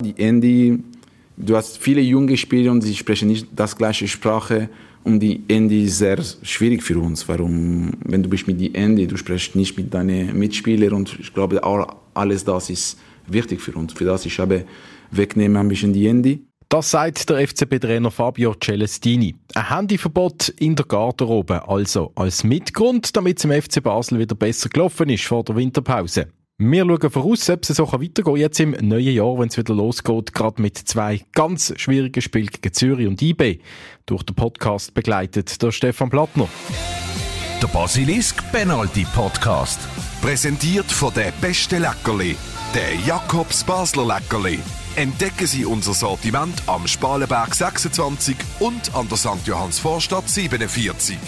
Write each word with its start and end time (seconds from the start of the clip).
Die 0.00 0.14
Andy, 0.16 0.78
du 1.36 1.56
hast 1.56 1.78
viele 1.78 2.00
junge 2.00 2.36
Spieler 2.36 2.70
und 2.70 2.82
sie 2.82 2.94
sprechen 2.94 3.26
nicht 3.26 3.48
das 3.56 3.76
gleiche 3.76 4.06
Sprache. 4.06 4.68
Und 5.02 5.18
die 5.18 5.42
Andy 5.48 5.86
ist 5.86 5.98
sehr 5.98 6.18
schwierig 6.42 6.84
für 6.84 7.00
uns. 7.00 7.28
Warum, 7.28 7.90
wenn 8.04 8.22
du 8.22 8.28
bist 8.28 8.46
mit 8.46 8.60
die 8.60 8.72
Andy, 8.76 9.08
du 9.08 9.16
sprichst 9.16 9.56
nicht 9.56 9.76
mit 9.76 9.92
deinen 9.92 10.38
Mitspielern 10.38 10.92
und 10.92 11.18
ich 11.18 11.34
glaube, 11.34 11.60
alles 12.14 12.44
das 12.44 12.70
ist 12.70 12.96
wichtig 13.26 13.60
für 13.60 13.72
uns. 13.72 13.92
Für 13.92 14.04
das 14.04 14.24
ich 14.24 14.38
habe 14.38 14.66
wegnehmen 15.10 15.56
ein 15.56 15.66
bisschen 15.66 15.92
die 15.92 16.06
Andy. 16.06 16.44
Das 16.68 16.92
sagt 16.92 17.28
der 17.28 17.48
FCB-Trainer 17.48 18.12
Fabio 18.12 18.54
Celestini. 18.54 19.34
Ein 19.54 19.68
Handyverbot 19.68 20.50
in 20.60 20.76
der 20.76 20.86
Garderobe, 20.86 21.68
also 21.68 22.12
als 22.14 22.44
Mitgrund, 22.44 23.16
damit 23.16 23.38
es 23.38 23.44
im 23.46 23.50
FC 23.50 23.82
Basel 23.82 24.20
wieder 24.20 24.36
besser 24.36 24.68
gelaufen 24.68 25.08
ist 25.08 25.24
vor 25.24 25.42
der 25.42 25.56
Winterpause. 25.56 26.28
Wir 26.60 26.84
schauen 26.84 27.10
voraus, 27.12 27.48
ob 27.50 27.62
es 27.62 27.68
so 27.68 27.86
weitergehen 27.86 28.36
jetzt 28.36 28.58
im 28.58 28.72
neuen 28.72 29.14
Jahr, 29.14 29.38
wenn 29.38 29.46
es 29.46 29.56
wieder 29.56 29.74
losgeht, 29.74 30.34
gerade 30.34 30.60
mit 30.60 30.76
zwei 30.76 31.24
ganz 31.30 31.72
schwierigen 31.76 32.20
Spielen 32.20 32.48
gegen 32.48 32.74
Zürich 32.74 33.06
und 33.06 33.22
IB. 33.22 33.60
Durch 34.06 34.24
den 34.24 34.34
Podcast 34.34 34.92
begleitet 34.92 35.62
der 35.62 35.70
Stefan 35.70 36.10
Plattner. 36.10 36.48
Der 37.62 37.68
Basilisk 37.68 38.42
Penalty 38.50 39.06
Podcast. 39.14 39.78
Präsentiert 40.20 40.90
von 40.90 41.14
der 41.14 41.32
beste 41.40 41.78
Leckerli, 41.78 42.36
der 42.74 42.96
Jakobs 43.06 43.62
Basler 43.62 44.16
Leckerli. 44.16 44.58
Entdecken 44.96 45.46
Sie 45.46 45.64
unser 45.64 45.94
Sortiment 45.94 46.60
am 46.66 46.88
Spalenberg 46.88 47.54
26 47.54 48.36
und 48.58 48.96
an 48.96 49.08
der 49.08 49.16
St. 49.16 49.46
Johanns 49.46 49.78
Vorstadt 49.78 50.28
47. 50.28 51.18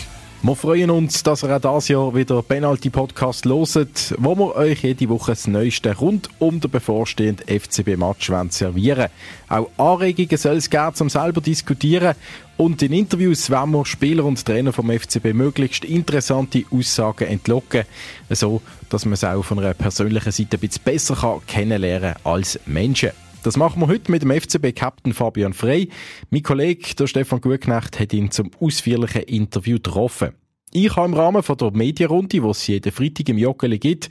Wir 0.43 0.57
freuen 0.57 0.91
uns, 0.91 1.23
dass 1.23 1.43
ihr 1.43 1.55
auch 1.55 1.61
dieses 1.61 1.89
Jahr 1.89 2.15
wieder 2.15 2.41
Penalty 2.41 2.89
Podcast 2.89 3.45
loset, 3.45 4.15
wo 4.17 4.35
wir 4.37 4.57
euch 4.57 4.85
jede 4.85 5.11
Woche 5.11 5.33
das 5.33 5.47
Neueste 5.47 5.95
rund 5.95 6.31
um 6.39 6.61
den 6.61 6.71
bevorstehenden 6.71 7.47
FCB-Match 7.47 8.31
servieren 8.49 9.09
Auch 9.51 9.69
Anregungen 9.77 10.39
soll 10.39 10.57
es 10.57 10.71
geben, 10.71 10.95
um 10.99 11.11
selber 11.11 11.43
diskutieren. 11.43 12.15
Und 12.57 12.81
in 12.81 12.95
Interviews 12.95 13.51
wollen 13.51 13.73
wir 13.73 13.85
Spieler 13.85 14.25
und 14.25 14.43
Trainer 14.43 14.73
vom 14.73 14.91
FCB 14.91 15.35
möglichst 15.35 15.85
interessante 15.85 16.65
Aussagen 16.71 17.29
entlocken, 17.29 17.85
so 18.31 18.63
dass 18.89 19.05
man 19.05 19.13
es 19.13 19.25
auch 19.25 19.43
von 19.43 19.59
einer 19.59 19.75
persönlichen 19.75 20.33
Seite 20.33 20.57
ein 20.57 20.61
bisschen 20.61 20.85
besser 20.85 21.43
kennenlernen 21.47 22.15
kann 22.15 22.33
als 22.33 22.59
Menschen. 22.65 23.11
Das 23.43 23.57
machen 23.57 23.81
wir 23.81 23.89
heute 23.89 24.11
mit 24.11 24.21
dem 24.21 24.33
FCB-Captain 24.33 25.15
Fabian 25.15 25.55
Frey. 25.55 25.89
Mein 26.29 26.43
Kollege, 26.43 26.95
der 26.95 27.07
Stefan 27.07 27.41
Gutknecht, 27.41 27.99
hat 27.99 28.13
ihn 28.13 28.31
zum 28.31 28.51
ausführlichen 28.61 29.23
Interview 29.23 29.77
getroffen. 29.77 30.35
Ich 30.73 30.95
habe 30.95 31.09
im 31.09 31.15
Rahmen 31.15 31.43
von 31.43 31.57
der 31.57 31.71
Medienrunde, 31.71 32.41
die 32.41 32.47
es 32.47 32.67
jeden 32.67 32.93
Freitag 32.93 33.31
im 33.31 33.39
Joggeli 33.39 33.79
gibt, 33.79 34.11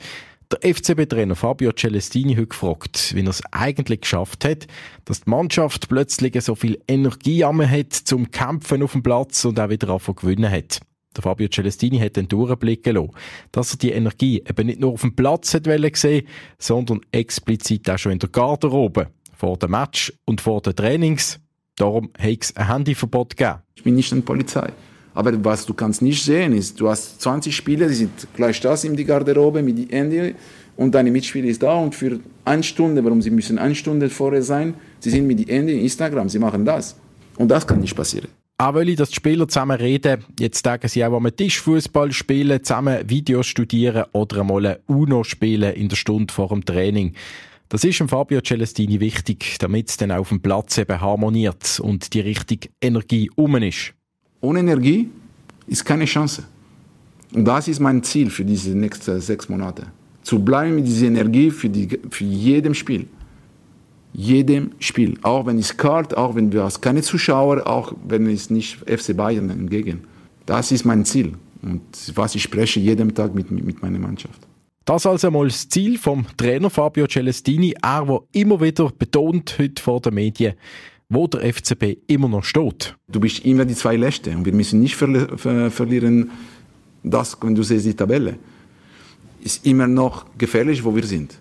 der 0.50 0.74
FCB-Trainer 0.74 1.36
Fabio 1.36 1.70
Celestini 1.70 2.34
heute 2.34 2.48
gefragt, 2.48 3.14
wie 3.14 3.22
er 3.22 3.28
es 3.28 3.40
eigentlich 3.52 4.00
geschafft 4.00 4.44
hat, 4.44 4.66
dass 5.04 5.20
die 5.20 5.30
Mannschaft 5.30 5.88
plötzlich 5.88 6.40
so 6.42 6.56
viel 6.56 6.80
Energie 6.88 7.44
hat 7.44 7.92
zum 7.92 8.32
Kämpfen 8.32 8.82
auf 8.82 8.92
dem 8.92 9.04
Platz 9.04 9.44
und 9.44 9.60
auch 9.60 9.70
wieder 9.70 9.90
anfangen 9.90 10.16
gewinnen 10.16 10.50
hat. 10.50 10.80
Der 11.16 11.22
Fabio 11.22 11.46
Celestini 11.48 12.00
hat 12.00 12.16
dann 12.16 12.26
durchblicken 12.26 12.96
lassen, 12.96 13.12
dass 13.52 13.74
er 13.74 13.78
die 13.78 13.92
Energie 13.92 14.42
eben 14.48 14.66
nicht 14.66 14.80
nur 14.80 14.92
auf 14.92 15.02
dem 15.02 15.14
Platz 15.14 15.54
hat 15.54 15.68
sehen 15.96 16.26
sondern 16.58 17.00
explizit 17.12 17.88
auch 17.88 17.98
schon 17.98 18.12
in 18.12 18.18
der 18.18 18.28
Garderobe 18.28 19.08
vor 19.40 19.56
dem 19.56 19.70
Match 19.70 20.12
und 20.26 20.40
vor 20.42 20.60
den 20.60 20.76
Trainings. 20.76 21.40
Darum 21.76 22.10
hat 22.18 22.38
es 22.42 22.54
ein 22.56 22.68
Handyverbot 22.68 23.36
gegeben. 23.36 23.60
Ich 23.74 23.82
bin 23.82 23.94
nicht 23.94 24.12
eine 24.12 24.20
Polizei. 24.20 24.70
Aber 25.14 25.32
was 25.44 25.64
du 25.64 25.72
kannst 25.72 26.02
nicht 26.02 26.22
sehen 26.22 26.52
ist, 26.52 26.78
du 26.78 26.88
hast 26.88 27.20
20 27.22 27.56
Spieler, 27.56 27.88
die 27.88 27.94
sind 27.94 28.28
gleich 28.34 28.60
das 28.60 28.84
in 28.84 28.94
die 28.94 29.04
Garderobe 29.04 29.62
mit 29.62 29.78
dem 29.78 29.88
Handy 29.88 30.34
und 30.76 30.94
deine 30.94 31.10
Mitspieler 31.10 31.48
ist 31.48 31.62
da 31.62 31.74
und 31.74 31.94
für 31.94 32.20
eine 32.44 32.62
Stunde, 32.62 33.02
warum 33.02 33.22
sie 33.22 33.30
müssen 33.30 33.58
eine 33.58 33.74
Stunde 33.74 34.10
vorher 34.10 34.42
sein, 34.42 34.74
sie 35.00 35.10
sind 35.10 35.26
mit 35.26 35.38
dem 35.38 35.48
Handy 35.48 35.72
in 35.72 35.80
Instagram, 35.80 36.28
sie 36.28 36.38
machen 36.38 36.64
das. 36.64 36.96
Und 37.38 37.48
das 37.48 37.66
kann 37.66 37.80
nicht 37.80 37.96
passieren. 37.96 38.28
Auch 38.58 38.74
weil 38.74 38.90
ich, 38.90 38.96
dass 38.96 39.08
die 39.08 39.16
Spieler 39.16 39.48
zusammen 39.48 39.78
reden, 39.78 40.22
jetzt 40.38 40.62
sagen 40.62 40.86
sie 40.86 41.02
auch 41.02 41.16
am 41.16 41.34
Tischfußball 41.34 42.12
spielen, 42.12 42.62
zusammen 42.62 43.08
Videos 43.08 43.46
studieren 43.46 44.04
oder 44.12 44.40
einmal 44.40 44.66
ein 44.66 44.76
UNO 44.86 45.24
spielen 45.24 45.72
in 45.72 45.88
der 45.88 45.96
Stunde 45.96 46.32
vor 46.32 46.48
dem 46.48 46.62
Training. 46.66 47.14
Das 47.70 47.84
ist 47.84 48.02
Fabio 48.08 48.40
Celestini 48.40 48.98
wichtig, 48.98 49.56
damit 49.60 49.90
es 49.90 49.96
dann 49.96 50.10
auf 50.10 50.30
dem 50.30 50.40
Platz 50.40 50.76
eben 50.76 51.00
harmoniert 51.00 51.78
und 51.80 52.12
die 52.12 52.18
richtige 52.18 52.68
Energie 52.80 53.30
um 53.36 53.54
ist. 53.58 53.94
Ohne 54.40 54.58
Energie 54.58 55.08
ist 55.68 55.84
keine 55.84 56.04
Chance. 56.04 56.42
Und 57.32 57.44
das 57.44 57.68
ist 57.68 57.78
mein 57.78 58.02
Ziel 58.02 58.28
für 58.28 58.44
diese 58.44 58.70
nächsten 58.70 59.20
sechs 59.20 59.48
Monate. 59.48 59.86
Zu 60.24 60.40
bleiben 60.44 60.74
mit 60.74 60.86
dieser 60.88 61.06
Energie 61.06 61.52
für, 61.52 61.68
die, 61.68 61.96
für 62.10 62.24
jedem 62.24 62.74
Spiel. 62.74 63.06
Jedem 64.14 64.72
Spiel. 64.80 65.16
Auch 65.22 65.46
wenn 65.46 65.56
es 65.56 65.76
kalt, 65.76 66.16
auch 66.16 66.34
wenn 66.34 66.52
wir 66.52 66.68
keine 66.80 67.02
Zuschauer, 67.02 67.64
auch 67.68 67.92
wenn 68.04 68.26
es 68.26 68.50
nicht 68.50 68.78
FC 68.78 69.16
Bayern 69.16 69.48
entgegen. 69.48 70.00
Das 70.44 70.72
ist 70.72 70.84
mein 70.84 71.04
Ziel. 71.04 71.34
Und 71.62 71.82
was 72.16 72.34
ich 72.34 72.42
spreche 72.42 72.80
jeden 72.80 73.14
Tag 73.14 73.32
mit, 73.32 73.48
mit 73.52 73.80
meiner 73.80 74.00
Mannschaft. 74.00 74.49
Das 74.90 75.06
also 75.06 75.28
einmal 75.28 75.46
das 75.46 75.68
Ziel 75.68 75.98
vom 75.98 76.26
Trainer 76.36 76.68
Fabio 76.68 77.06
Celestini, 77.06 77.76
er, 77.80 78.04
der 78.06 78.22
immer 78.32 78.60
wieder 78.60 78.90
betont 78.90 79.56
heute 79.56 79.80
vor 79.80 80.00
den 80.00 80.14
Medien, 80.14 80.54
wo 81.08 81.28
der 81.28 81.42
FCB 81.54 81.98
immer 82.08 82.28
noch 82.28 82.42
steht. 82.42 82.96
Du 83.06 83.20
bist 83.20 83.44
immer 83.44 83.64
die 83.64 83.76
zwei 83.76 83.94
Letzte 83.94 84.32
und 84.32 84.44
wir 84.44 84.52
müssen 84.52 84.80
nicht 84.80 84.96
ver 84.96 85.38
ver 85.38 85.70
verlieren, 85.70 86.32
das, 87.04 87.38
wenn 87.40 87.54
du 87.54 87.62
siehst 87.62 87.86
die 87.86 87.94
Tabelle, 87.94 88.34
ist 89.44 89.64
immer 89.64 89.86
noch 89.86 90.26
gefährlich, 90.36 90.82
wo 90.82 90.92
wir 90.92 91.04
sind. 91.04 91.38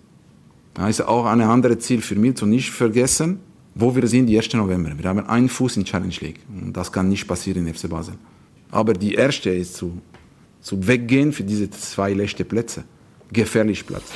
Das 0.75 0.87
ist 0.87 1.01
auch 1.01 1.25
ein 1.25 1.41
anderes 1.41 1.79
Ziel 1.79 2.01
für 2.01 2.13
mich, 2.13 2.35
zu 2.35 2.45
nicht 2.45 2.69
vergessen, 2.69 3.39
wo 3.73 3.95
wir 3.95 4.05
sind, 4.05 4.29
1. 4.29 4.53
November. 4.53 4.91
Wir 4.95 5.09
haben 5.09 5.25
einen 5.25 5.49
Fuß 5.49 5.77
in 5.77 5.85
Challenge 5.85 6.13
League 6.21 6.41
und 6.53 6.77
das 6.77 6.91
kann 6.91 7.09
nicht 7.09 7.27
passieren 7.27 7.65
in 7.65 7.73
FC 7.73 7.89
Basel. 7.89 8.13
Aber 8.69 8.93
die 8.93 9.15
erste 9.15 9.49
ist 9.49 9.73
zu, 9.73 9.99
zu 10.61 10.87
weggehen 10.87 11.33
für 11.33 11.43
diese 11.43 11.67
zwei 11.71 12.13
letzten 12.13 12.47
Plätze 12.47 12.83
gefährlich 13.31 13.85
platzen. 13.85 14.15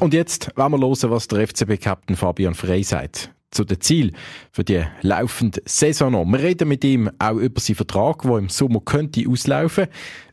Und 0.00 0.12
jetzt 0.12 0.50
wollen 0.56 0.72
wir 0.72 0.80
hören, 0.80 1.10
was 1.10 1.28
der 1.28 1.46
FCB-Captain 1.46 2.16
Fabian 2.16 2.54
Frey 2.54 2.82
sagt 2.82 3.30
zu 3.50 3.64
den 3.64 3.80
Zielen 3.80 4.16
für 4.52 4.64
die 4.64 4.82
laufende 5.02 5.62
Saison. 5.64 6.30
Wir 6.30 6.40
reden 6.40 6.68
mit 6.68 6.84
ihm 6.84 7.10
auch 7.18 7.36
über 7.36 7.60
seinen 7.60 7.76
Vertrag, 7.76 8.22
der 8.22 8.38
im 8.38 8.48
Sommer 8.48 8.80
könnte 8.84 9.24
auslaufen 9.28 9.86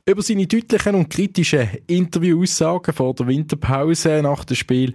über 0.06 0.22
seine 0.22 0.48
deutlichen 0.48 0.96
und 0.96 1.10
kritischen 1.10 1.70
Interviewaussagen 1.88 2.94
vor 2.94 3.14
der 3.14 3.28
Winterpause 3.28 4.22
nach 4.24 4.44
dem 4.44 4.56
Spiel 4.56 4.94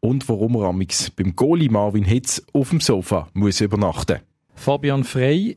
und 0.00 0.28
warum 0.28 0.56
er 0.56 0.72
beim 0.72 1.36
Goalie 1.36 1.68
Marvin 1.68 2.04
Hitz 2.04 2.42
auf 2.52 2.70
dem 2.70 2.80
Sofa 2.80 3.28
muss 3.34 3.60
übernachten 3.60 4.20
Fabian 4.56 5.04
Frey, 5.04 5.56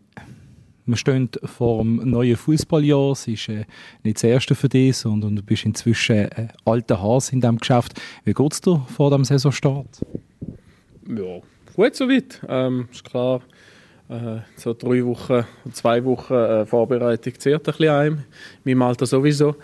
wir 0.85 0.97
stehen 0.97 1.29
vor 1.43 1.81
dem 1.81 1.97
neuen 2.09 2.35
Fußballjahr. 2.35 3.11
Es 3.13 3.27
ist 3.27 3.49
äh, 3.49 3.65
nicht 4.03 4.17
das 4.17 4.23
erste 4.23 4.55
für 4.55 4.69
dich, 4.69 4.97
sondern 4.97 5.35
du 5.35 5.41
bist 5.41 5.65
inzwischen 5.65 6.15
äh, 6.15 6.47
alter 6.65 7.01
Hase 7.01 7.33
in 7.33 7.41
diesem 7.41 7.57
Geschäft. 7.57 7.99
Wie 8.23 8.33
geht 8.33 8.53
es 8.53 8.61
dir 8.61 8.85
vor 8.95 9.09
dem 9.09 9.23
Saisonstart? 9.23 10.05
Ja, 11.07 11.39
gut 11.75 11.95
soweit. 11.95 12.41
Ähm, 12.47 12.87
ist 12.91 13.03
klar, 13.03 13.41
äh, 14.09 14.39
so 14.55 14.73
drei 14.73 15.03
Wochen, 15.05 15.43
zwei 15.71 16.03
Wochen 16.05 16.33
äh, 16.33 16.65
Vorbereitung 16.65 17.33
zehrt 17.39 17.67
ein 17.67 17.71
bisschen 17.71 17.89
ein. 17.89 18.25
In 18.65 18.77
meinem 18.77 18.81
Alter 18.83 19.05
sowieso. 19.05 19.55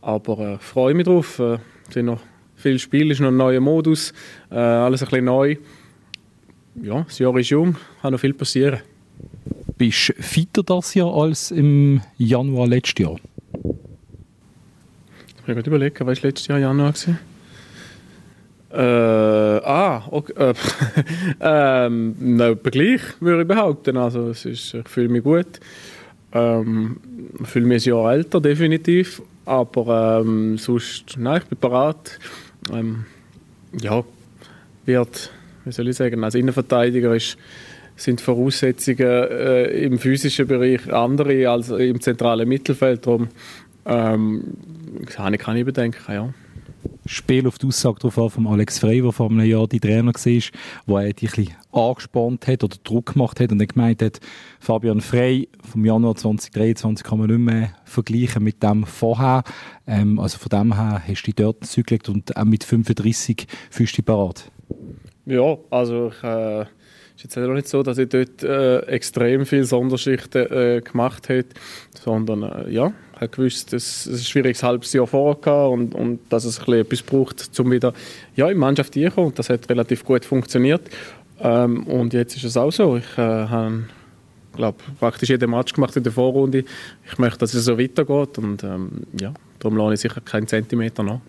Aber 0.00 0.38
äh, 0.38 0.58
freue 0.58 0.94
mich 0.94 1.06
drauf. 1.06 1.38
Äh, 1.38 1.58
es 1.86 1.94
sind 1.94 2.06
noch 2.06 2.20
viele 2.56 2.78
Spiele, 2.78 3.12
ist 3.12 3.20
noch 3.20 3.28
ein 3.28 3.36
neuer 3.36 3.60
Modus, 3.60 4.12
äh, 4.50 4.56
alles 4.56 5.02
ein 5.02 5.08
bisschen 5.08 5.24
neu 5.26 5.56
ja, 6.74 7.02
das 7.02 7.18
Jahr 7.18 7.36
ist 7.36 7.50
jung, 7.50 7.76
kann 8.02 8.12
noch 8.12 8.20
viel 8.20 8.34
passieren. 8.34 8.80
Bist 9.76 10.08
du 10.08 10.22
fitter 10.22 10.62
das 10.62 10.94
Jahr 10.94 11.14
als 11.14 11.50
im 11.50 12.00
Januar 12.16 12.66
letztes 12.66 13.04
Jahr? 13.04 13.16
Ich 15.28 15.46
muss 15.46 15.46
gerade 15.46 15.70
überlegen, 15.70 16.06
was 16.06 16.22
war 16.22 16.28
letztes 16.28 16.46
Jahr 16.48 16.58
Januar? 16.58 16.92
Gewesen? 16.92 17.18
Äh, 18.70 18.80
ah, 18.82 20.02
okay. 20.10 20.32
Äh, 20.36 20.54
ähm, 21.40 22.16
no, 22.18 22.54
gleich, 22.56 23.00
würde 23.20 23.42
ich 23.42 23.48
behaupten. 23.48 23.96
Also, 23.96 24.30
es 24.30 24.44
ist, 24.44 24.74
ich 24.74 24.88
fühle 24.88 25.08
mich 25.08 25.22
gut. 25.22 25.60
Ähm, 26.32 26.98
ich 27.40 27.48
fühle 27.48 27.66
mich 27.66 27.86
ein 27.86 27.90
Jahr 27.90 28.12
älter, 28.12 28.40
definitiv. 28.40 29.22
Aber 29.46 30.20
ähm, 30.20 30.58
sonst, 30.58 31.16
nein, 31.16 31.40
ich 31.42 31.48
bin 31.48 31.58
bereit. 31.58 32.18
Ähm, 32.70 33.06
ja, 33.80 34.04
wird 34.84 35.32
wie 35.68 35.72
soll 35.72 35.88
ich 35.88 35.96
sagen, 35.96 36.24
als 36.24 36.34
Innenverteidiger 36.34 37.14
ist, 37.14 37.36
sind 37.96 38.20
Voraussetzungen 38.20 39.00
äh, 39.00 39.64
im 39.82 39.98
physischen 39.98 40.46
Bereich 40.46 40.92
andere 40.92 41.48
als 41.48 41.68
im 41.70 42.00
zentralen 42.00 42.48
Mittelfeld. 42.48 43.06
Darum 43.06 43.28
ähm, 43.84 44.44
kann 45.06 45.34
ich, 45.34 45.46
ich 45.46 45.64
bedenken, 45.64 46.12
ja. 46.12 46.32
Spiel 47.06 47.46
auf 47.46 47.58
die 47.58 47.66
Aussage 47.66 47.98
darauf 48.00 48.18
an 48.18 48.30
von 48.30 48.46
Alex 48.46 48.78
Frey, 48.78 49.00
der 49.00 49.12
vor 49.12 49.30
einem 49.30 49.44
Jahr 49.44 49.66
die 49.66 49.80
Trainer 49.80 50.12
war, 50.12 50.42
wo 50.86 50.98
er 50.98 51.12
dich 51.12 51.38
ein 51.38 51.48
angespannt 51.72 52.46
hat 52.46 52.64
oder 52.64 52.76
Druck 52.84 53.14
gemacht 53.14 53.40
hat 53.40 53.50
und 53.50 53.58
dann 53.58 53.68
gemeint 53.68 54.02
hat, 54.02 54.20
Fabian 54.60 55.00
Frey 55.00 55.48
vom 55.68 55.84
Januar 55.84 56.16
2023 56.16 57.04
kann 57.04 57.18
man 57.18 57.28
nicht 57.28 57.38
mehr 57.38 57.70
vergleichen 57.84 58.44
mit 58.44 58.62
dem 58.62 58.84
vorher. 58.84 59.42
Ähm, 59.86 60.18
also 60.18 60.38
von 60.38 60.50
dem 60.50 60.76
her 60.76 61.02
hast 61.06 61.22
du 61.22 61.26
dich 61.26 61.34
dort 61.34 61.62
gezügelt 61.62 62.08
und 62.08 62.36
auch 62.36 62.44
mit 62.44 62.64
35 62.64 63.46
fühlst 63.70 63.94
du 63.94 63.96
dich 63.96 64.04
parat. 64.04 64.50
Ja, 65.28 65.56
also 65.70 66.08
ich... 66.08 66.24
Äh 66.24 66.66
ist 67.24 67.34
jetzt 67.34 67.38
auch 67.38 67.52
nicht 67.52 67.68
so, 67.68 67.82
dass 67.82 67.98
ich 67.98 68.08
dort 68.08 68.42
äh, 68.44 68.78
extrem 68.82 69.44
viele 69.44 69.64
Sonderschichten 69.64 70.52
äh, 70.52 70.80
gemacht 70.80 71.28
habe, 71.28 71.46
sondern 72.00 72.44
äh, 72.44 72.70
ja, 72.70 72.92
ich 73.14 73.20
habe 73.20 73.28
gewusst, 73.28 73.72
dass 73.72 74.06
es 74.06 74.20
ein 74.20 74.24
schwieriges 74.24 74.62
halbes 74.62 74.92
Jahr 74.92 75.08
vorher 75.08 75.68
und, 75.68 75.94
und 75.94 76.20
dass 76.28 76.44
es 76.44 76.60
ein 76.60 76.74
etwas 76.74 77.02
braucht, 77.02 77.58
um 77.58 77.72
wieder 77.72 77.92
ja, 78.36 78.46
in 78.46 78.54
die 78.54 78.60
Mannschaft 78.60 78.94
zu 78.94 79.10
kommen. 79.10 79.28
Und 79.28 79.38
das 79.38 79.50
hat 79.50 79.68
relativ 79.68 80.04
gut 80.04 80.24
funktioniert. 80.24 80.88
Ähm, 81.40 81.84
und 81.88 82.14
jetzt 82.14 82.36
ist 82.36 82.44
es 82.44 82.56
auch 82.56 82.70
so. 82.70 82.96
Ich 82.96 83.18
äh, 83.18 83.22
habe 83.22 83.84
glaube 84.54 84.78
praktisch 85.00 85.30
jeden 85.30 85.50
Match 85.50 85.72
gemacht 85.72 85.96
in 85.96 86.04
der 86.04 86.12
Vorrunde. 86.12 86.64
Ich 87.10 87.18
möchte, 87.18 87.38
dass 87.38 87.52
es 87.54 87.64
so 87.64 87.78
weitergeht 87.78 88.38
und 88.38 88.62
ähm, 88.62 88.90
ja, 89.20 89.34
darum 89.58 89.76
lohne 89.76 89.94
ich 89.94 90.00
sicher 90.00 90.20
keinen 90.20 90.46
Zentimeter 90.46 91.02
nach. 91.02 91.20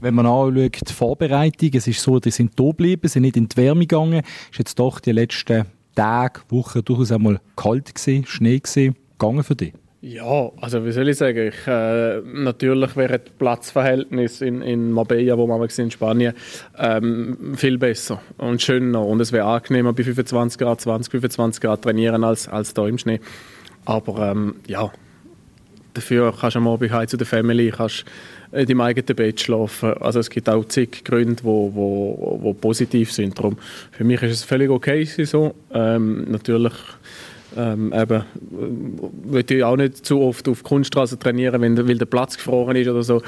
Wenn 0.00 0.14
man 0.14 0.26
anschaut, 0.26 0.88
die 0.88 0.92
Vorbereitung, 0.92 1.70
es 1.74 1.86
ist 1.86 2.02
so, 2.02 2.18
die 2.18 2.30
sind 2.30 2.58
da 2.58 2.64
geblieben, 2.64 3.08
sind 3.08 3.22
nicht 3.22 3.36
in 3.36 3.48
die 3.48 3.56
Wärme 3.56 3.86
gegangen. 3.86 4.22
Es 4.24 4.50
ist 4.52 4.58
jetzt 4.58 4.78
doch 4.78 5.00
die 5.00 5.12
letzten 5.12 5.66
Tage, 5.94 6.40
Wochen 6.48 6.82
durchaus 6.84 7.12
einmal 7.12 7.40
kalt 7.56 7.94
gewesen, 7.94 8.24
Schnee 8.26 8.58
gewesen, 8.58 8.96
gegangen 9.18 9.44
für 9.44 9.56
dich? 9.56 9.72
Ja, 10.02 10.50
also 10.58 10.86
wie 10.86 10.92
soll 10.92 11.10
ich 11.10 11.18
sagen, 11.18 11.48
ich, 11.48 11.66
äh, 11.66 12.22
natürlich 12.24 12.96
wäre 12.96 13.18
das 13.18 13.32
Platzverhältnis 13.34 14.40
in, 14.40 14.62
in 14.62 14.92
Marbella, 14.92 15.36
wo 15.36 15.46
wir 15.46 15.78
in 15.78 15.90
Spanien, 15.90 16.32
ähm, 16.78 17.54
viel 17.54 17.76
besser 17.76 18.22
und 18.38 18.62
schöner 18.62 19.04
und 19.04 19.20
es 19.20 19.30
wäre 19.30 19.44
angenehmer 19.44 19.92
bei 19.92 20.02
25 20.02 20.58
Grad, 20.58 20.80
20, 20.80 21.10
25 21.10 21.60
Grad 21.60 21.82
trainieren 21.82 22.24
als, 22.24 22.48
als 22.48 22.72
da 22.72 22.88
im 22.88 22.96
Schnee. 22.96 23.20
Aber 23.84 24.30
ähm, 24.30 24.54
ja, 24.66 24.90
dafür 25.92 26.32
kannst 26.38 26.56
du 26.56 26.60
am 26.60 26.68
Abend 26.68 27.10
zu 27.10 27.18
der 27.18 27.26
Family, 27.26 27.70
kannst 27.70 28.06
in 28.52 28.66
deinem 28.66 28.80
eigenen 28.80 29.16
Bett 29.16 29.40
schlafen. 29.40 29.94
Also 29.94 30.20
es 30.20 30.30
gibt 30.30 30.48
auch 30.48 30.64
zig 30.64 31.04
Gründe, 31.04 31.36
die 31.36 31.44
wo, 31.44 31.72
wo, 31.74 32.38
wo 32.42 32.52
positiv 32.52 33.12
sind. 33.12 33.38
Darum, 33.38 33.56
für 33.92 34.04
mich 34.04 34.22
ist 34.22 34.32
es 34.32 34.44
völlig 34.44 34.70
okay 34.70 35.04
so. 35.04 35.54
Ähm, 35.72 36.30
natürlich 36.30 36.72
ähm, 37.56 37.92
eben, 37.92 38.24
will 39.24 39.44
ich 39.48 39.64
auch 39.64 39.76
nicht 39.76 40.04
zu 40.04 40.20
oft 40.20 40.48
auf 40.48 40.62
Kunststraße 40.62 41.18
trainieren, 41.18 41.60
wenn, 41.60 41.76
weil 41.76 41.98
der 41.98 42.06
Platz 42.06 42.36
gefroren 42.36 42.76
ist 42.76 42.88
oder 42.88 43.02
so. 43.02 43.22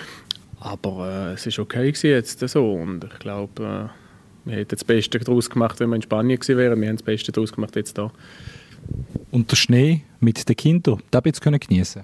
Aber 0.61 1.31
äh, 1.31 1.33
es 1.35 1.47
ist 1.47 1.59
okay 1.59 1.93
jetzt 2.03 2.49
so 2.49 2.73
und 2.73 3.05
ich 3.05 3.19
glaube, 3.19 3.63
äh, 3.63 4.49
wir 4.49 4.57
hätten 4.57 4.77
das 4.77 4.85
Beste 4.85 5.19
daraus 5.19 5.49
gemacht, 5.51 5.79
wenn 5.81 5.91
wir 5.91 5.97
in 5.97 6.03
Spanien 6.03 6.39
gewesen 6.39 6.59
wären. 6.59 6.81
Wir 6.81 6.89
haben 6.89 6.97
das 6.97 7.05
Beste 7.05 7.31
daraus 7.31 7.53
gemacht 7.53 7.77
jetzt 7.77 7.97
da. 7.97 8.11
Und 9.31 9.51
der 9.51 9.57
Schnee 9.57 10.03
mit 10.21 10.49
den 10.49 10.57
Kindern, 10.57 11.01
den 11.13 11.21
jetzt 11.25 11.41
können 11.41 11.61
genießen? 11.61 12.03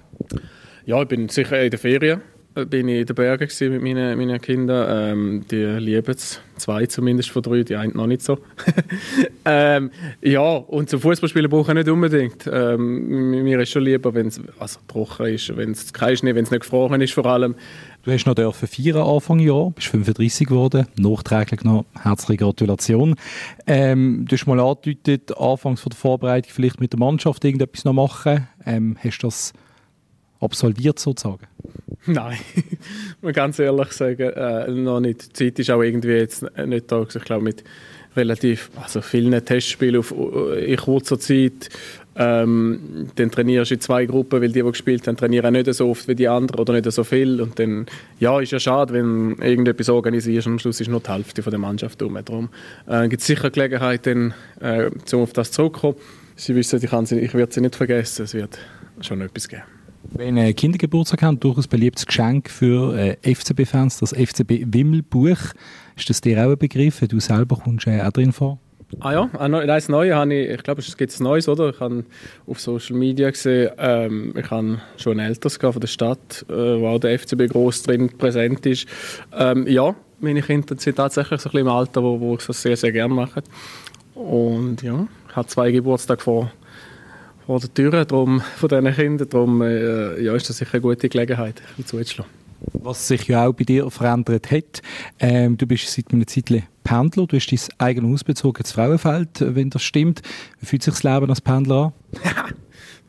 Ja, 0.85 1.01
ich 1.01 1.07
bin 1.07 1.27
sicher 1.27 1.61
in 1.61 1.69
der 1.69 1.79
Ferien 1.79 2.21
bin 2.65 2.87
ich 2.87 3.01
in 3.01 3.05
den 3.05 3.15
Bergen 3.15 3.47
mit 3.71 3.81
meinen, 3.81 4.17
meinen 4.17 4.41
Kindern. 4.41 4.87
Ähm, 4.89 5.45
die 5.49 5.63
lieben 5.63 6.13
es. 6.15 6.41
Zwei 6.57 6.85
zumindest 6.87 7.29
von 7.29 7.41
drei, 7.41 7.63
die 7.63 7.75
einen 7.75 7.95
noch 7.95 8.07
nicht 8.07 8.21
so. 8.21 8.37
ähm, 9.45 9.91
ja, 10.21 10.41
und 10.41 10.89
zum 10.89 10.99
Fußballspielen 10.99 11.49
brauche 11.49 11.71
ich 11.71 11.75
nicht 11.75 11.87
unbedingt. 11.87 12.49
Ähm, 12.51 13.43
mir 13.43 13.59
ist 13.61 13.69
schon 13.69 13.83
lieber, 13.83 14.13
wenn 14.13 14.27
es 14.27 14.41
also 14.59 14.79
trocken 14.87 15.27
ist, 15.27 15.55
wenn 15.55 15.71
es 15.71 15.93
kein 15.93 16.17
Schnee, 16.17 16.35
wenn 16.35 16.43
es 16.43 16.51
nicht 16.51 16.61
gefroren 16.61 16.99
ist 16.99 17.13
vor 17.13 17.25
allem. 17.25 17.55
Du 18.03 18.11
hast 18.11 18.25
noch 18.25 18.35
dürfen 18.35 18.67
feiern 18.67 19.07
Anfang 19.07 19.39
Jahr, 19.39 19.71
bist 19.71 19.87
35 19.87 20.47
geworden, 20.47 20.87
nachträglich 20.97 21.63
noch 21.63 21.85
herzliche 22.01 22.43
Gratulation. 22.43 23.15
Ähm, 23.67 24.25
du 24.27 24.35
hast 24.35 24.47
mal 24.47 24.59
angedeutet, 24.59 25.37
anfangs 25.37 25.81
von 25.81 25.89
der 25.89 25.97
Vorbereitung 25.97 26.51
vielleicht 26.53 26.79
mit 26.79 26.93
der 26.93 26.99
Mannschaft 26.99 27.43
irgendetwas 27.43 27.85
noch 27.85 27.93
machen. 27.93 28.47
Ähm, 28.65 28.97
hast 29.01 29.19
du 29.19 29.27
das 29.27 29.53
absolviert 30.39 30.99
sozusagen? 30.99 31.47
Nein, 32.05 32.37
muss 33.21 33.33
ganz 33.33 33.59
ehrlich 33.59 33.91
sagen, 33.91 34.29
äh, 34.29 34.71
noch 34.71 34.99
nicht. 34.99 35.29
Die 35.29 35.33
Zeit 35.33 35.59
ist 35.59 35.69
auch 35.69 35.81
irgendwie 35.81 36.11
jetzt 36.11 36.45
nicht 36.65 36.91
da. 36.91 37.01
Ich 37.01 37.23
glaube, 37.23 37.43
mit 37.43 37.63
relativ 38.15 38.71
also 38.81 39.01
vielen 39.01 39.43
Testspielen 39.43 39.97
auf, 39.99 40.11
äh, 40.11 40.73
in 40.73 40.77
kurzer 40.77 41.19
Zeit. 41.19 41.69
Ähm, 42.15 43.07
dann 43.15 43.31
trainierst 43.31 43.71
du 43.71 43.75
in 43.75 43.81
zwei 43.81 44.05
Gruppen, 44.05 44.41
weil 44.41 44.49
die, 44.49 44.61
die 44.61 44.63
gespielt 44.63 45.07
haben, 45.07 45.15
trainieren 45.15 45.53
nicht 45.53 45.73
so 45.73 45.89
oft 45.89 46.07
wie 46.07 46.15
die 46.15 46.27
anderen 46.27 46.59
oder 46.59 46.73
nicht 46.73 46.91
so 46.91 47.03
viel. 47.03 47.39
Und 47.39 47.59
dann, 47.59 47.85
ja, 48.19 48.39
ist 48.41 48.51
ja 48.51 48.59
schade, 48.59 48.93
wenn 48.93 49.37
du 49.37 49.43
irgendetwas 49.43 49.87
organisierst 49.89 50.47
und 50.47 50.53
am 50.53 50.59
Schluss 50.59 50.81
ist 50.81 50.89
nur 50.89 50.99
die 50.99 51.09
Hälfte 51.09 51.43
von 51.43 51.51
der 51.51 51.59
Mannschaft 51.59 52.01
um. 52.01 52.17
Darum 52.25 52.49
äh, 52.87 53.07
gibt 53.07 53.21
es 53.21 53.27
sicher 53.27 53.49
Gelegenheit, 53.49 54.05
dann, 54.05 54.33
äh, 54.59 54.89
um 55.13 55.21
auf 55.21 55.31
das 55.31 55.51
zurückzukommen. 55.51 55.95
Sie 56.35 56.55
wissen, 56.55 56.77
ich, 56.83 56.91
ich 57.11 57.33
werde 57.33 57.53
sie 57.53 57.61
nicht 57.61 57.75
vergessen. 57.75 58.23
Es 58.23 58.33
wird 58.33 58.57
schon 59.01 59.21
etwas 59.21 59.47
geben. 59.47 59.78
Wenn 60.03 60.37
ein 60.37 60.55
Kindergeburtstag 60.55 61.21
haben, 61.23 61.39
durchaus 61.39 61.67
beliebtes 61.67 62.05
Geschenk 62.05 62.49
für 62.49 62.97
äh, 62.97 63.33
FCB-Fans, 63.33 63.99
das 63.99 64.13
FCB-Wimmelbuch. 64.13 65.53
Ist 65.95 66.09
das 66.09 66.21
dir 66.21 66.45
auch 66.45 66.51
ein 66.51 66.57
Begriff? 66.57 66.99
Du 67.07 67.19
selber 67.19 67.57
kommst 67.57 67.87
äh, 67.87 68.01
auch 68.01 68.11
drin 68.11 68.31
vor? 68.31 68.59
Ah 69.01 69.13
ja, 69.13 69.29
ein 69.37 69.51
Neues 69.51 69.87
habe 69.87 70.33
ich, 70.33 70.49
ich 70.49 70.63
glaube, 70.63 70.81
es 70.81 70.97
gibt 70.97 71.19
ein 71.19 71.23
Neues, 71.23 71.47
oder? 71.47 71.69
Ich 71.69 71.79
habe 71.79 72.05
auf 72.47 72.59
Social 72.59 72.95
Media 72.95 73.29
gesehen, 73.29 73.71
ähm, 73.77 74.33
ich 74.35 74.49
habe 74.49 74.81
schon 74.97 75.19
ein 75.19 75.27
älteres 75.27 75.57
von 75.57 75.79
der 75.79 75.87
Stadt, 75.87 76.45
äh, 76.49 76.53
wo 76.53 76.87
auch 76.87 76.99
der 76.99 77.19
FCB 77.19 77.49
groß 77.49 77.83
drin 77.83 78.09
präsent 78.17 78.65
ist. 78.65 78.87
Ähm, 79.31 79.67
ja, 79.67 79.93
meine 80.19 80.41
Kinder 80.41 80.75
sind 80.77 80.95
tatsächlich 80.95 81.39
so 81.39 81.49
ein 81.49 81.51
bisschen 81.51 81.67
im 81.67 81.71
Alter, 81.71 82.01
wo, 82.01 82.19
wo 82.19 82.35
ich 82.35 82.45
das 82.47 82.61
sehr, 82.61 82.75
sehr 82.75 82.91
gerne 82.91 83.13
mache. 83.13 83.43
Und 84.15 84.81
ja, 84.81 85.07
ich 85.29 85.35
habe 85.35 85.47
zwei 85.47 85.71
Geburtstage 85.71 86.21
vor 86.21 86.51
vor 87.49 87.59
der 87.59 87.73
Tür 87.73 88.05
drum, 88.05 88.41
von 88.57 88.69
diesen 88.69 88.93
Kindern. 88.93 89.27
Darum 89.27 89.63
äh, 89.63 90.21
ja, 90.21 90.35
ist 90.35 90.47
das 90.47 90.57
sicher 90.57 90.75
eine 90.75 90.81
gute 90.81 91.09
Gelegenheit, 91.09 91.63
ein 91.79 91.83
zuzuschlagen. 91.83 92.31
Was 92.73 93.07
sich 93.07 93.27
ja 93.27 93.47
auch 93.47 93.53
bei 93.53 93.63
dir 93.63 93.89
verändert 93.89 94.51
hat, 94.51 94.83
ähm, 95.17 95.57
du 95.57 95.65
bist 95.65 95.91
seit 95.91 96.13
einer 96.13 96.27
Zeit 96.27 96.61
Pendler, 96.83 97.25
du 97.25 97.35
hast 97.35 97.51
dein 97.51 97.59
eigenes 97.79 98.11
Haus 98.11 98.23
bezogen, 98.23 98.61
das 98.61 98.73
Frauenfeld, 98.73 99.29
wenn 99.39 99.71
das 99.71 99.81
stimmt. 99.81 100.21
Wie 100.59 100.67
fühlt 100.67 100.83
sich 100.83 100.93
das 100.93 101.01
Leben 101.01 101.27
als 101.27 101.41
Pendler 101.41 101.91
an? 102.23 102.53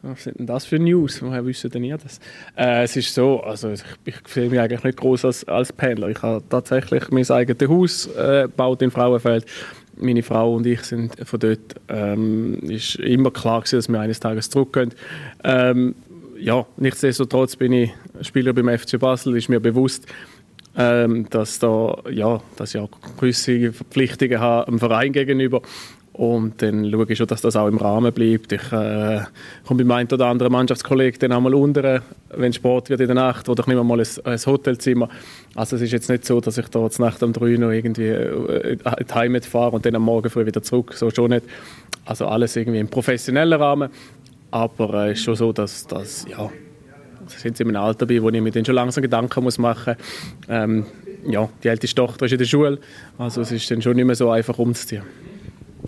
Was 0.03 0.25
sind 0.25 0.39
denn 0.39 0.47
das 0.47 0.65
für 0.65 0.79
News? 0.79 1.21
Woher 1.21 1.45
wissen 1.45 1.71
denn 1.71 1.85
ihr 1.85 1.99
das? 1.99 2.19
Äh, 2.57 2.85
es 2.85 2.97
ist 2.97 3.13
so, 3.13 3.43
also 3.43 3.71
ich, 3.73 3.83
ich 4.07 4.15
sehe 4.27 4.49
mich 4.49 4.59
eigentlich 4.59 4.83
nicht 4.83 4.97
groß 4.97 5.27
als, 5.27 5.45
als 5.45 5.71
Pendler. 5.71 6.09
Ich 6.09 6.23
habe 6.23 6.43
tatsächlich 6.49 7.11
mein 7.11 7.31
eigenes 7.31 7.69
Haus 7.69 8.07
äh, 8.17 8.45
gebaut 8.45 8.81
in 8.81 8.91
Frauenfeld 8.91 9.45
meine 10.01 10.23
Frau 10.23 10.55
und 10.55 10.67
ich 10.67 10.83
sind 10.83 11.17
von 11.27 11.41
dort, 11.41 11.77
ähm, 11.89 12.59
ist 12.61 12.97
immer 12.97 13.31
klar 13.31 13.61
gewesen, 13.61 13.77
dass 13.77 13.89
wir 13.89 14.01
eines 14.01 14.21
Tages 14.21 14.51
zurückgehen. 14.51 14.95
Ähm, 15.45 15.95
ja, 16.39 16.67
nichtsdestotrotz 16.77 17.57
bin 17.57 17.73
ich 17.73 17.91
Spieler 18.23 18.53
beim 18.53 18.69
FC 18.69 18.99
Basel, 18.99 19.37
ist 19.37 19.49
mir 19.49 19.61
bewusst, 19.61 20.07
ähm, 20.77 21.27
dass 21.31 21.59
da 21.59 21.99
ja, 22.11 22.41
dass 22.57 22.75
ich 22.75 22.81
auch 22.81 22.91
gewisse 23.19 23.73
Verpflichtungen 23.73 24.41
habe 24.41 24.71
dem 24.71 24.79
Verein 24.79 25.13
gegenüber 25.13 25.63
und 26.13 26.61
dann 26.61 26.91
schaue 26.91 27.07
ich 27.09 27.19
schon, 27.19 27.29
dass 27.29 27.41
das 27.41 27.57
auch 27.57 27.69
im 27.69 27.79
Rahmen 27.79 28.13
bleibt. 28.13 28.53
Ich 28.53 28.73
äh, 28.73 29.21
komme 29.67 29.85
beim 29.85 29.91
einen 29.93 30.09
oder 30.11 30.27
anderen 30.27 30.53
Mannschaftskollegen 30.53 31.19
dann 31.21 31.33
einmal 31.33 31.55
unter, 31.55 32.03
wenn 32.35 32.53
Sport 32.53 32.91
wird 32.91 33.01
in 33.01 33.07
der 33.07 33.15
Nacht, 33.15 33.49
oder 33.49 33.63
ich 33.63 33.67
nehme 33.69 33.85
mal 33.85 34.01
ein, 34.01 34.07
ein 34.25 34.39
Hotelzimmer. 34.39 35.09
Also 35.55 35.77
es 35.77 35.83
ist 35.83 35.93
jetzt 35.93 36.11
nicht 36.11 36.27
so, 36.27 36.41
dass 36.41 36.59
ich 36.59 36.69
da 36.69 36.89
Nacht 36.99 37.23
um 37.23 37.33
drei 37.33 37.57
noch 37.57 37.71
irgendwie 37.71 38.09
äh, 38.09 38.73
in 38.73 38.79
die 38.79 39.15
Heimat 39.15 39.45
fahre 39.45 39.77
und 39.77 39.87
dann 39.87 39.95
am 39.95 40.03
Morgen 40.03 40.29
früh 40.31 40.45
wieder 40.45 40.63
zurück. 40.63 40.95
So 40.95 41.11
schon 41.11 41.31
nicht. 41.31 41.47
Also 42.05 42.27
alles 42.27 42.57
irgendwie 42.57 42.81
im 42.81 42.89
professionellen 42.89 43.61
Rahmen. 43.61 43.91
Aber 44.51 45.05
es 45.05 45.11
äh, 45.11 45.13
ist 45.13 45.23
schon 45.23 45.37
so, 45.37 45.53
dass 45.53 45.87
das, 45.87 46.27
ja, 46.29 46.51
sind 47.29 47.57
sie 47.57 47.63
in 47.63 47.69
einem 47.69 47.83
Alter 47.83 48.07
bei, 48.07 48.21
wo 48.21 48.31
ich 48.31 48.41
mir 48.41 48.51
dann 48.51 48.65
schon 48.65 48.75
langsam 48.75 49.03
Gedanken 49.03 49.45
muss 49.45 49.59
machen 49.59 49.95
muss. 49.97 50.47
Ähm, 50.49 50.87
ja, 51.27 51.49
die 51.63 51.69
älteste 51.69 51.95
Tochter 51.95 52.27
ist 52.27 52.33
in 52.33 52.39
der 52.39 52.47
Schule, 52.47 52.79
also 53.19 53.43
es 53.43 53.53
ist 53.53 53.71
dann 53.71 53.83
schon 53.83 53.95
nicht 53.97 54.07
mehr 54.07 54.17
so 54.17 54.31
einfach 54.31 54.59
umzuziehen. 54.59 55.03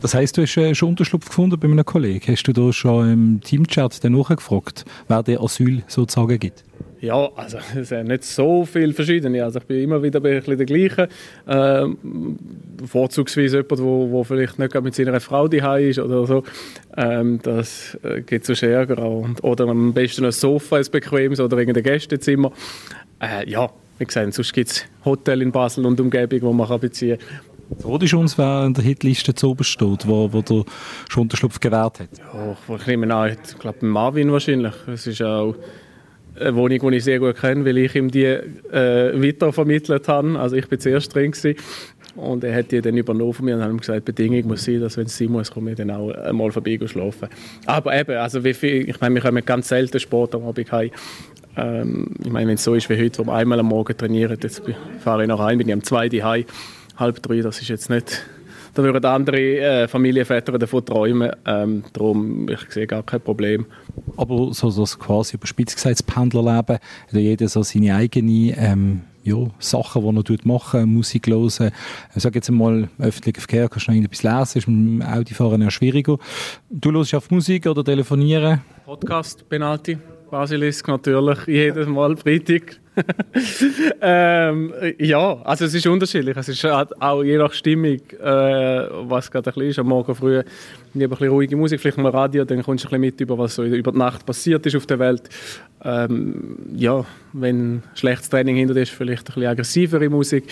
Das 0.00 0.14
heißt, 0.14 0.36
du 0.36 0.42
hast 0.42 0.56
äh, 0.56 0.74
schon 0.74 0.90
Unterschlupf 0.90 1.28
gefunden 1.28 1.58
bei 1.58 1.68
einem 1.68 1.84
Kollegen. 1.84 2.32
Hast 2.32 2.44
du 2.44 2.52
da 2.52 2.72
schon 2.72 3.12
im 3.12 3.40
Teamchat 3.40 4.02
nachgefragt, 4.04 4.84
wer 5.08 5.22
dir 5.22 5.40
Asyl 5.40 5.82
sozusagen 5.86 6.38
gibt? 6.38 6.64
Ja, 7.02 7.30
also 7.34 7.58
es 7.76 7.88
sind 7.88 8.08
nicht 8.08 8.24
so 8.24 8.64
viele 8.64 8.94
verschiedene. 8.94 9.44
Also 9.44 9.58
ich 9.58 9.66
bin 9.66 9.82
immer 9.82 10.02
wieder 10.02 10.20
ein 10.20 10.22
bisschen 10.22 10.56
der 10.56 10.66
gleiche. 10.66 11.08
Ähm, 11.48 12.38
vorzugsweise 12.86 13.58
jemand, 13.58 13.82
wo, 13.82 14.10
wo 14.10 14.24
vielleicht 14.24 14.58
nicht 14.58 14.80
mit 14.80 14.94
seiner 14.94 15.20
Frau 15.20 15.48
daheim 15.48 15.90
ist 15.90 15.98
oder 15.98 16.26
so. 16.26 16.44
Ähm, 16.96 17.40
das 17.42 17.98
äh, 18.04 18.22
geht 18.22 18.46
so 18.46 18.54
Ärger. 18.54 19.04
Oder 19.42 19.68
am 19.68 19.92
besten 19.92 20.24
ein 20.24 20.32
Sofa, 20.32 20.76
ein 20.76 20.86
bequemes 20.90 21.40
oder 21.40 21.58
irgendein 21.58 21.82
Gästezimmer. 21.82 22.52
Äh, 23.20 23.50
ja, 23.50 23.68
wie 23.98 24.04
gesagt, 24.04 24.34
sonst 24.34 24.52
gibt 24.52 24.70
es 24.70 24.84
Hotel 25.04 25.42
in 25.42 25.50
Basel 25.50 25.84
und 25.84 26.00
Umgebung, 26.00 26.42
wo 26.42 26.52
man 26.52 26.80
beziehen 26.80 27.18
kann. 27.18 27.51
Rot 27.84 28.12
uns, 28.12 28.38
wer 28.38 28.64
in 28.64 28.74
der 28.74 28.84
Hitliste 28.84 29.34
zu 29.34 29.50
oben 29.50 29.64
steht, 29.64 30.06
wo, 30.06 30.32
wo 30.32 30.42
der 30.42 30.64
schon 31.08 31.22
Unterschlupf 31.22 31.60
gewährt 31.60 32.00
hat. 32.00 32.08
Ja, 32.34 32.76
ich 32.76 32.86
nehme 32.86 33.14
an, 33.14 33.32
ich 33.32 33.58
glaube 33.58 33.84
Marvin 33.84 34.32
wahrscheinlich. 34.32 34.74
Es 34.86 35.06
ist 35.06 35.22
auch 35.22 35.54
eine 36.38 36.54
Wohnung, 36.54 36.90
die 36.90 36.96
ich 36.96 37.04
sehr 37.04 37.18
gut 37.18 37.36
kenne, 37.36 37.64
weil 37.64 37.78
ich 37.78 37.94
ihm 37.94 38.10
die 38.10 38.24
äh, 38.24 39.22
weitervermittelt 39.22 40.08
habe. 40.08 40.38
Also 40.38 40.56
ich 40.56 40.68
bin 40.68 40.80
zuerst 40.80 41.14
drin 41.14 41.32
gewesen. 41.32 41.56
Und 42.14 42.44
er 42.44 42.54
hat 42.54 42.70
die 42.70 42.80
dann 42.80 42.96
übernommen 42.96 43.32
von 43.32 43.44
mir 43.46 43.56
und 43.56 43.62
hat 43.62 43.70
ihm 43.70 43.80
gesagt, 43.80 44.06
die 44.06 44.12
Bedingung 44.12 44.48
muss 44.48 44.64
sein, 44.64 44.80
dass 44.80 44.98
wenn 44.98 45.06
es 45.06 45.16
sein 45.16 45.28
muss, 45.28 45.50
komme 45.50 45.70
ich 45.70 45.76
dann 45.78 45.90
auch 45.90 46.10
einmal 46.10 46.52
vorbei 46.52 46.78
schlafen. 46.84 47.28
Aber 47.64 47.98
eben, 47.98 48.16
also 48.16 48.44
wie 48.44 48.52
viel, 48.52 48.88
ich 48.88 49.00
meine, 49.00 49.14
wir 49.14 49.22
kommen 49.22 49.42
ganz 49.44 49.68
selten 49.68 49.98
Sport 49.98 50.34
am 50.34 50.44
Abend. 50.44 50.68
Ähm, 51.56 52.08
ich 52.22 52.30
meine, 52.30 52.48
wenn 52.48 52.54
es 52.54 52.64
so 52.64 52.74
ist 52.74 52.88
wie 52.90 53.02
heute, 53.02 53.18
wo 53.18 53.26
wir 53.26 53.34
einmal 53.34 53.60
am 53.60 53.66
Morgen 53.66 53.96
trainieren, 53.96 54.38
jetzt 54.42 54.62
fahre 55.00 55.22
ich 55.22 55.28
noch 55.28 55.40
rein, 55.40 55.58
bin 55.58 55.68
ich 55.68 55.74
am 55.74 55.82
2 55.82 56.08
heim, 56.08 56.44
halb 56.96 57.22
drei, 57.22 57.40
das 57.40 57.60
ist 57.60 57.68
jetzt 57.68 57.90
nicht 57.90 58.22
da 58.74 58.82
würden 58.82 59.04
andere 59.04 59.38
äh, 59.38 59.88
Familienväter 59.88 60.58
davon 60.58 60.84
träumen. 60.84 61.30
Ähm, 61.44 61.84
darum, 61.92 62.48
ich 62.48 62.70
sehe 62.70 62.86
gar 62.86 63.02
kein 63.02 63.20
Problem. 63.20 63.66
Aber 64.16 64.52
so, 64.54 64.70
so 64.70 64.84
quasi 64.98 65.36
überspitzt 65.36 65.76
gesagt, 65.76 65.98
das 65.98 66.02
Pendlerleben, 66.02 66.78
hat 66.78 67.12
jeder 67.12 67.48
so 67.48 67.62
seine 67.62 67.94
eigenen 67.94 68.54
ähm, 68.56 69.00
ja, 69.24 69.36
Sachen, 69.58 70.24
die 70.24 70.34
er 70.34 70.38
machen 70.44 70.94
Musik 70.94 71.26
hören. 71.28 71.70
Ich 72.14 72.22
sage 72.22 72.36
jetzt 72.36 72.48
einmal, 72.48 72.88
öffentlicher 72.98 73.40
Verkehr 73.40 73.68
kannst 73.68 73.88
du 73.88 73.92
noch 73.92 74.04
etwas 74.04 74.22
lesen, 74.22 74.58
ist 74.58 74.68
mit 74.68 75.02
dem 75.02 75.02
Autofahren 75.02 75.62
eher 75.62 75.70
schwieriger. 75.70 76.18
Du 76.70 76.92
hörst 76.92 77.14
auf 77.14 77.30
Musik 77.30 77.66
oder 77.66 77.84
telefonieren? 77.84 78.62
Podcast, 78.84 79.48
Penalty. 79.48 79.98
Basilisk 80.32 80.88
natürlich, 80.88 81.46
jedes 81.46 81.86
Mal 81.86 82.16
Freitag. 82.16 82.80
ähm, 84.00 84.72
ja, 84.98 85.36
also 85.42 85.66
es 85.66 85.74
ist 85.74 85.86
unterschiedlich. 85.86 86.34
Es 86.34 86.48
ist 86.48 86.64
auch 86.64 87.22
je 87.22 87.36
nach 87.36 87.52
Stimmung, 87.52 87.98
äh, 88.18 88.88
was 89.10 89.30
gerade 89.30 89.50
ein 89.50 89.54
bisschen 89.54 89.68
ist. 89.68 89.78
Am 89.78 89.88
Morgen 89.88 90.14
früh 90.14 90.42
lieber 90.94 91.20
ein 91.20 91.28
ruhige 91.28 91.54
Musik, 91.54 91.80
vielleicht 91.80 91.98
mal 91.98 92.08
Radio, 92.08 92.46
dann 92.46 92.62
kommst 92.62 92.84
du 92.84 92.88
ein 92.88 92.92
bisschen 92.92 93.00
mit 93.02 93.20
über, 93.20 93.36
was 93.36 93.56
so 93.56 93.64
über 93.64 93.92
die 93.92 93.98
Nacht 93.98 94.24
passiert 94.24 94.64
ist 94.64 94.74
auf 94.74 94.86
der 94.86 94.98
Welt. 94.98 95.28
Ähm, 95.84 96.56
ja, 96.76 97.04
wenn 97.34 97.82
schlechtes 97.94 98.30
Training 98.30 98.56
hinter 98.56 98.72
dir 98.72 98.82
ist, 98.82 98.92
vielleicht 98.92 99.28
ein 99.28 99.34
bisschen 99.34 99.50
aggressivere 99.50 100.08
Musik. 100.08 100.44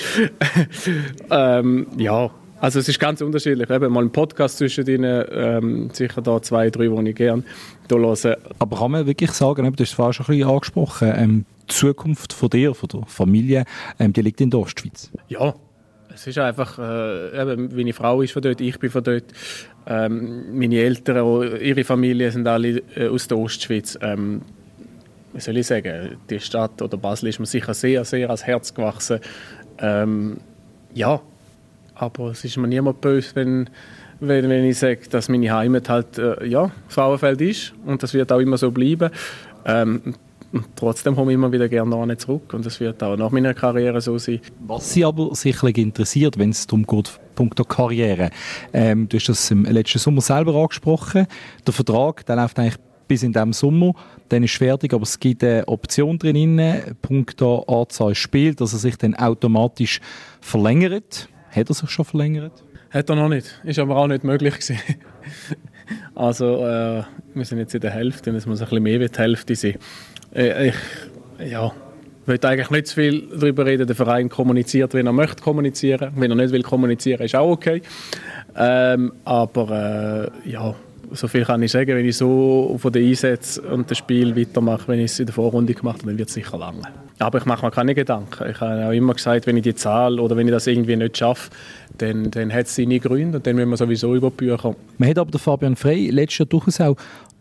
ähm, 1.31 1.87
ja, 1.97 2.31
also 2.61 2.79
es 2.79 2.89
ist 2.89 3.01
ganz 3.01 3.21
unterschiedlich. 3.23 3.71
Eben 3.71 3.93
mal 3.93 4.05
ein 4.05 4.13
Podcast 4.13 4.59
zwischen 4.59 4.87
ihnen, 4.87 5.25
ähm, 5.31 5.91
sicher 5.93 6.21
da 6.23 6.41
zwei, 6.43 6.71
drei, 6.71 6.89
die 6.89 7.11
ich 7.11 7.17
gerne 7.17 7.43
höre. 7.91 8.37
Aber 8.59 8.77
kann 8.77 8.91
man 8.91 9.07
wirklich 9.07 9.33
sagen, 9.33 9.65
du 9.65 9.73
hast 9.73 9.81
es 9.81 9.93
vorhin 9.93 10.13
schon 10.13 10.27
ein 10.27 10.39
bisschen 10.39 10.51
angesprochen, 10.51 11.13
ähm, 11.17 11.47
die 11.63 11.67
Zukunft 11.69 12.33
von 12.33 12.51
dir, 12.51 12.75
von 12.75 12.89
der 12.89 13.03
Familie, 13.07 13.65
ähm, 13.99 14.13
die 14.13 14.23
liegt 14.23 14.41
in 14.41 14.51
der 14.51 14.61
Ostschweiz? 14.61 15.11
Ja, 15.29 15.55
es 16.13 16.27
ist 16.27 16.39
einfach, 16.39 16.79
äh, 16.79 17.41
eben, 17.41 17.75
meine 17.75 17.93
Frau 17.93 18.21
ist 18.21 18.33
von 18.33 18.43
dort, 18.43 18.61
ich 18.61 18.79
bin 18.79 18.91
von 18.91 19.03
dort. 19.03 19.25
Ähm, 19.87 20.59
meine 20.59 20.77
Eltern, 20.77 21.61
ihre 21.61 21.85
Familie 21.85 22.31
sind 22.31 22.47
alle 22.47 22.83
äh, 22.95 23.09
aus 23.09 23.27
der 23.29 23.39
Ostschweiz. 23.39 23.99
Ähm, 24.03 24.43
wie 25.33 25.41
soll 25.41 25.57
ich 25.57 25.67
sagen, 25.67 26.17
die 26.29 26.41
Stadt 26.41 26.83
oder 26.83 26.97
Basel 26.97 27.29
ist 27.29 27.39
mir 27.39 27.47
sicher 27.47 27.73
sehr, 27.73 28.05
sehr 28.05 28.27
ans 28.29 28.45
Herz 28.45 28.75
gewachsen. 28.75 29.21
Ähm, 29.79 30.39
ja, 30.93 31.21
aber 32.01 32.31
es 32.31 32.45
ist 32.45 32.57
mir 32.57 32.67
niemand 32.67 33.01
böse, 33.01 33.37
wenn, 33.37 33.69
wenn, 34.21 34.49
wenn 34.49 34.65
ich 34.65 34.79
sage, 34.79 35.01
dass 35.11 35.29
meine 35.29 35.53
Heimat 35.53 35.89
halt 35.89 36.19
äh, 36.19 36.47
ja, 36.47 36.71
Frauenfeld 36.89 37.41
ist 37.43 37.75
und 37.85 38.03
das 38.03 38.15
wird 38.15 38.33
auch 38.33 38.39
immer 38.39 38.57
so 38.57 38.71
bleiben. 38.71 39.11
Ähm, 39.67 40.15
trotzdem 40.77 41.15
komme 41.15 41.33
ich 41.33 41.35
immer 41.35 41.53
wieder 41.53 41.69
gerne 41.69 42.17
zurück 42.17 42.55
und 42.55 42.65
das 42.65 42.81
wird 42.81 43.03
auch 43.03 43.17
nach 43.17 43.31
meiner 43.31 43.53
Karriere 43.53 44.01
so 44.01 44.17
sein. 44.17 44.41
Was 44.67 44.95
Sie 44.95 45.05
aber 45.05 45.35
sicherlich 45.35 45.77
interessiert, 45.77 46.39
wenn 46.39 46.51
es 46.51 46.67
darum 46.67 46.87
geht, 46.87 47.21
punkto 47.35 47.65
Karriere. 47.65 48.31
Ähm, 48.73 49.07
du 49.09 49.19
hast 49.19 49.29
das 49.29 49.51
im 49.51 49.65
letzten 49.65 49.99
Sommer 49.99 50.23
selber 50.23 50.55
angesprochen. 50.55 51.27
Der 51.67 51.73
Vertrag, 51.75 52.25
der 52.25 52.37
läuft 52.37 52.59
eigentlich 52.59 52.79
bis 53.09 53.23
in 53.23 53.33
diesem 53.33 53.53
Sommer. 53.53 53.93
Dann 54.31 54.43
ist 54.43 54.57
fertig, 54.57 54.95
aber 54.95 55.03
es 55.03 55.21
gibt 55.21 55.45
eine 55.45 55.69
Option 55.69 56.19
drin, 56.19 56.61
punkto 57.03 57.65
Anzahl 57.65 58.15
Spiel, 58.15 58.55
dass 58.55 58.73
er 58.73 58.79
sich 58.79 58.97
dann 58.97 59.15
automatisch 59.15 60.01
verlängert. 60.41 61.29
Hat 61.51 61.69
er 61.69 61.75
sich 61.75 61.91
schon 61.91 62.05
verlängert? 62.05 62.53
Hat 62.91 63.09
er 63.09 63.17
noch 63.17 63.29
nicht. 63.29 63.61
Ist 63.65 63.79
aber 63.79 63.97
auch 63.97 64.07
nicht 64.07 64.25
möglich 64.25 64.55
gewesen. 64.55 64.79
also 66.15 66.67
äh, 66.67 67.03
wir 67.35 67.45
sind 67.45 67.59
jetzt 67.59 67.75
in 67.75 67.81
der 67.81 67.91
Hälfte, 67.91 68.31
es 68.31 68.47
muss 68.47 68.61
ein 68.61 68.67
bisschen 68.67 68.83
mehr 68.83 69.01
wie 69.01 69.09
die 69.09 69.19
Hälfte 69.19 69.55
sein. 69.55 69.77
Äh, 70.35 70.69
ich 70.69 70.75
ja, 71.51 71.73
will 72.27 72.39
eigentlich 72.43 72.71
nicht 72.71 72.87
zu 72.89 72.95
viel 72.97 73.29
darüber 73.29 73.67
reden. 73.67 73.87
Der 73.87 73.97
Verein 73.97 74.29
kommuniziert, 74.29 74.95
wenn 74.95 75.07
er 75.07 75.13
möchte 75.13 75.43
kommunizieren. 75.43 76.13
Wenn 76.17 76.31
er 76.31 76.37
nicht 76.37 76.53
will 76.53 76.63
kommunizieren, 76.63 77.23
ist 77.23 77.35
auch 77.35 77.51
okay. 77.51 77.83
Ähm, 78.57 79.13
aber 79.25 80.33
äh, 80.45 80.51
ja, 80.51 80.75
so 81.13 81.29
viel 81.29 81.45
kann 81.45 81.63
ich 81.63 81.73
sagen, 81.73 81.97
wenn 81.97 82.07
ich 82.07 82.17
so 82.17 82.77
von 82.79 82.93
den 82.93 83.09
Einsätzen 83.09 83.65
und 83.67 83.91
dem 83.91 83.95
Spiel 83.95 84.37
weitermache, 84.37 84.89
wenn 84.89 85.01
ich 85.01 85.13
es 85.13 85.21
in 85.21 85.27
der 85.27 85.35
Vorrunde 85.35 85.75
gemacht 85.75 85.99
habe, 85.99 86.09
dann 86.09 86.19
wird 86.19 86.29
es 86.29 86.35
sicher 86.35 86.59
lange. 86.59 86.83
Aber 87.21 87.39
ich 87.39 87.45
mache 87.45 87.65
mir 87.67 87.71
keine 87.71 87.95
Gedanken. 87.95 88.51
Ich 88.51 88.61
habe 88.61 88.87
auch 88.87 88.93
immer 88.93 89.13
gesagt, 89.13 89.47
wenn 89.47 89.57
ich 89.57 89.63
die 89.63 89.75
Zahl 89.75 90.19
oder 90.19 90.37
wenn 90.37 90.47
ich 90.47 90.53
das 90.53 90.67
irgendwie 90.67 90.97
nicht 90.97 91.19
schaffe, 91.19 91.51
dann, 91.99 92.31
dann 92.31 92.53
hat 92.53 92.67
es 92.67 92.77
seine 92.77 92.99
Gründe 92.99 93.39
und 93.39 93.47
dann 93.47 93.57
müssen 93.57 93.71
wir 93.71 93.77
sowieso 93.77 94.15
über 94.15 94.31
die 94.31 94.37
Bücher. 94.37 94.75
Man 94.97 95.09
hat 95.09 95.19
aber 95.19 95.31
den 95.31 95.39
Fabian 95.39 95.77
Frey 95.77 96.09
letztes 96.11 96.39
Jahr 96.39 96.47
durchaus 96.47 96.81
auch 96.81 96.97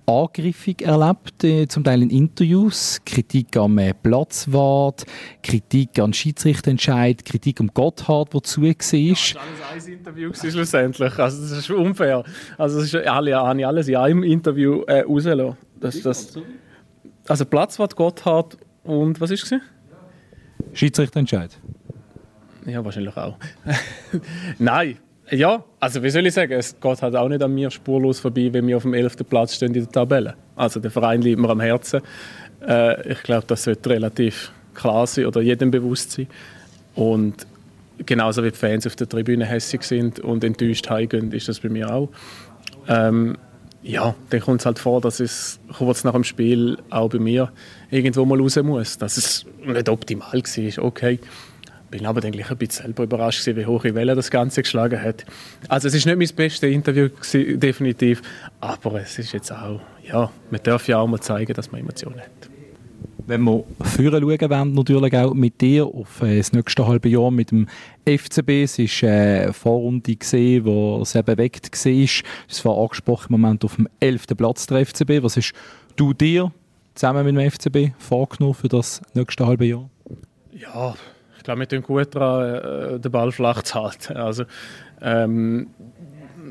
angriffig 0.10 0.82
erlebt, 0.82 1.44
äh, 1.44 1.68
zum 1.68 1.84
Teil 1.84 2.02
in 2.02 2.10
Interviews, 2.10 3.00
Kritik 3.06 3.56
am 3.56 3.78
äh, 3.78 3.94
Platzwart, 3.94 5.06
Kritik 5.44 6.00
an 6.00 6.14
Schiedsrichterentscheid, 6.14 7.24
Kritik 7.24 7.62
am 7.62 7.68
Gotthard, 7.68 8.34
der 8.34 8.44
zu 8.44 8.62
war. 8.62 8.70
Das 8.70 9.36
war 9.36 9.72
alles 9.72 9.86
ein 9.86 9.94
Interview 9.94 10.34
schlussendlich, 10.34 11.20
also 11.20 11.42
das 11.42 11.52
ist 11.52 11.70
unfair. 11.70 12.24
Also 12.58 12.80
das 12.80 12.94
ist 12.94 13.08
alle, 13.08 13.32
ich 13.32 13.66
alles 13.66 13.88
in 13.88 13.96
einem 13.96 14.24
Interview 14.24 14.82
äh, 14.88 15.02
rausgelassen. 15.02 15.58
Das, 15.80 16.02
das, 16.02 16.34
also 17.28 17.46
Platzwart, 17.46 17.96
Gotthard 17.96 18.58
und 18.84 19.20
was 19.22 19.30
war 19.30 19.36
es? 19.36 19.54
Schiedsrichterentscheid. 20.74 21.58
Ja, 22.66 22.84
wahrscheinlich 22.84 23.16
auch. 23.18 23.38
Nein, 24.60 24.98
ja, 25.32 25.64
also 25.80 26.02
wie 26.02 26.10
soll 26.10 26.26
ich 26.26 26.34
sagen, 26.34 26.54
es 26.54 26.80
geht 26.80 27.02
halt 27.02 27.16
auch 27.16 27.30
nicht 27.30 27.42
an 27.42 27.54
mir 27.54 27.70
spurlos 27.70 28.20
vorbei, 28.20 28.50
wenn 28.52 28.68
wir 28.68 28.78
auf 28.78 28.84
dem 28.84 28.94
11. 28.94 29.18
Platz 29.30 29.56
stehen 29.56 29.74
in 29.74 29.84
der 29.84 29.92
Tabelle. 29.92 30.36
Also 30.56 30.80
der 30.80 30.92
Verein 30.92 31.22
liegt 31.22 31.40
mir 31.40 31.50
am 31.50 31.60
Herzen. 31.60 32.02
Äh, 32.68 33.12
ich 33.12 33.24
glaube, 33.24 33.46
das 33.48 33.64
sollte 33.64 33.90
relativ 33.90 34.52
klar 34.74 35.06
sein 35.08 35.26
oder 35.26 35.42
jedem 35.42 35.72
bewusst 35.72 36.12
sein. 36.12 36.28
Und 36.96 37.46
genauso 38.06 38.44
wie 38.44 38.52
die 38.52 38.58
Fans 38.58 38.88
auf 38.88 38.96
der 38.96 39.08
Tribüne 39.08 39.46
hässig 39.46 39.84
sind 39.84 40.20
und 40.20 40.44
enttäuscht 40.44 40.90
heimgehen, 40.90 41.32
ist 41.32 41.48
das 41.48 41.60
bei 41.60 41.70
mir 41.70 41.94
auch. 41.94 42.10
Ähm, 42.88 43.38
ja, 43.82 44.16
dann 44.30 44.40
kommt 44.42 44.62
es 44.62 44.66
halt 44.66 44.80
vor, 44.80 45.02
dass 45.02 45.20
es 45.20 45.60
kurz 45.78 46.04
nach 46.04 46.14
dem 46.14 46.24
Spiel 46.24 46.78
auch 46.90 47.10
bei 47.10 47.20
mir 47.20 47.52
irgendwo 47.90 48.26
mal 48.26 48.40
raus 48.40 48.58
muss. 48.62 48.98
Dass 48.98 49.18
es 49.18 49.46
nicht 49.66 49.90
optimal 49.90 50.34
war, 50.34 50.84
okay 50.84 51.20
bin 51.90 52.06
aber 52.06 52.22
dann 52.22 52.32
gleich 52.32 52.50
ein 52.52 52.58
bisschen 52.58 52.84
selber 52.84 53.04
überrascht 53.04 53.46
wie 53.48 53.66
hoch 53.66 53.84
hohe 53.84 53.96
Welle 53.96 54.16
das 54.16 54.30
Ganze 54.30 54.62
geschlagen 54.62 55.02
hat. 55.02 55.26
Also 55.68 55.88
es 55.88 55.94
ist 55.94 56.06
nicht 56.06 56.18
mein 56.18 56.36
bestes 56.36 56.70
Interview 56.70 57.10
gewesen, 57.10 57.60
definitiv, 57.60 58.22
aber 58.60 59.02
es 59.02 59.18
ist 59.20 59.34
jetzt 59.34 59.52
auch, 59.52 59.82
ja, 60.04 60.32
man 60.52 60.64
darf 60.64 60.88
ja 60.88 61.00
auch 61.00 61.08
mal 61.08 61.20
zeigen, 61.20 61.54
dass 61.54 61.72
man 61.72 61.82
Emotionen 61.82 62.20
hat. 62.20 62.59
Wenn 63.30 63.44
wir 63.44 63.64
führen 63.84 64.24
schauen 64.24 64.50
wollen, 64.50 64.74
natürlich 64.74 65.16
auch 65.16 65.36
mit 65.36 65.62
dir 65.62 65.86
auf 65.86 66.24
äh, 66.24 66.38
das 66.38 66.52
nächste 66.52 66.88
halbe 66.88 67.10
Jahr 67.10 67.30
mit 67.30 67.52
dem 67.52 67.68
FCB. 68.04 68.64
Es 68.64 68.80
war 68.80 69.10
eine 69.12 69.54
Vorrunde, 69.54 70.16
gesehen, 70.16 70.66
wo 70.66 71.06
sehr 71.06 71.22
bewegt 71.22 71.70
war. 71.72 72.24
Es 72.50 72.66
war 72.66 72.82
angesprochen 72.82 73.36
im 73.36 73.40
Moment 73.40 73.64
auf 73.64 73.76
dem 73.76 73.88
11. 74.00 74.26
Platz 74.36 74.66
der 74.66 74.84
FCB. 74.84 75.22
Was 75.22 75.38
hast 75.38 75.54
du 75.96 76.12
dir 76.12 76.52
zusammen 76.96 77.24
mit 77.24 77.38
dem 77.38 77.52
FCB 77.52 77.94
vorgenommen 78.00 78.56
für 78.56 78.68
das 78.68 79.00
nächste 79.14 79.46
halbe 79.46 79.68
Jahr? 79.68 79.88
Ja, 80.52 80.96
ich 81.38 81.44
glaube, 81.44 81.60
wir 81.60 81.68
tun 81.68 81.84
gut 81.84 82.16
daran, 82.16 82.96
äh, 82.96 83.00
den 83.00 83.12
Ball 83.12 83.32
flach 83.32 83.62
zu 83.62 83.76
halten. 83.76 84.18
Also, 84.18 84.46
ähm, 85.04 85.68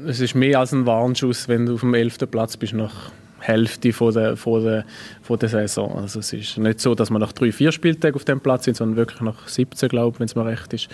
es 0.06 0.20
ist 0.20 0.36
mehr 0.36 0.60
als 0.60 0.72
ein 0.72 0.86
Warnschuss, 0.86 1.48
wenn 1.48 1.66
du 1.66 1.74
auf 1.74 1.80
dem 1.80 1.94
11. 1.94 2.18
Platz 2.30 2.56
bist 2.56 2.72
nach 2.72 3.10
Hälfte 3.40 3.92
von 3.92 4.12
der, 4.14 4.36
von 4.36 4.64
der, 4.64 4.84
von 5.22 5.38
der 5.38 5.48
Saison. 5.48 5.96
Also 5.96 6.20
es 6.20 6.32
ist 6.32 6.58
nicht 6.58 6.80
so, 6.80 6.94
dass 6.94 7.10
wir 7.10 7.18
nach 7.18 7.32
drei, 7.32 7.52
vier 7.52 7.72
Spieltagen 7.72 8.16
auf 8.16 8.24
dem 8.24 8.40
Platz 8.40 8.64
sind, 8.64 8.76
sondern 8.76 8.96
wirklich 8.96 9.20
nach 9.20 9.48
17, 9.48 9.88
glaube 9.88 10.16
ich, 10.16 10.20
wenn 10.20 10.26
es 10.26 10.34
mir 10.34 10.44
recht 10.44 10.72
ist. 10.72 10.88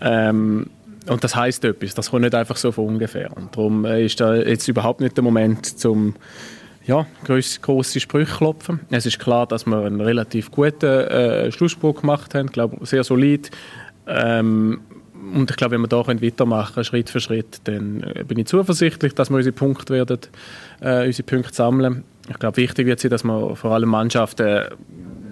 Ähm, 0.00 0.70
und 1.08 1.22
das 1.22 1.36
heißt 1.36 1.64
etwas. 1.64 1.94
Das 1.94 2.10
kommt 2.10 2.22
nicht 2.22 2.34
einfach 2.34 2.56
so 2.56 2.72
von 2.72 2.86
ungefähr. 2.86 3.36
Und 3.36 3.56
darum 3.56 3.84
äh, 3.84 4.04
ist 4.04 4.20
da 4.20 4.34
jetzt 4.34 4.66
überhaupt 4.68 5.00
nicht 5.00 5.16
der 5.16 5.24
Moment, 5.24 5.78
zum 5.78 6.14
ja, 6.84 7.06
grosse 7.24 8.00
Sprüche 8.00 8.36
klopfen. 8.36 8.80
Es 8.90 9.06
ist 9.06 9.18
klar, 9.18 9.46
dass 9.46 9.66
wir 9.66 9.84
einen 9.84 10.00
relativ 10.00 10.50
guten 10.50 10.86
äh, 10.86 11.50
Schlussspruch 11.50 12.00
gemacht 12.00 12.34
haben, 12.34 12.46
ich 12.46 12.52
glaube 12.52 12.84
sehr 12.86 13.02
solid. 13.02 13.50
Ähm, 14.06 14.80
und 15.34 15.50
ich 15.50 15.56
glaube, 15.56 15.74
wenn 15.74 15.80
wir 15.82 15.88
da 15.88 16.06
weitermachen 16.06 16.74
können, 16.74 16.84
Schritt 16.84 17.10
für 17.10 17.20
Schritt, 17.20 17.60
dann 17.64 18.02
äh, 18.02 18.24
bin 18.24 18.38
ich 18.38 18.46
zuversichtlich, 18.46 19.14
dass 19.14 19.30
wir 19.30 19.36
unsere 19.36 19.54
Punkte 19.54 19.94
werden, 19.94 20.18
äh, 20.80 21.06
unsere 21.06 21.26
Punkte 21.26 21.54
sammeln. 21.54 22.04
Ich 22.28 22.38
glaube, 22.38 22.56
wichtig 22.56 22.86
wird 22.86 23.00
sein, 23.00 23.10
dass 23.10 23.24
wir 23.24 23.56
vor 23.56 23.72
allem 23.72 23.88
Mannschaften 23.88 24.64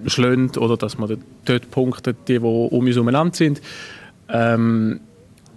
schlönt 0.05 0.57
oder 0.57 0.77
dass 0.77 0.97
wir 0.97 1.17
dort 1.45 1.71
Punkte, 1.71 2.13
die, 2.13 2.33
die 2.33 2.39
um 2.39 2.85
uns 2.85 2.95
herum 2.95 3.33
sind. 3.33 3.61
Ähm, 4.29 4.99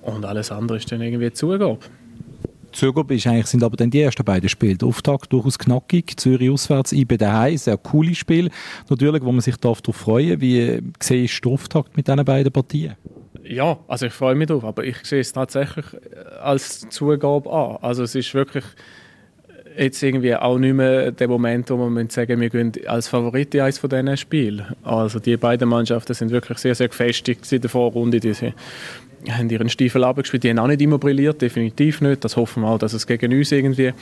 und 0.02 0.25
alles 0.25 0.50
andere 0.50 0.78
ist 0.78 0.90
dann 0.90 1.02
irgendwie 1.02 1.33
Zugabe. 1.33 1.78
Zögerb 2.73 3.11
ist 3.11 3.26
eigentlich, 3.26 3.47
sind 3.47 3.64
aber 3.64 3.76
dann 3.76 3.90
die 3.90 4.00
ersten 4.00 4.25
beiden 4.25 4.49
Spiele. 4.49 4.76
Der 4.76 4.88
Auftakt 4.88 5.33
durchaus 5.33 5.59
knackig, 5.59 6.18
Zürich 6.18 6.50
auswärts, 6.50 6.92
IB 6.92 7.16
daheim, 7.16 7.57
sehr 7.57 7.76
cooles 7.76 8.18
Spiel. 8.18 8.50
Natürlich, 8.88 9.23
wo 9.23 9.33
man 9.33 9.40
sich 9.40 9.57
darauf 9.57 9.80
freuen 9.92 10.40
Wie 10.40 10.80
siehst 11.00 11.45
du 11.45 11.49
den 11.49 11.54
Auftakt 11.54 11.97
mit 11.97 12.07
diesen 12.07 12.25
beiden 12.25 12.52
Partien? 12.52 12.95
Ja, 13.49 13.78
also 13.88 14.07
ich 14.07 14.12
freue 14.12 14.35
mich 14.35 14.49
drauf, 14.49 14.62
aber 14.62 14.85
ich 14.85 14.99
sehe 15.05 15.21
es 15.21 15.33
tatsächlich 15.33 15.87
als 16.43 16.87
Zugabe 16.90 17.50
an. 17.50 17.78
Also 17.81 18.02
es 18.02 18.14
ist 18.14 18.35
wirklich 18.35 18.64
jetzt 19.78 20.02
irgendwie 20.02 20.35
auch 20.35 20.59
nicht 20.59 20.75
mehr 20.75 21.12
der 21.12 21.28
Moment, 21.28 21.71
wo 21.71 21.88
man 21.88 22.11
sagen 22.11 22.40
wir 22.40 22.50
gehen 22.50 22.73
als 22.87 23.09
Favorit 23.09 23.55
in 23.55 23.62
eines 23.62 23.78
von 23.78 23.88
diesen 23.88 24.17
Spielen. 24.19 24.67
Also 24.83 25.19
die 25.19 25.38
beiden 25.38 25.69
Mannschaften 25.69 26.12
sind 26.12 26.31
wirklich 26.31 26.59
sehr, 26.59 26.75
sehr 26.75 26.88
gefestigt 26.88 27.50
in 27.50 27.62
der 27.62 27.71
Vorrunde. 27.71 28.21
Die 28.21 28.35
haben 29.31 29.49
ihren 29.49 29.71
Stiefel 29.71 30.05
abgespielt. 30.05 30.45
Die 30.45 30.50
haben 30.50 30.59
auch 30.59 30.67
nicht 30.67 30.83
immer 30.83 30.99
brilliert, 30.99 31.40
definitiv 31.40 32.02
nicht. 32.02 32.25
Das 32.25 32.37
hoffen 32.37 32.64
wir 32.64 32.69
auch, 32.69 32.78
dass 32.78 32.93
es 32.93 33.07
gegen 33.07 33.33
uns 33.33 33.50
irgendwie 33.50 33.95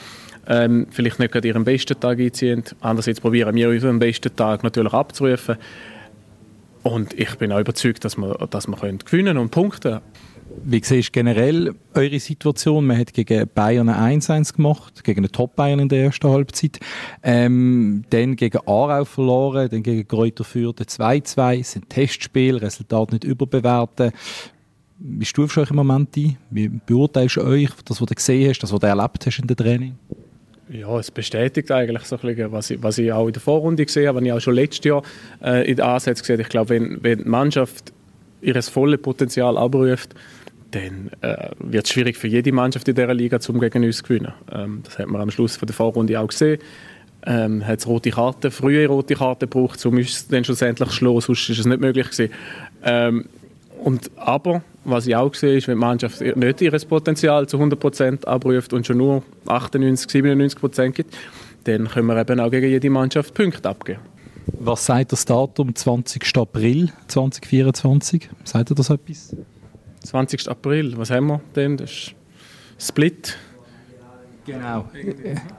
ähm, 0.47 0.87
vielleicht 0.91 1.19
nicht 1.19 1.31
gerade 1.31 1.47
ihren 1.47 1.63
besten 1.63 1.97
Tag 1.97 2.19
einziehen. 2.19 2.63
Andererseits 2.81 3.21
probieren 3.21 3.55
wir 3.55 3.69
unseren 3.69 3.99
besten 3.99 4.35
Tag 4.35 4.63
natürlich 4.63 4.93
abzurufen. 4.93 5.55
Und 6.91 7.13
ich 7.13 7.35
bin 7.35 7.51
auch 7.51 7.59
überzeugt, 7.59 8.05
dass 8.05 8.17
wir, 8.17 8.47
dass 8.49 8.67
wir 8.67 8.77
können 8.77 8.99
gewinnen 8.99 9.37
und 9.37 9.51
punkten 9.51 10.01
wie 10.63 10.81
siehst 10.83 11.09
du 11.09 11.11
generell 11.11 11.75
eure 11.93 12.19
Situation? 12.19 12.85
Man 12.85 12.97
hat 12.97 13.13
gegen 13.13 13.47
Bayern 13.53 13.89
1-1 13.89 14.55
gemacht, 14.55 15.03
gegen 15.03 15.23
den 15.23 15.31
Top-Bayern 15.31 15.79
in 15.79 15.89
der 15.89 16.05
ersten 16.05 16.29
Halbzeit. 16.29 16.79
Ähm, 17.23 18.03
dann 18.09 18.35
gegen 18.35 18.59
Aarau 18.65 19.05
verloren, 19.05 19.69
dann 19.69 19.83
gegen 19.83 20.07
Kräuter 20.07 20.43
Fürth 20.43 20.79
2-2. 20.79 21.57
Das 21.57 21.71
sind 21.73 21.89
Testspiele, 21.89 22.61
Resultat 22.61 23.11
nicht 23.11 23.23
überbewerten. 23.23 24.11
Wie 24.99 25.25
stufst 25.25 25.57
du 25.57 25.61
euch 25.61 25.69
im 25.69 25.75
Moment 25.75 26.15
ein? 26.17 26.37
Wie 26.49 26.69
beurteilst 26.69 27.37
du 27.37 27.41
euch, 27.41 27.69
das, 27.85 28.01
was 28.01 28.07
du 28.07 28.15
gesehen 28.15 28.49
hast, 28.49 28.59
das, 28.59 28.71
was 28.71 28.79
du 28.79 28.87
erlebt 28.87 29.25
hast 29.25 29.39
in 29.39 29.47
der 29.47 29.57
Training? 29.57 29.95
Ja, 30.69 30.99
es 30.99 31.11
bestätigt 31.11 31.71
eigentlich 31.71 32.03
so 32.03 32.17
ein 32.17 32.21
bisschen, 32.21 32.51
was 32.51 32.69
ich, 32.69 32.83
was 32.83 32.97
ich 32.97 33.11
auch 33.11 33.27
in 33.27 33.33
der 33.33 33.41
Vorrunde 33.41 33.85
gesehen 33.85 34.07
habe, 34.07 34.19
was 34.19 34.25
ich 34.25 34.31
auch 34.33 34.41
schon 34.41 34.55
letztes 34.55 34.85
Jahr 34.85 35.01
äh, 35.41 35.69
in 35.69 35.77
den 35.77 35.85
Ansätzen 35.85 36.23
gesehen 36.23 36.35
habe. 36.35 36.41
Ich 36.43 36.49
glaube, 36.49 36.69
wenn, 36.71 37.03
wenn 37.03 37.19
die 37.19 37.29
Mannschaft 37.29 37.93
ihr 38.41 38.61
volles 38.61 39.01
Potenzial 39.01 39.57
abruft, 39.57 40.13
dann 40.71 41.09
äh, 41.21 41.49
wird 41.59 41.85
es 41.85 41.91
schwierig 41.91 42.17
für 42.17 42.27
jede 42.27 42.51
Mannschaft 42.51 42.87
in 42.87 42.95
dieser 42.95 43.13
Liga, 43.13 43.39
um 43.47 43.59
gegen 43.59 43.83
uns 43.83 43.97
zu 43.97 44.03
gewinnen. 44.03 44.33
Ähm, 44.51 44.81
das 44.83 44.99
hat 44.99 45.07
man 45.07 45.21
am 45.21 45.31
Schluss 45.31 45.55
von 45.55 45.67
der 45.67 45.75
Vorrunde 45.75 46.19
auch 46.19 46.27
gesehen. 46.27 46.59
Ähm, 47.25 47.65
hat 47.65 47.79
es 47.79 47.87
rote 47.87 48.11
Karten, 48.11 48.51
frühe 48.51 48.87
rote 48.87 49.15
Karten 49.15 49.49
gebraucht, 49.49 49.85
um 49.85 49.95
uns 49.95 50.27
dann 50.27 50.43
schlussendlich 50.43 50.89
zu 50.89 50.95
schlagen, 50.95 51.21
sonst 51.21 51.49
ist 51.49 51.59
es 51.59 51.65
nicht 51.65 51.79
möglich 51.79 52.09
gewesen. 52.09 52.33
Ähm, 52.83 53.25
und, 53.83 54.11
aber, 54.15 54.61
was 54.83 55.07
ich 55.07 55.15
auch 55.15 55.33
sehe, 55.33 55.57
ist, 55.57 55.67
wenn 55.67 55.75
die 55.75 55.79
Mannschaft 55.79 56.21
nicht 56.21 56.61
ihr 56.61 56.71
Potenzial 56.71 57.47
zu 57.47 57.57
100% 57.57 58.25
abruft 58.25 58.73
und 58.73 58.85
schon 58.85 58.97
nur 58.97 59.23
98, 59.47 60.23
97% 60.23 60.89
gibt, 60.91 61.15
dann 61.65 61.87
können 61.87 62.07
wir 62.07 62.17
eben 62.17 62.39
auch 62.39 62.49
gegen 62.49 62.69
jede 62.69 62.89
Mannschaft 62.89 63.33
Punkte 63.33 63.69
abgeben. 63.69 63.99
Was 64.59 64.85
sagt 64.85 65.11
das 65.11 65.25
Datum 65.25 65.75
20. 65.75 66.37
April 66.37 66.89
2024? 67.07 68.29
Sagt 68.43 68.71
ihr 68.71 68.75
das 68.75 68.89
etwas? 68.89 69.35
20. 70.03 70.49
April, 70.49 70.97
was 70.97 71.11
haben 71.11 71.27
wir 71.27 71.41
denn? 71.55 71.75
Das 71.75 71.91
ist 71.91 72.15
Split. 72.79 73.37
Genau. 74.45 74.85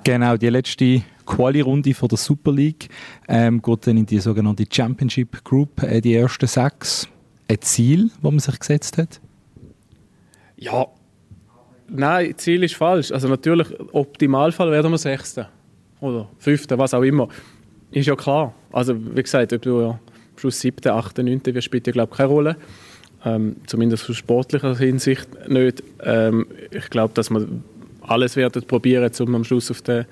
Genau, 0.04 0.36
die 0.38 0.48
letzte 0.48 1.02
Quali-Runde 1.26 1.92
der 1.92 2.16
Super 2.16 2.52
League 2.52 2.88
ähm, 3.28 3.60
geht 3.60 3.86
dann 3.86 3.98
in 3.98 4.06
die 4.06 4.18
sogenannte 4.18 4.64
Championship 4.70 5.44
Group, 5.44 5.82
äh, 5.82 6.00
die 6.00 6.14
ersten 6.14 6.46
sechs. 6.46 7.06
Ein 7.48 7.60
Ziel, 7.62 8.10
das 8.22 8.30
man 8.30 8.38
sich 8.38 8.58
gesetzt 8.58 8.98
hat? 8.98 9.20
Ja, 10.56 10.86
nein, 11.88 12.36
Ziel 12.36 12.62
ist 12.64 12.74
falsch. 12.74 13.10
Also 13.10 13.28
natürlich, 13.28 13.68
Optimalfall 13.92 14.70
werden 14.70 14.90
wir 14.90 14.98
Sechster 14.98 15.48
oder 16.00 16.28
Fünfter, 16.38 16.78
was 16.78 16.94
auch 16.94 17.02
immer. 17.02 17.28
Ist 17.90 18.06
ja 18.06 18.16
klar. 18.16 18.54
Also 18.70 18.94
wie 19.16 19.22
gesagt, 19.22 19.52
ob 19.52 19.62
du 19.62 19.80
ja 19.80 19.98
Schluss 20.36 20.60
7., 20.60 20.90
8., 20.90 21.18
9. 21.18 21.40
wirst, 21.46 21.64
spielt 21.64 21.86
ja 21.86 21.92
glaube 21.92 22.14
keine 22.14 22.28
Rolle 22.28 22.56
ähm, 23.24 23.56
zumindest 23.66 24.08
aus 24.08 24.16
sportlicher 24.16 24.76
Hinsicht 24.76 25.28
nicht. 25.48 25.82
Ähm, 26.02 26.46
ich 26.70 26.90
glaube, 26.90 27.14
dass 27.14 27.30
wir 27.30 27.46
alles 28.02 28.36
werden 28.36 28.62
probieren, 28.62 29.10
um 29.20 29.34
am 29.34 29.44
Schluss 29.44 29.70
auf 29.70 29.82
den, 29.82 30.06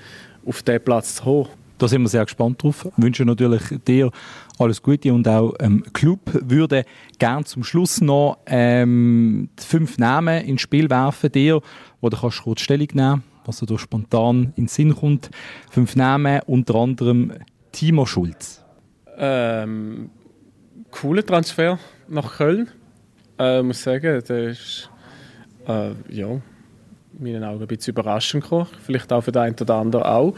auf 0.44 0.62
den 0.62 0.80
Platz 0.82 1.16
zu 1.16 1.24
kommen. 1.24 1.48
Da 1.78 1.88
sind 1.88 2.02
wir 2.02 2.08
sehr 2.08 2.24
gespannt 2.24 2.62
drauf. 2.62 2.86
Ich 2.96 3.02
wünsche 3.02 3.24
natürlich 3.24 3.62
dir 3.86 4.10
alles 4.58 4.82
Gute 4.82 5.12
und 5.12 5.28
auch 5.28 5.54
ähm, 5.60 5.84
Club 5.92 6.20
würde 6.32 6.84
gern 7.18 7.44
zum 7.44 7.64
Schluss 7.64 8.00
noch 8.00 8.38
ähm, 8.46 9.50
fünf 9.58 9.98
Namen 9.98 10.42
ins 10.44 10.62
Spiel 10.62 10.88
werfen, 10.88 11.30
dir, 11.30 11.60
wo 12.00 12.08
du 12.08 12.16
kannst 12.16 12.42
kurz 12.42 12.62
Stellung 12.62 12.88
nehmen, 12.94 13.22
was 13.44 13.60
dir 13.60 13.78
spontan 13.78 14.54
in 14.56 14.64
den 14.64 14.68
Sinn 14.68 14.96
kommt. 14.96 15.30
Fünf 15.70 15.96
Namen, 15.96 16.40
unter 16.46 16.76
anderem 16.76 17.32
Timo 17.72 18.06
Schulz. 18.06 18.64
Ähm, 19.18 20.10
cooler 20.90 21.24
Transfer 21.26 21.78
nach 22.08 22.38
Köln. 22.38 22.68
Äh, 23.38 23.62
muss 23.62 23.82
sagen, 23.82 24.22
der 24.26 24.48
ist 24.48 24.90
äh, 25.68 25.90
ja, 26.08 26.28
in 26.28 26.42
meinen 27.18 27.44
Augen 27.44 27.60
ein 27.60 27.66
bisschen 27.66 27.92
überraschend 27.92 28.44
gekommen. 28.44 28.68
Vielleicht 28.82 29.12
auch 29.12 29.20
für 29.20 29.32
den 29.32 29.42
einen 29.42 29.56
oder 29.60 29.74
anderen 29.74 30.04
auch. 30.06 30.34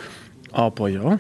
Aber 0.53 0.89
ja, 0.89 1.19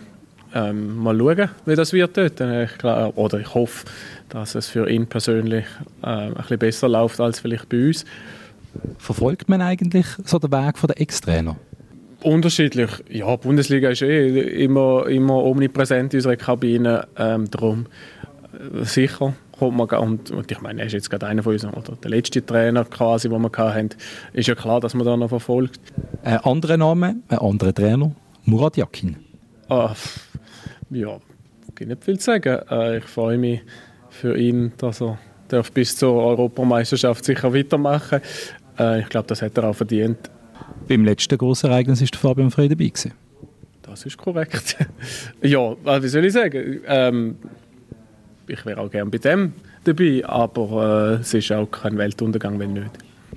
ähm, 0.54 0.96
mal 0.98 1.16
schauen, 1.16 1.48
wie 1.66 1.74
das 1.74 1.92
wird 1.92 2.16
dort. 2.16 2.40
Ich 2.40 2.78
glaub, 2.78 3.16
oder 3.16 3.40
ich 3.40 3.54
hoffe, 3.54 3.86
dass 4.28 4.54
es 4.54 4.68
für 4.68 4.88
ihn 4.88 5.06
persönlich 5.06 5.64
äh, 6.02 6.06
ein 6.06 6.34
bisschen 6.34 6.58
besser 6.58 6.88
läuft 6.88 7.20
als 7.20 7.40
vielleicht 7.40 7.68
bei 7.68 7.88
uns. 7.88 8.04
Verfolgt 8.98 9.48
man 9.48 9.60
eigentlich 9.60 10.06
so 10.24 10.38
den 10.38 10.52
Weg 10.52 10.74
der 10.86 11.00
Ex-Trainer? 11.00 11.56
Unterschiedlich. 12.22 12.90
Ja, 13.08 13.36
die 13.36 13.46
Bundesliga 13.46 13.90
ist 13.90 14.02
eh 14.02 14.64
immer, 14.64 15.06
immer 15.06 15.44
omnipräsent 15.44 16.14
in 16.14 16.18
unserer 16.18 16.36
Kabine. 16.36 17.06
Ähm, 17.16 17.50
darum 17.50 17.86
äh, 18.52 18.84
sicher 18.84 19.34
kommt 19.58 19.76
man, 19.76 19.88
und, 19.88 20.30
und 20.30 20.50
ich 20.50 20.60
meine, 20.60 20.80
er 20.80 20.86
ist 20.86 20.92
jetzt 20.92 21.10
gerade 21.10 21.26
einer 21.26 21.42
von 21.42 21.52
uns, 21.52 21.64
oder 21.64 21.96
der 22.02 22.10
letzte 22.10 22.44
Trainer 22.44 22.84
quasi, 22.84 23.28
den 23.28 23.40
wir 23.40 23.50
hatten, 23.50 23.90
ist 24.32 24.48
ja 24.48 24.54
klar, 24.54 24.80
dass 24.80 24.94
man 24.94 25.04
da 25.04 25.16
noch 25.16 25.28
verfolgt. 25.28 25.80
Ein 26.22 26.38
anderer 26.38 26.76
Name, 26.76 27.16
ein 27.28 27.38
anderer 27.38 27.74
Trainer, 27.74 28.12
Murat 28.44 28.76
Yakin. 28.76 29.16
Ah, 29.68 29.94
ja, 30.90 31.18
kann 31.74 31.88
nicht 31.88 32.04
viel 32.04 32.18
sagen. 32.20 32.58
Äh, 32.70 32.98
ich 32.98 33.04
freue 33.04 33.38
mich 33.38 33.60
für 34.10 34.36
ihn, 34.36 34.72
dass 34.78 35.00
er 35.00 35.18
darf 35.48 35.72
bis 35.72 35.96
zur 35.96 36.14
Europameisterschaft 36.14 37.24
sicher 37.24 37.52
weitermachen 37.54 38.20
äh, 38.78 39.00
Ich 39.00 39.08
glaube, 39.08 39.26
das 39.28 39.42
hat 39.42 39.56
er 39.56 39.64
auch 39.64 39.74
verdient. 39.74 40.30
Beim 40.88 41.04
letzten 41.04 41.38
großen 41.38 41.70
Ereignis 41.70 42.00
war 42.00 42.08
Fabian 42.18 42.50
Frey 42.50 42.68
dabei. 42.68 42.88
Gewesen. 42.88 43.12
Das 43.82 44.04
ist 44.04 44.18
korrekt. 44.18 44.76
ja, 45.42 45.76
wie 46.02 46.08
soll 46.08 46.24
ich 46.24 46.32
sagen? 46.32 46.80
Ähm, 46.86 47.36
ich 48.46 48.64
wäre 48.66 48.80
auch 48.80 48.90
gerne 48.90 49.10
bei 49.10 49.18
dem 49.18 49.52
dabei, 49.84 50.22
aber 50.26 51.16
äh, 51.18 51.20
es 51.20 51.32
ist 51.34 51.50
auch 51.52 51.70
kein 51.70 51.96
Weltuntergang, 51.96 52.58
wenn 52.58 52.74
nicht. 52.74 52.90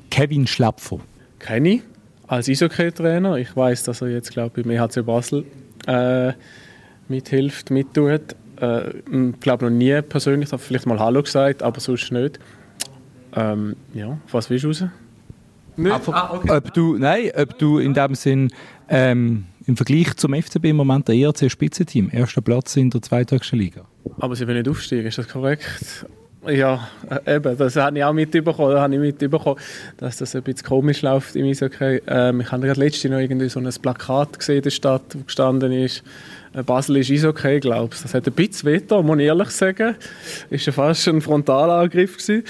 Kevin 0.09 0.47
Schlapfer. 0.47 0.99
Kenne 1.39 1.69
ich 1.69 1.81
als 2.27 2.49
Eishockey-Trainer. 2.49 3.37
Ich 3.37 3.55
weiß, 3.55 3.83
dass 3.83 4.01
er 4.01 4.09
jetzt, 4.09 4.31
glaube 4.31 4.59
ich, 4.59 4.65
im 4.65 4.71
EHC 4.71 5.05
Basel 5.05 5.45
äh, 5.87 6.33
mithilft, 7.07 7.71
mittut. 7.71 8.35
Äh, 8.59 8.89
ich 8.97 9.39
glaube 9.39 9.65
noch 9.65 9.71
nie 9.71 10.01
persönlich, 10.01 10.49
ich 10.49 10.53
habe 10.53 10.61
vielleicht 10.61 10.85
mal 10.85 10.99
Hallo 10.99 11.23
gesagt, 11.23 11.63
aber 11.63 11.79
sonst 11.79 12.11
nicht. 12.11 12.39
Ähm, 13.33 13.75
ja, 13.93 14.17
was 14.31 14.49
willst 14.49 14.63
du 14.63 14.67
raus? 14.69 14.83
Nicht? 15.77 16.09
Ah, 16.09 16.33
okay. 16.33 16.51
ob 16.51 16.73
du, 16.73 16.97
nein, 16.97 17.31
ob 17.35 17.57
du 17.57 17.79
in 17.79 17.93
dem 17.93 18.13
Sinn 18.15 18.51
ähm, 18.89 19.45
im 19.65 19.77
Vergleich 19.77 20.15
zum 20.17 20.33
FCB 20.33 20.65
im 20.65 20.75
Moment 20.75 21.07
der 21.07 21.15
ERC 21.15 21.49
Spitzenteam, 21.49 22.09
erster 22.11 22.41
Platz 22.41 22.75
in 22.75 22.89
der 22.89 23.01
zweithöchsten 23.01 23.57
Liga. 23.57 23.85
Aber 24.19 24.35
sie 24.35 24.47
will 24.47 24.55
nicht 24.55 24.67
aufsteigen, 24.67 25.07
ist 25.07 25.17
das 25.17 25.27
korrekt? 25.27 26.05
Ja, 26.47 26.87
äh, 27.07 27.35
eben, 27.35 27.55
das 27.55 27.75
habe 27.75 27.97
ich 27.97 28.03
auch 28.03 28.13
mitbekommen, 28.13 28.75
habe 28.75 28.93
ich 28.95 28.99
mitbekommen, 28.99 29.59
dass 29.97 30.17
das 30.17 30.35
ein 30.35 30.41
bisschen 30.41 30.67
komisch 30.67 31.03
läuft 31.03 31.35
im 31.35 31.45
Eishockey. 31.45 32.01
Ähm, 32.07 32.41
ich 32.41 32.51
habe 32.51 32.65
gerade 32.65 32.79
letztens 32.79 33.11
noch 33.11 33.19
irgendwie 33.19 33.47
so 33.47 33.59
ein 33.59 33.69
Plakat 33.81 34.39
gesehen 34.39 34.57
in 34.57 34.63
der 34.63 34.69
Stadt, 34.71 35.03
wo 35.13 35.19
gestanden 35.19 35.71
ist, 35.71 36.03
äh, 36.53 36.63
Basel 36.63 36.97
ist 36.97 37.11
Eishockey, 37.11 37.59
glaube 37.59 37.93
ich. 37.93 38.01
Das 38.01 38.15
hat 38.15 38.25
ein 38.25 38.33
bisschen 38.33 38.71
wetter, 38.71 39.03
muss 39.03 39.19
ich 39.19 39.25
ehrlich 39.25 39.49
sagen. 39.51 39.95
Ist 40.49 40.65
ja 40.65 40.71
fast 40.71 41.07
ein 41.07 41.21
Frontalangriff 41.21 42.17
gewesen. 42.17 42.43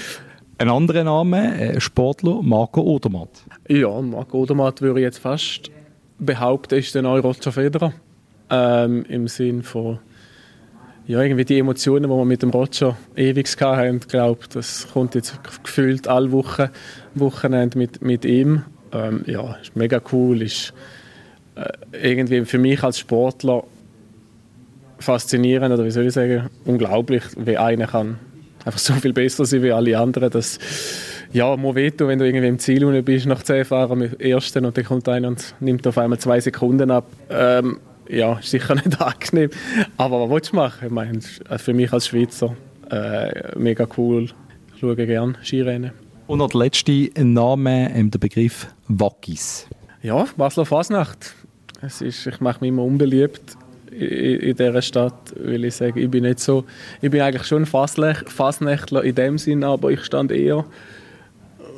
Ein 0.56 0.70
anderer 0.70 1.04
Name, 1.04 1.60
äh, 1.60 1.80
Sportler 1.80 2.40
Marco 2.40 2.80
Odermatt. 2.80 3.44
Ja, 3.68 4.00
Marco 4.00 4.38
Odermatt 4.38 4.80
würde 4.80 5.00
ich 5.00 5.04
jetzt 5.04 5.18
fast 5.18 5.70
behaupten, 6.18 6.76
ist 6.78 6.94
der 6.94 7.02
neue 7.02 7.20
Roger 7.20 7.52
Federer. 7.52 7.92
Ähm, 8.48 9.04
Im 9.08 9.28
Sinn 9.28 9.62
von 9.62 9.98
ja, 11.06 11.20
irgendwie 11.20 11.44
die 11.44 11.58
Emotionen, 11.58 12.04
die 12.04 12.08
wir 12.08 12.24
mit 12.24 12.42
dem 12.42 12.50
Roger 12.50 12.96
ewig 13.16 13.48
hatten, 13.60 14.00
glaube 14.00 14.40
das 14.52 14.88
kommt 14.92 15.14
jetzt 15.14 15.38
gefühlt 15.62 16.08
alle 16.08 16.32
Wochen, 16.32 16.68
Wochenende 17.14 17.78
mit, 17.78 18.02
mit 18.02 18.24
ihm. 18.24 18.62
Ähm, 18.92 19.24
ja, 19.26 19.54
ist 19.62 19.74
mega 19.74 20.00
cool, 20.12 20.42
ist 20.42 20.72
äh, 21.54 21.68
irgendwie 21.92 22.44
für 22.44 22.58
mich 22.58 22.82
als 22.82 22.98
Sportler 22.98 23.64
faszinierend 24.98 25.74
oder 25.74 25.84
wie 25.84 25.90
soll 25.90 26.06
ich 26.06 26.12
sagen, 26.12 26.48
unglaublich, 26.64 27.24
wie 27.36 27.58
einer 27.58 27.86
kann 27.86 28.18
einfach 28.64 28.78
so 28.78 28.94
viel 28.94 29.12
besser 29.12 29.44
sein 29.44 29.62
wie 29.62 29.72
alle 29.72 29.98
anderen. 29.98 30.30
Das 30.30 30.58
ja, 31.32 31.56
muss 31.56 31.74
wehtun, 31.74 32.08
wenn 32.08 32.18
du 32.18 32.26
irgendwie 32.26 32.46
im 32.46 32.58
Ziel 32.58 33.02
bist, 33.02 33.26
nach 33.26 33.42
10 33.42 33.64
Fahrern 33.64 33.98
mit 33.98 34.20
Ersten 34.20 34.64
und 34.64 34.76
dann 34.76 34.84
kommt 34.84 35.08
einer 35.08 35.28
und 35.28 35.54
nimmt 35.60 35.86
auf 35.86 35.98
einmal 35.98 36.18
zwei 36.18 36.40
Sekunden 36.40 36.90
ab. 36.90 37.06
Ähm, 37.30 37.80
ja, 38.08 38.38
ist 38.38 38.50
sicher 38.50 38.74
nicht 38.74 39.00
angenehm. 39.00 39.50
Aber 39.96 40.22
was 40.22 40.30
willst 40.30 40.52
du 40.52 40.56
machen? 40.56 40.86
Ich 40.86 40.92
meine, 40.92 41.20
für 41.20 41.72
mich 41.74 41.92
als 41.92 42.08
Schweizer 42.08 42.56
äh, 42.90 43.58
mega 43.58 43.86
cool. 43.96 44.28
Ich 44.74 44.80
schaue 44.80 44.96
gerne 44.96 45.34
Skirennen. 45.42 45.92
Und 46.26 46.38
noch 46.38 46.50
der 46.50 46.60
letzte 46.60 47.10
Name, 47.22 47.92
ähm, 47.94 48.10
der 48.10 48.18
Begriff 48.18 48.68
Wackis. 48.88 49.66
Ja, 50.02 50.26
Basler 50.36 50.66
Fasnacht. 50.66 51.34
Es 51.80 52.00
ist, 52.00 52.26
ich 52.26 52.40
mache 52.40 52.60
mich 52.60 52.68
immer 52.68 52.84
unbeliebt 52.84 53.56
in, 53.90 54.40
in 54.40 54.56
dieser 54.56 54.82
Stadt, 54.82 55.34
weil 55.36 55.64
ich 55.64 55.74
sage, 55.74 56.00
ich 56.00 56.10
bin 56.10 56.24
nicht 56.24 56.40
so, 56.40 56.64
ich 57.00 57.10
bin 57.10 57.20
eigentlich 57.20 57.46
schon 57.46 57.66
Fasnächtler 57.66 59.04
in 59.04 59.14
dem 59.14 59.38
Sinn, 59.38 59.64
aber 59.64 59.90
ich 59.90 60.04
stand 60.04 60.32
eher 60.32 60.64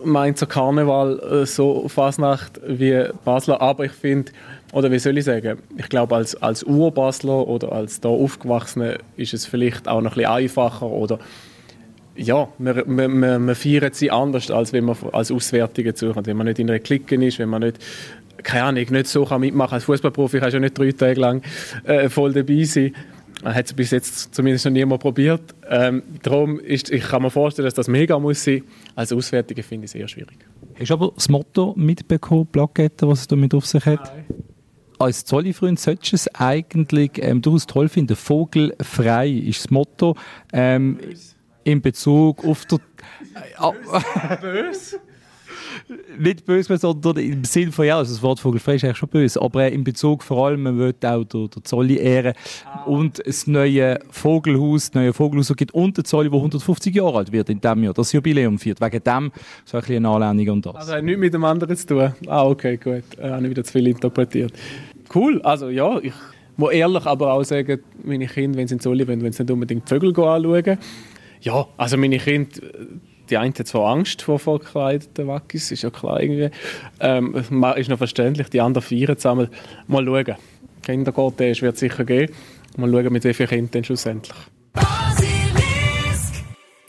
Mainzer 0.05 0.47
Karneval 0.47 1.19
äh, 1.19 1.47
so 1.47 1.89
Fasnacht 1.89 2.61
wie 2.67 3.05
Basler, 3.25 3.61
aber 3.61 3.85
ich 3.85 3.93
finde, 3.93 4.33
oder 4.73 4.91
wie 4.91 4.99
soll 4.99 5.19
ich 5.19 5.25
sagen, 5.25 5.59
ich 5.77 5.89
glaube 5.89 6.17
als, 6.17 6.35
als 6.43 6.63
Urbasler 6.63 7.47
oder 7.47 7.73
als 7.73 8.01
da 8.01 8.09
Aufgewachsene 8.09 8.99
ist 9.17 9.35
es 9.35 9.47
vielleicht 9.47 9.89
auch 9.89 10.01
noch 10.01 10.13
ein 10.13 10.17
bisschen 10.17 10.31
einfacher 10.31 10.87
oder 10.87 11.19
ja, 12.17 12.49
man, 12.59 13.19
man 13.19 13.55
feiert 13.57 13.97
sie 13.97 14.11
anders, 14.11 14.51
als 14.51 14.73
wenn 14.73 14.85
man 14.85 14.97
als 15.13 15.33
Auswärtige 15.33 15.97
sucht. 15.97 16.27
Wenn 16.27 16.37
man 16.37 16.47
nicht 16.47 16.61
in 16.61 16.71
einer 16.71 16.79
Clique 16.79 17.17
ist, 17.17 17.41
wenn 17.41 17.49
man 17.49 17.63
nicht 17.63 17.79
keine 18.45 18.65
Ahnung, 18.65 18.85
nicht 18.91 19.07
so 19.07 19.25
kann 19.25 19.41
mitmachen 19.41 19.75
als 19.75 19.85
Fußballprofi, 19.85 20.39
kannst 20.39 20.53
du 20.53 20.59
ja 20.59 20.61
nicht 20.61 20.79
drei 20.79 20.93
Tage 20.93 21.19
lang 21.19 21.43
äh, 21.85 22.09
voll 22.09 22.33
dabei 22.33 22.63
sein. 22.65 22.95
Hat 23.45 23.67
es 23.67 23.75
bis 23.75 23.91
jetzt 23.91 24.35
zumindest 24.35 24.65
noch 24.65 24.73
niemand 24.73 25.03
probiert. 25.03 25.55
Ähm, 25.69 26.03
darum 26.23 26.59
ist, 26.59 26.91
ich 26.91 27.03
kann 27.03 27.23
mir 27.23 27.31
vorstellen, 27.31 27.67
dass 27.67 27.75
das 27.75 27.89
mega 27.89 28.19
muss 28.19 28.43
sein. 28.43 28.63
Als 28.95 29.13
Auswärtige 29.13 29.63
finde 29.63 29.85
ich 29.85 29.89
es 29.89 29.93
sehr 29.93 30.09
schwierig. 30.09 30.39
Hast 30.79 30.91
du 30.91 30.95
aber 30.95 31.13
das 31.15 31.29
Motto 31.29 31.75
mitbekommen, 31.77 32.47
Plakette, 32.47 33.07
was 33.07 33.21
es 33.21 33.27
damit 33.27 33.53
auf 33.55 33.67
sich 33.67 33.85
hat? 33.85 34.03
Nein. 34.03 34.25
Als 34.99 35.25
Zolli-Freund 35.25 35.79
solltest 35.79 36.13
du 36.13 36.17
es 36.17 36.35
eigentlich 36.35 37.11
ähm, 37.17 37.43
durchaus 37.43 37.67
toll 37.67 37.89
finden. 37.89 38.17
Vogelfrei 38.17 39.29
ist 39.29 39.65
das 39.65 39.71
Motto. 39.71 40.17
Ähm, 40.53 40.99
in 41.65 41.83
Bezug 41.83 42.45
auf 42.45 42.65
der... 42.67 42.79
Äh, 43.59 44.37
Böse? 44.41 45.01
Nicht 46.19 46.45
böse, 46.45 46.77
sondern 46.77 47.17
im 47.19 47.45
Sinn 47.45 47.73
von, 47.73 47.87
ja, 47.87 47.99
also 47.99 48.13
das 48.13 48.23
Wort 48.23 48.41
Vogelfrei 48.41 48.77
ist 48.77 48.85
eigentlich 48.85 48.97
schon 48.97 49.09
böse, 49.09 49.41
aber 49.41 49.71
in 49.71 49.85
Bezug 49.85 50.23
vor 50.23 50.47
allem, 50.47 50.63
man 50.63 50.79
will 50.79 50.95
auch 51.05 51.25
der, 51.25 51.49
der 51.49 51.65
Zolli 51.65 51.97
ehren 51.97 52.35
und 52.87 53.23
das 53.25 53.47
neue 53.47 53.99
Vogelhaus, 54.11 54.91
das 54.91 54.95
neue 54.95 55.13
Vogelhaus 55.13 55.55
gibt 55.57 55.75
und 55.75 55.97
der 55.97 56.05
Zolli, 56.05 56.31
der 56.31 56.39
150 56.39 56.95
Jahre 56.95 57.19
alt 57.19 57.33
wird 57.33 57.51
in 57.51 57.61
diesem 57.61 57.85
Jahr, 57.85 57.95
das 57.95 58.13
Jubiläum 58.13 58.59
feiert. 58.59 58.81
Wegen 58.81 59.03
dem 59.03 59.33
so 59.65 59.77
ein 59.77 59.81
bisschen 59.81 60.07
eine 60.07 60.27
Anlehnung 60.27 60.57
an 60.57 60.63
das. 60.63 60.75
Also 60.77 60.93
hat 60.95 61.05
nichts 61.05 61.21
mit 61.21 61.35
dem 61.35 61.45
anderen 61.45 61.77
zu 61.77 61.87
tun? 61.87 62.15
Ah, 62.27 62.45
okay, 62.45 62.77
gut. 62.77 63.05
Äh, 63.19 63.31
habe 63.31 63.45
ich 63.45 63.51
wieder 63.51 63.65
zu 63.65 63.73
viel 63.73 63.87
interpretiert. 63.89 64.53
Cool, 65.15 65.41
also 65.43 65.69
ja, 65.69 65.99
ich 66.01 66.13
muss 66.57 66.73
ehrlich 66.73 67.05
aber 67.05 67.33
auch 67.33 67.45
sagen, 67.45 67.81
meine 68.03 68.27
Kinder, 68.27 68.59
wenn 68.59 68.69
sie 68.69 68.75
in 68.75 68.81
Zolli 68.81 69.07
wollen, 69.07 69.23
wenn 69.23 69.33
sie 69.33 69.43
nicht 69.43 69.53
unbedingt 69.53 69.85
die 69.85 69.95
Vögel 69.95 70.11
anschauen, 70.11 70.79
ja, 71.41 71.67
also 71.77 71.97
meine 71.99 72.19
Kinder 72.19 72.61
die 73.31 73.37
einen 73.37 73.55
hat 73.55 73.67
zwar 73.67 73.91
Angst 73.93 74.23
vor 74.23 74.39
verkleideten 74.39 75.27
Wackis, 75.27 75.71
ist 75.71 75.83
ja 75.83 75.91
klar 75.91 76.21
irgendwie. 76.21 76.51
Ähm, 77.01 77.35
ist 77.35 77.89
noch 77.89 77.99
verständlich, 77.99 78.49
die 78.49 78.61
anderen 78.61 78.87
feiern 78.87 79.17
zusammen. 79.17 79.49
Mal 79.87 80.05
schauen. 80.05 80.37
Kindergarten 80.83 81.39
wird 81.39 81.75
es 81.75 81.81
sicher 81.81 82.05
geben. 82.05 82.35
Mal 82.77 82.91
schauen, 82.91 83.13
mit 83.13 83.25
wie 83.25 83.35
vielen 83.35 83.49
Kindern 83.49 83.85
schlussendlich. 83.85 84.37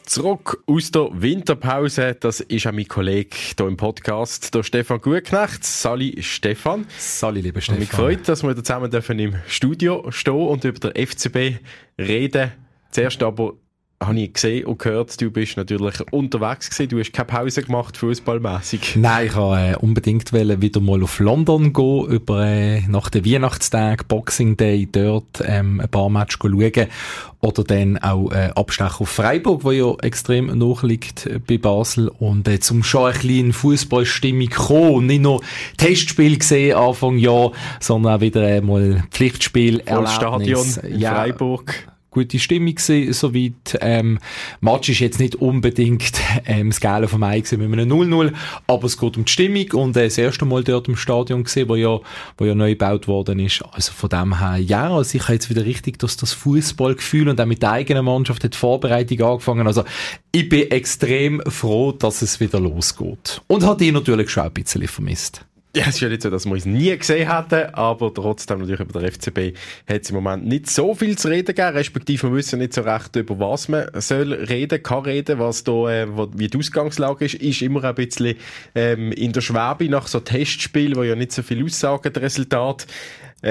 Zurück 0.04 0.64
aus 0.68 0.92
der 0.92 1.10
Winterpause, 1.14 2.16
das 2.20 2.40
ist 2.40 2.68
auch 2.68 2.72
mein 2.72 2.88
Kollege 2.88 3.36
hier 3.36 3.68
im 3.68 3.76
Podcast, 3.76 4.54
der 4.54 4.64
Stefan 4.64 5.02
Gutknecht. 5.02 5.64
Sali 5.64 6.22
Stefan. 6.22 6.86
Sali, 6.98 7.42
lieber 7.42 7.60
Stefan. 7.60 7.80
Mich 7.80 7.90
freut, 7.90 8.30
dass 8.30 8.44
wir 8.44 8.56
zusammen 8.56 8.92
im 9.20 9.36
Studio 9.48 10.06
stehen 10.12 10.48
und 10.48 10.64
über 10.64 10.92
den 10.92 11.08
FCB 11.08 11.60
reden. 12.00 12.52
Zuerst 12.92 13.22
aber 13.24 13.56
habe 14.04 14.20
ich 14.20 14.34
gesehen 14.34 14.66
und 14.66 14.80
gehört, 14.80 15.20
du 15.22 15.32
bist 15.32 15.58
natürlich 15.58 16.02
unterwegs 16.12 16.70
gewesen. 16.70 16.90
Du 16.90 17.00
hast 17.00 17.14
keine 17.14 17.28
Pause 17.28 17.64
gemacht, 17.64 17.96
fußballmäßig. 17.98 18.98
Nein, 18.98 19.28
ich 19.28 19.36
wollte 19.36 19.72
äh, 19.72 19.76
unbedingt 19.78 20.34
wieder 20.34 20.82
mal 20.82 21.02
auf 21.02 21.20
London 21.20 21.72
gehen, 21.72 22.06
über, 22.08 22.46
äh, 22.46 22.82
nach 22.88 23.10
den 23.10 23.26
Weihnachtstagen, 23.26 24.06
Boxing 24.08 24.58
Day, 24.58 24.88
dort 24.92 25.42
ähm, 25.46 25.80
ein 25.80 25.90
paar 25.90 26.10
Matches 26.10 26.40
schauen. 26.42 26.88
Oder 27.40 27.64
dann 27.64 27.98
auch 28.00 28.32
äh, 28.32 28.52
Abstecher 28.56 29.02
auf 29.02 29.10
Freiburg, 29.10 29.64
wo 29.64 29.72
ja 29.72 29.94
extrem 30.02 30.48
nachliegt 30.58 31.28
äh, 31.28 31.40
bei 31.40 31.58
Basel. 31.58 32.10
Und 32.10 32.48
äh, 32.48 32.60
zum 32.60 32.84
schon 32.84 33.06
ein 33.06 33.14
bisschen 33.14 33.54
Fußballstimmung 33.54 34.50
kommen. 34.50 35.06
Nicht 35.06 35.22
nur 35.22 35.42
Testspiel 35.78 36.38
gesehen 36.38 36.76
Anfang 36.76 37.18
Jahr, 37.18 37.52
sondern 37.80 38.18
auch 38.18 38.22
wieder 38.22 38.42
äh, 38.48 38.62
mal 38.62 39.04
Pflichtspiel. 39.12 39.82
Stadion 40.08 40.66
in 40.84 41.00
ja, 41.00 41.14
Freiburg 41.14 41.88
gute 42.16 42.40
Stimmung 42.40 42.76
gewesen, 42.76 43.14
soweit. 43.14 43.78
Ähm, 43.82 44.20
Match 44.62 44.90
ist 44.90 45.00
jetzt 45.00 45.20
nicht 45.20 45.36
unbedingt 45.36 46.14
ähm, 46.46 46.70
das 46.70 46.80
Geile 46.80 47.08
vom 47.08 47.20
Mai 47.20 47.44
mit 47.52 47.62
einem 47.62 47.92
0-0, 47.92 48.34
aber 48.68 48.86
es 48.86 48.98
geht 48.98 49.18
um 49.18 49.26
die 49.26 49.32
Stimmung 49.32 49.72
und 49.74 49.98
äh, 49.98 50.06
das 50.06 50.18
erste 50.18 50.46
Mal 50.46 50.64
dort 50.64 50.88
im 50.88 50.96
Stadion 50.96 51.44
gesehen, 51.44 51.68
wo 51.68 51.76
ja, 51.76 52.00
wo 52.38 52.46
ja 52.46 52.56
neu 52.56 52.72
gebaut 52.72 53.08
worden 53.08 53.40
ist. 53.40 53.64
Also 53.72 53.92
von 53.92 54.10
dem 54.10 54.40
her, 54.40 54.58
ja, 54.58 54.90
also 54.90 55.18
ich 55.18 55.24
habe 55.24 55.34
jetzt 55.34 55.50
wieder 55.50 55.66
richtig 55.66 56.00
dass 56.00 56.16
das 56.18 56.34
Fußballgefühl 56.34 57.28
und 57.28 57.40
auch 57.40 57.46
mit 57.46 57.62
der 57.62 57.72
eigenen 57.72 58.06
Mannschaft 58.06 58.44
hat 58.44 58.54
die 58.54 58.58
Vorbereitung 58.58 59.22
angefangen. 59.22 59.68
Also 59.68 59.84
ich 60.32 60.48
bin 60.48 60.72
extrem 60.72 61.42
froh, 61.48 61.92
dass 61.92 62.22
es 62.22 62.40
wieder 62.40 62.60
losgeht. 62.60 63.42
Und 63.48 63.66
hat 63.66 63.82
die 63.82 63.92
natürlich 63.92 64.30
schon 64.30 64.44
ein 64.44 64.54
bisschen 64.54 64.88
vermisst. 64.88 65.46
Ja, 65.76 65.88
es 65.90 65.96
ist 65.96 66.00
ja 66.00 66.08
nicht 66.08 66.22
so, 66.22 66.30
dass 66.30 66.46
wir 66.46 66.56
es 66.56 66.66
nie 66.66 66.98
gesehen 66.98 67.30
hätten, 67.30 67.74
aber 67.74 68.14
trotzdem 68.14 68.60
natürlich 68.60 68.80
über 68.80 68.98
der 68.98 69.12
FCB 69.12 69.58
hat 69.86 70.04
es 70.04 70.10
im 70.10 70.16
Moment 70.16 70.46
nicht 70.46 70.70
so 70.70 70.96
viel 70.96 71.18
zu 71.18 71.28
reden 71.28 71.54
gegeben, 71.54 71.76
respektive 71.76 72.30
wir 72.30 72.38
wissen 72.38 72.60
nicht 72.60 72.74
so 72.74 72.82
recht, 72.84 73.14
über 73.18 73.38
was 73.42 73.68
man 73.68 73.90
soll 73.96 74.32
reden, 74.32 74.82
kann 74.82 75.04
reden, 75.04 75.38
was 75.38 75.66
da, 75.66 75.90
äh, 75.92 76.08
wie 76.38 76.48
die 76.48 76.58
Ausgangslage 76.58 77.26
ist, 77.26 77.34
ist 77.36 77.62
immer 77.62 77.84
ein 77.84 77.94
bisschen 77.94 78.38
ähm, 78.74 79.12
in 79.12 79.34
der 79.34 79.42
Schwebe 79.42 79.90
nach 79.90 80.08
so 80.08 80.22
Testspiel, 80.22 80.96
wo 80.96 81.04
ja 81.04 81.14
nicht 81.14 81.34
so 81.34 81.44
viel 81.44 81.62
aussagen, 81.62 82.14
das 82.14 82.24
Resultat. 82.24 82.88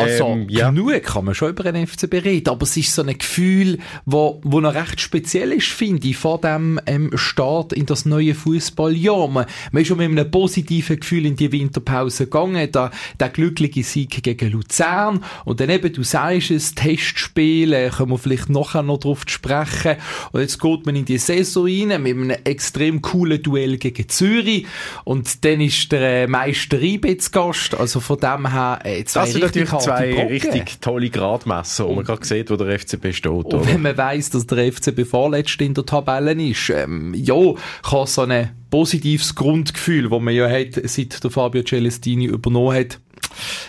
Also, 0.01 0.27
ähm, 0.27 0.47
ja. 0.49 0.71
genug 0.71 1.03
kann 1.03 1.25
man 1.25 1.35
schon 1.35 1.51
über 1.51 1.71
den 1.71 1.87
FCB 1.87 2.15
reden, 2.25 2.49
aber 2.49 2.63
es 2.63 2.77
ist 2.77 2.95
so 2.95 3.03
ein 3.03 3.17
Gefühl, 3.17 3.79
wo, 4.05 4.41
wo 4.43 4.61
noch 4.61 4.75
recht 4.75 5.01
speziell 5.01 5.53
ist, 5.53 5.69
finde 5.69 6.09
ich, 6.09 6.17
vor 6.17 6.41
dem 6.41 6.81
ähm, 6.87 7.11
Start 7.15 7.73
in 7.73 7.87
das 7.87 8.05
neue 8.05 8.35
Fußballjahr. 8.35 9.29
Man, 9.29 9.47
man 9.73 9.83
ist 9.83 9.89
schon 9.89 9.99
mit 9.99 10.11
einem 10.11 10.31
positiven 10.31 10.99
Gefühl 10.99 11.27
in 11.27 11.37
die 11.37 11.53
Winterpause 11.53 12.25
gegangen, 12.25 12.71
der, 12.73 12.91
der 13.21 13.29
glückliche 13.29 13.83
Sieg 13.83 14.23
gegen 14.23 14.51
Luzern. 14.51 15.25
Und 15.45 15.61
dann 15.61 15.71
eben, 15.71 15.93
du 15.93 16.03
sagst 16.03 16.51
es, 16.51 16.75
Testspiel, 16.75 17.73
äh, 17.73 17.91
können 17.91 18.11
wir 18.11 18.19
vielleicht 18.19 18.51
nachher 18.51 18.83
noch 18.83 18.99
drauf 18.99 19.25
sprechen. 19.27 19.97
Und 20.33 20.41
jetzt 20.41 20.61
geht 20.61 20.87
man 20.87 20.97
in 20.97 21.05
die 21.05 21.19
Saison 21.19 21.67
rein 21.67 22.03
mit 22.03 22.17
einem 22.17 22.31
extrem 22.45 23.03
coolen 23.03 23.43
Duell 23.43 23.77
gegen 23.77 24.09
Zürich. 24.09 24.67
Und 25.05 25.45
dann 25.45 25.61
ist 25.61 25.93
der 25.93 26.25
äh, 26.25 26.27
Meister 26.27 26.81
Riebe 26.81 27.15
Gast, 27.31 27.75
also 27.75 28.01
von 28.01 28.19
dem 28.19 28.51
her, 28.51 28.81
äh, 28.85 29.05
zwei 29.05 29.25
richtig 29.31 29.69
zwei 29.85 30.27
richtig 30.27 30.81
tolle 30.81 31.11
Gradmesser, 31.11 31.89
wo 31.89 31.95
man 31.95 32.05
gerade 32.05 32.25
sieht, 32.25 32.51
wo 32.51 32.57
der 32.57 32.79
FCB 32.79 33.13
steht. 33.13 33.27
Und 33.27 33.47
oder? 33.47 33.67
wenn 33.67 33.83
man 33.83 33.97
weiss, 33.97 34.31
dass 34.31 34.47
der 34.47 34.73
FCB 34.73 35.05
vorletzt 35.07 35.61
in 35.61 35.75
der 35.75 35.87
Tabelle 35.87 36.33
ist, 36.33 36.71
ähm, 36.71 37.15
ja, 37.15 37.55
kann 37.83 38.07
so 38.07 38.23
ein 38.23 38.51
positives 38.71 39.35
Grundgefühl, 39.35 40.09
das 40.09 40.21
man 40.21 40.35
ja 40.35 40.49
hat, 40.49 40.81
seit 40.85 41.23
der 41.23 41.31
Fabio 41.31 41.63
Celestini 41.63 42.27
übernommen 42.27 42.77
hat, 42.77 42.99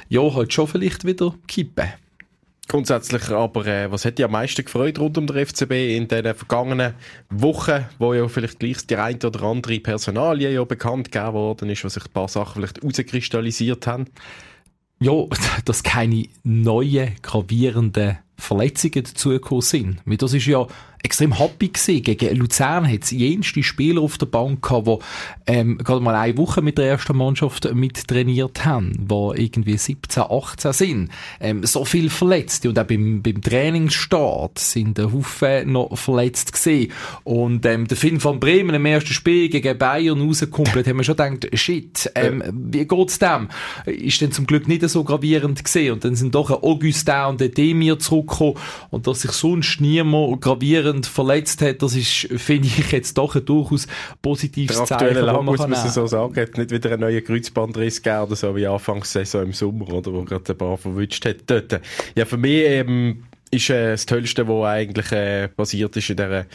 ja, 0.09 0.21
halt 0.21 0.53
schon 0.53 0.67
vielleicht 0.67 1.05
wieder 1.05 1.33
kippen. 1.47 1.89
Grundsätzlich 2.67 3.29
aber, 3.29 3.67
äh, 3.67 3.91
was 3.91 4.05
hat 4.05 4.17
dich 4.17 4.25
am 4.25 4.31
meisten 4.31 4.65
gefreut 4.65 4.97
rund 4.97 5.19
um 5.19 5.27
den 5.27 5.45
FCB 5.45 5.95
in 5.95 6.07
den 6.07 6.33
vergangenen 6.33 6.95
Wochen, 7.29 7.85
wo 7.99 8.15
ja 8.15 8.27
vielleicht 8.27 8.59
gleich 8.59 8.87
die 8.87 8.95
eine 8.95 9.19
oder 9.23 9.43
andere 9.43 9.79
Personalie 9.79 10.51
ja 10.51 10.63
bekannt 10.63 11.11
gegeben 11.11 11.33
worden 11.33 11.69
ist, 11.69 11.83
wo 11.83 11.89
sich 11.89 12.05
ein 12.05 12.11
paar 12.11 12.27
Sachen 12.27 12.55
vielleicht 12.55 12.81
herauskristallisiert 12.81 13.85
haben? 13.85 14.07
Ja, 14.99 15.13
dass 15.65 15.83
keine 15.83 16.27
neuen 16.43 17.15
gravierenden 17.21 18.17
Verletzungen 18.37 19.03
dazugekommen 19.05 19.61
sind. 19.61 20.01
Weil 20.05 20.17
das 20.17 20.33
ist 20.33 20.45
ja 20.45 20.67
extrem 21.05 21.37
happy 21.37 21.67
gewesen. 21.69 22.03
Gegen 22.03 22.35
Luzern 22.35 22.91
hat 22.91 23.03
es 23.03 23.11
jenste 23.11 23.61
Spieler 23.63 24.01
auf 24.01 24.17
der 24.17 24.25
Bank 24.25 24.61
gehabt, 24.61 24.87
die 24.87 24.97
ähm, 25.47 25.77
gerade 25.77 26.01
mal 26.01 26.15
eine 26.15 26.37
Woche 26.37 26.61
mit 26.63 26.77
der 26.77 26.87
ersten 26.89 27.15
Mannschaft 27.15 27.71
mittrainiert 27.73 28.65
haben, 28.65 29.07
die 29.07 29.43
irgendwie 29.43 29.77
17, 29.77 30.23
18 30.23 30.73
sind. 30.73 31.09
Ähm, 31.39 31.63
so 31.63 31.85
viel 31.85 32.09
Verletzte 32.09 32.69
und 32.69 32.79
auch 32.79 32.85
beim, 32.85 33.21
beim 33.21 33.41
Trainingsstart 33.41 34.57
sind 34.57 34.97
der 34.97 35.13
Haufen 35.13 35.71
noch 35.71 35.95
verletzt 35.95 36.53
gewesen. 36.53 36.91
Und 37.23 37.65
ähm, 37.65 37.87
der 37.87 37.97
Finn 37.97 38.19
von 38.19 38.39
Bremen 38.39 38.75
im 38.75 38.85
ersten 38.85 39.13
Spiel 39.13 39.49
gegen 39.49 39.77
Bayern 39.77 40.21
rausgekommen, 40.21 40.71
haben 40.73 40.97
wir 40.97 41.03
schon 41.03 41.15
gedacht, 41.15 41.47
shit, 41.53 42.11
ähm, 42.15 42.43
wie 42.51 42.85
geht's 42.85 43.19
dem? 43.19 43.49
Ist 43.85 44.21
dann 44.23 44.31
zum 44.31 44.47
Glück 44.47 44.67
nicht 44.67 44.87
so 44.89 45.03
gravierend 45.03 45.63
gesehen 45.63 45.93
und 45.93 46.03
dann 46.03 46.15
sind 46.15 46.33
doch 46.33 46.49
ein 46.49 46.63
Augustin 46.63 47.25
und 47.29 47.41
ein 47.41 47.51
Demir 47.51 47.99
zurückgekommen 47.99 48.55
und 48.89 49.05
dass 49.05 49.21
sich 49.21 49.31
sonst 49.31 49.79
niemand 49.81 50.41
gravierend 50.41 50.94
gravierend 50.95 51.05
verletzt 51.05 51.61
hat, 51.61 51.81
das 51.81 51.95
ist, 51.95 52.27
finde 52.37 52.67
ich, 52.67 52.91
jetzt 52.91 53.17
doch 53.17 53.35
ein 53.35 53.45
durchaus 53.45 53.87
positives 54.21 54.77
Der 54.77 54.85
Zeichen. 54.85 55.07
aktuelle 55.07 55.43
muss 55.43 55.59
man 55.59 55.89
so 55.89 56.07
sagen, 56.07 56.35
hat 56.35 56.57
nicht 56.57 56.71
wieder 56.71 56.91
einen 56.91 57.01
neuen 57.01 57.23
Kreuzbandriss 57.23 58.01
gegeben 58.01 58.23
oder 58.23 58.35
so 58.35 58.55
wie 58.55 58.67
Anfangssaison 58.67 59.43
im 59.43 59.53
Sommer, 59.53 59.91
oder, 59.91 60.13
wo 60.13 60.23
gerade 60.23 60.53
ein 60.53 60.57
paar 60.57 60.77
verwünscht 60.77 61.25
hat 61.25 61.37
dort. 61.47 61.79
Ja, 62.15 62.25
für 62.25 62.37
mich 62.37 62.63
ähm, 62.65 63.23
ist 63.51 63.69
äh, 63.69 63.91
das 63.91 64.05
Tollste, 64.05 64.47
was 64.47 64.65
eigentlich 64.65 65.11
äh, 65.11 65.47
passiert 65.49 65.95
ist 65.97 66.09
in 66.09 66.17
dieser 66.17 66.45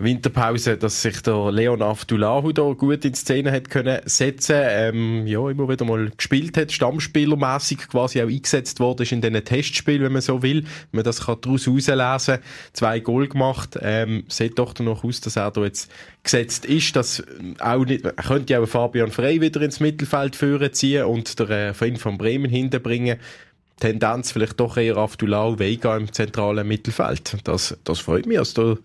Winterpause, 0.00 0.76
dass 0.76 1.02
sich 1.02 1.20
der 1.22 1.52
Leon 1.52 1.82
Aftulahu 1.82 2.52
da 2.52 2.72
gut 2.72 3.04
in 3.04 3.14
Szene 3.14 3.52
hat 3.52 3.70
können 3.70 4.00
setzen, 4.06 4.56
ähm, 4.58 5.26
ja, 5.26 5.48
immer 5.50 5.68
wieder 5.68 5.84
mal 5.84 6.10
gespielt 6.16 6.56
hat, 6.56 6.72
Stammspielermäßig 6.72 7.88
quasi 7.88 8.22
auch 8.22 8.28
eingesetzt 8.28 8.80
worden 8.80 9.02
ist 9.02 9.12
in 9.12 9.20
diesen 9.20 9.44
Testspielen, 9.44 10.02
wenn 10.04 10.12
man 10.12 10.22
so 10.22 10.42
will, 10.42 10.62
wenn 10.64 10.98
man 10.98 11.04
das 11.04 11.26
kann 11.26 11.36
daraus 11.40 11.66
herauslesen 11.66 12.38
zwei 12.72 13.00
Goal 13.00 13.28
gemacht, 13.28 13.78
ähm, 13.82 14.24
sieht 14.28 14.58
doch 14.58 14.72
danach 14.72 15.04
aus, 15.04 15.20
dass 15.20 15.36
er 15.36 15.50
da 15.50 15.62
jetzt 15.62 15.90
gesetzt 16.22 16.64
ist, 16.64 16.96
dass 16.96 17.22
auch 17.60 17.84
nicht, 17.84 18.04
könnte 18.16 18.52
ja 18.52 18.60
auch 18.60 18.66
Fabian 18.66 19.10
Frey 19.10 19.40
wieder 19.40 19.60
ins 19.62 19.80
Mittelfeld 19.80 20.36
führen 20.36 20.72
ziehen 20.72 21.04
und 21.04 21.38
der 21.38 21.50
äh, 21.50 21.74
Freund 21.74 21.98
von 21.98 22.18
Bremen 22.18 22.50
hinterbringen, 22.50 23.18
Tendenz 23.80 24.30
vielleicht 24.30 24.60
doch 24.60 24.76
eher 24.76 24.96
auf 24.98 25.16
Dulau 25.16 25.58
Vega 25.58 25.96
im 25.96 26.12
zentralen 26.12 26.68
Mittelfeld. 26.68 27.38
Das, 27.44 27.76
das 27.82 27.98
freut 27.98 28.26
mich. 28.26 28.38
Also 28.38 28.74
der, 28.74 28.82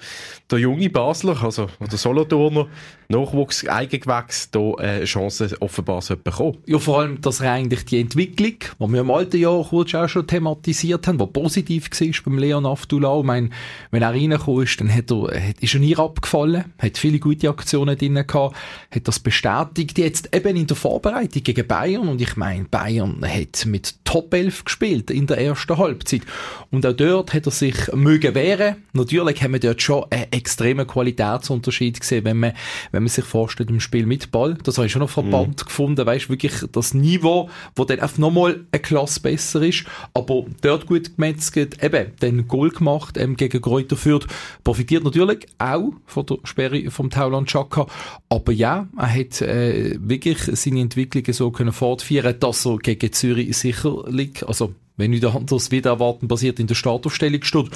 der 0.49 0.59
junge 0.59 0.89
Basler, 0.89 1.43
also 1.43 1.69
der 1.79 1.97
Solothurner, 1.97 2.67
Nachwuchs, 3.09 3.67
Eigengewächs, 3.67 4.49
da 4.51 4.59
äh, 4.59 4.81
eine 4.81 5.05
Chance 5.05 5.55
offenbar 5.59 6.01
bekommen. 6.23 6.57
Ja, 6.65 6.79
vor 6.79 6.99
allem, 6.99 7.21
dass 7.21 7.39
er 7.39 7.51
eigentlich 7.51 7.85
die 7.85 7.99
Entwicklung, 7.99 8.55
die 8.79 8.93
wir 8.93 9.01
im 9.01 9.11
alten 9.11 9.37
Jahr 9.37 9.63
kurz 9.63 9.93
auch 9.95 10.07
schon 10.07 10.27
thematisiert 10.27 11.07
haben, 11.07 11.17
die 11.17 11.25
positiv 11.27 11.89
war 11.89 12.23
beim 12.25 12.37
Leon 12.37 12.65
Aftulau. 12.65 13.21
Ich 13.21 13.25
meine, 13.25 13.49
wenn 13.91 14.01
er 14.01 14.09
reingekommen 14.09 14.63
ist, 14.63 14.79
dann 14.79 14.93
hat 14.93 15.11
er, 15.11 15.49
hat, 15.49 15.59
ist 15.59 15.73
er 15.73 15.79
nie 15.79 15.95
abgefallen, 15.95 16.65
hat 16.79 16.97
viele 16.97 17.19
gute 17.19 17.49
Aktionen 17.49 17.97
drin 17.97 18.15
gehabt, 18.15 18.55
hat 18.91 19.07
das 19.07 19.19
bestätigt, 19.19 19.97
jetzt 19.97 20.35
eben 20.35 20.55
in 20.55 20.67
der 20.67 20.75
Vorbereitung 20.75 21.43
gegen 21.43 21.67
Bayern. 21.67 22.07
Und 22.07 22.21
ich 22.21 22.35
meine, 22.35 22.65
Bayern 22.65 23.23
hat 23.25 23.65
mit 23.65 23.95
Top 24.05 24.33
11 24.33 24.65
gespielt 24.65 25.11
in 25.11 25.27
der 25.27 25.39
ersten 25.39 25.77
Halbzeit. 25.77 26.21
Und 26.71 26.85
auch 26.85 26.93
dort 26.93 27.33
hat 27.33 27.45
er 27.45 27.51
sich 27.51 27.75
mögen 27.93 28.35
wehren. 28.35 28.77
Natürlich 28.93 29.43
haben 29.43 29.53
wir 29.53 29.59
dort 29.59 29.81
schon 29.81 30.05
einen 30.09 30.31
extremen 30.31 30.87
Qualitätsunterschied 30.87 31.99
gesehen, 31.99 32.25
wenn 32.25 32.39
man, 32.39 32.53
wenn 32.95 33.03
man 33.03 33.09
sich 33.09 33.25
vorstellt 33.25 33.69
im 33.69 33.81
Spiel 33.81 34.05
mit 34.05 34.31
Ball. 34.31 34.57
Das 34.63 34.77
habe 34.77 34.87
ich 34.87 34.93
schon 34.93 35.01
noch 35.01 35.09
verbannt 35.09 35.65
gefunden, 35.65 36.05
weißt 36.05 36.29
wirklich 36.29 36.53
das 36.71 36.93
Niveau, 36.93 37.49
wo 37.75 37.83
dann 37.83 37.99
einfach 37.99 38.17
nochmal 38.17 38.65
eine 38.71 38.81
Klasse 38.81 39.19
besser 39.19 39.61
ist. 39.61 39.83
Aber 40.13 40.45
dort 40.61 40.85
gut 40.87 41.17
gemetzelt, 41.17 41.83
eben, 41.83 42.15
den 42.21 42.47
Goal 42.47 42.69
gemacht, 42.69 43.17
ähm, 43.17 43.35
gegen 43.35 43.61
Kräuter 43.61 43.97
Fürth. 43.97 44.27
Profitiert 44.63 45.03
natürlich 45.03 45.45
auch 45.57 45.91
von 46.05 46.25
der 46.25 46.37
Sperre 46.45 46.89
vom 46.89 47.09
Tauland 47.09 47.49
Chaka. 47.49 47.85
Aber 48.29 48.53
ja, 48.53 48.87
er 48.97 49.13
hat, 49.13 49.41
äh, 49.41 49.97
wirklich 49.99 50.37
seine 50.53 50.79
Entwicklungen 50.79 51.33
so 51.33 51.51
können 51.51 51.73
fortführen, 51.73 52.39
dass 52.39 52.65
er 52.65 52.77
gegen 52.77 53.11
Zürich 53.11 53.57
sicher 53.57 54.05
liegt. 54.07 54.47
Also, 54.47 54.73
wenn 54.95 55.11
nicht 55.11 55.25
anders 55.25 55.71
wieder 55.71 55.91
erwarten 55.91 56.29
basiert 56.29 56.59
in 56.59 56.67
der 56.67 56.75
Startaufstellung 56.75 57.43
steht. 57.43 57.71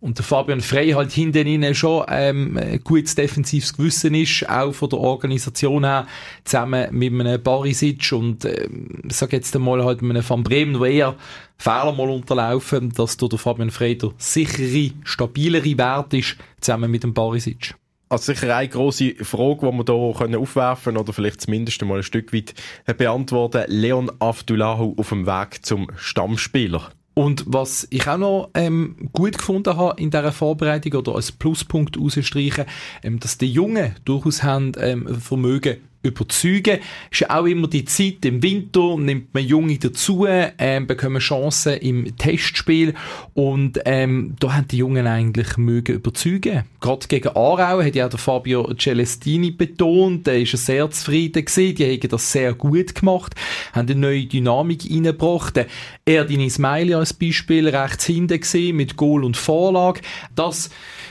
Und 0.00 0.16
der 0.16 0.24
Fabian 0.24 0.62
Frey 0.62 0.92
halt 0.92 1.12
hinten 1.12 1.46
innen 1.46 1.74
schon 1.74 2.06
ähm, 2.08 2.56
ein 2.56 2.80
gutes 2.82 3.14
defensives 3.14 3.76
Gewissen 3.76 4.14
ist, 4.14 4.48
auch 4.48 4.72
von 4.72 4.88
der 4.88 4.98
Organisation 4.98 5.84
her, 5.84 6.06
zusammen 6.44 6.88
mit 6.90 7.12
einem 7.12 7.42
Barisic 7.42 8.10
und 8.12 8.46
ähm, 8.46 9.02
sag 9.10 9.34
jetzt 9.34 9.54
einmal 9.54 9.84
halt 9.84 10.00
mit 10.00 10.16
einem 10.16 10.26
Van 10.26 10.42
Bremen, 10.42 10.80
wo 10.80 10.86
eher 10.86 11.16
Fehler 11.58 11.92
mal 11.92 12.08
unterlaufen, 12.08 12.90
dass 12.92 13.18
da 13.18 13.26
der 13.26 13.38
Fabian 13.38 13.70
Frey 13.70 13.98
der 13.98 14.12
sichere, 14.16 14.92
stabilere 15.04 15.76
Wert 15.76 16.14
ist, 16.14 16.36
zusammen 16.60 16.90
mit 16.90 17.02
dem 17.02 17.12
Barisic. 17.12 17.74
Also 18.08 18.32
sicher 18.32 18.56
eine 18.56 18.68
grosse 18.68 19.14
Frage, 19.22 19.70
die 19.70 19.72
wir 19.72 19.84
hier 19.84 20.14
können 20.18 20.34
aufwerfen 20.34 20.96
oder 20.96 21.12
vielleicht 21.12 21.42
zumindest 21.42 21.84
mal 21.84 21.98
ein 21.98 22.02
Stück 22.02 22.32
weit 22.32 22.54
beantworten. 22.96 23.64
Leon 23.68 24.10
Aftulahu 24.18 24.94
auf 24.96 25.10
dem 25.10 25.26
Weg 25.26 25.64
zum 25.64 25.88
Stammspieler. 25.96 26.90
Und 27.14 27.44
was 27.46 27.86
ich 27.90 28.06
auch 28.06 28.18
noch 28.18 28.50
ähm, 28.54 29.10
gut 29.12 29.36
gefunden 29.38 29.76
habe 29.76 30.00
in 30.00 30.10
dieser 30.10 30.32
Vorbereitung 30.32 30.94
oder 30.94 31.16
als 31.16 31.32
Pluspunkt 31.32 31.98
rausstreichen, 31.98 32.66
ähm, 33.02 33.18
dass 33.20 33.36
die 33.36 33.52
Jungen 33.52 33.96
durchaus 34.04 34.42
haben 34.42 34.72
ähm, 34.78 35.20
Vermögen 35.20 35.78
überzeugen. 36.02 36.78
Ist 37.10 37.20
ja 37.20 37.38
auch 37.38 37.44
immer 37.44 37.68
die 37.68 37.84
Zeit 37.84 38.24
im 38.24 38.42
Winter, 38.42 38.96
nimmt 38.96 39.34
man 39.34 39.44
Junge 39.44 39.78
dazu, 39.78 40.26
ähm, 40.28 40.86
bekommen 40.86 41.20
Chancen 41.20 41.74
im 41.74 42.16
Testspiel 42.16 42.94
und 43.34 43.80
ähm, 43.84 44.34
da 44.40 44.54
haben 44.54 44.68
die 44.68 44.78
Jungen 44.78 45.06
eigentlich 45.06 45.56
mögen 45.56 45.96
überzeugen. 45.96 46.64
Gerade 46.80 47.06
gegen 47.06 47.28
Aarau 47.28 47.82
hat 47.82 47.94
ja 47.94 48.06
auch 48.06 48.10
der 48.10 48.18
Fabio 48.18 48.72
Celestini 48.74 49.50
betont, 49.50 50.26
der 50.26 50.40
ist 50.40 50.56
sehr 50.56 50.90
zufrieden 50.90 51.44
gewesen, 51.44 51.74
die 51.74 51.84
haben 51.84 52.08
das 52.08 52.32
sehr 52.32 52.54
gut 52.54 52.94
gemacht, 52.94 53.34
haben 53.72 53.88
eine 53.88 54.00
neue 54.00 54.26
Dynamik 54.26 54.84
reingebracht. 54.90 55.66
Erdin 56.06 56.40
Ismaili 56.40 56.94
als 56.94 57.12
Beispiel 57.12 57.68
rechts 57.68 58.06
hinten 58.06 58.40
gesehen 58.40 58.76
mit 58.76 58.96
Goal 58.96 59.24
und 59.24 59.36
Vorlage. 59.36 60.00
Das 60.34 60.70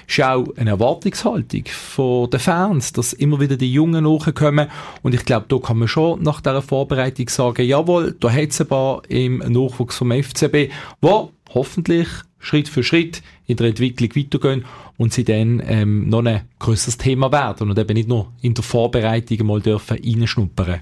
ist 0.10 0.22
auch 0.22 0.46
eine 0.58 0.72
Erwartungshaltung 0.72 1.66
von 1.68 2.30
den 2.30 2.40
Fans, 2.40 2.94
dass 2.94 3.14
immer 3.14 3.40
wieder 3.40 3.58
die 3.58 3.72
Jungen 3.72 4.04
nachkommen. 4.04 4.68
Und 5.04 5.14
ich 5.14 5.26
glaube, 5.26 5.46
da 5.48 5.58
kann 5.58 5.78
man 5.78 5.88
schon 5.88 6.24
nach 6.24 6.42
dieser 6.42 6.62
Vorbereitung 6.62 7.30
sagen, 7.30 7.66
jawohl, 7.66 8.16
da 8.20 8.32
hat 8.32 8.50
es 8.50 8.62
ein 8.62 8.68
paar 8.68 9.02
im 9.08 9.38
Nachwuchs 9.38 9.98
vom 9.98 10.12
FCB, 10.12 10.72
wo 11.02 11.32
hoffentlich 11.54 12.08
Schritt 12.40 12.70
für 12.70 12.84
Schritt 12.84 13.22
in 13.46 13.58
der 13.58 13.68
Entwicklung 13.68 14.16
weitergehen 14.16 14.66
und 14.98 15.14
sie 15.14 15.26
dann 15.26 15.62
ähm, 15.66 16.10
noch 16.10 16.24
ein 16.24 16.42
grösseres 16.58 16.98
Thema 16.98 17.32
werden 17.32 17.70
und 17.70 17.78
eben 17.78 17.94
nicht 17.94 18.08
nur 18.08 18.32
in 18.42 18.54
der 18.54 18.64
Vorbereitung 18.64 19.46
mal 19.46 19.62
dürfen 19.62 19.98
reinschnuppern. 19.98 20.80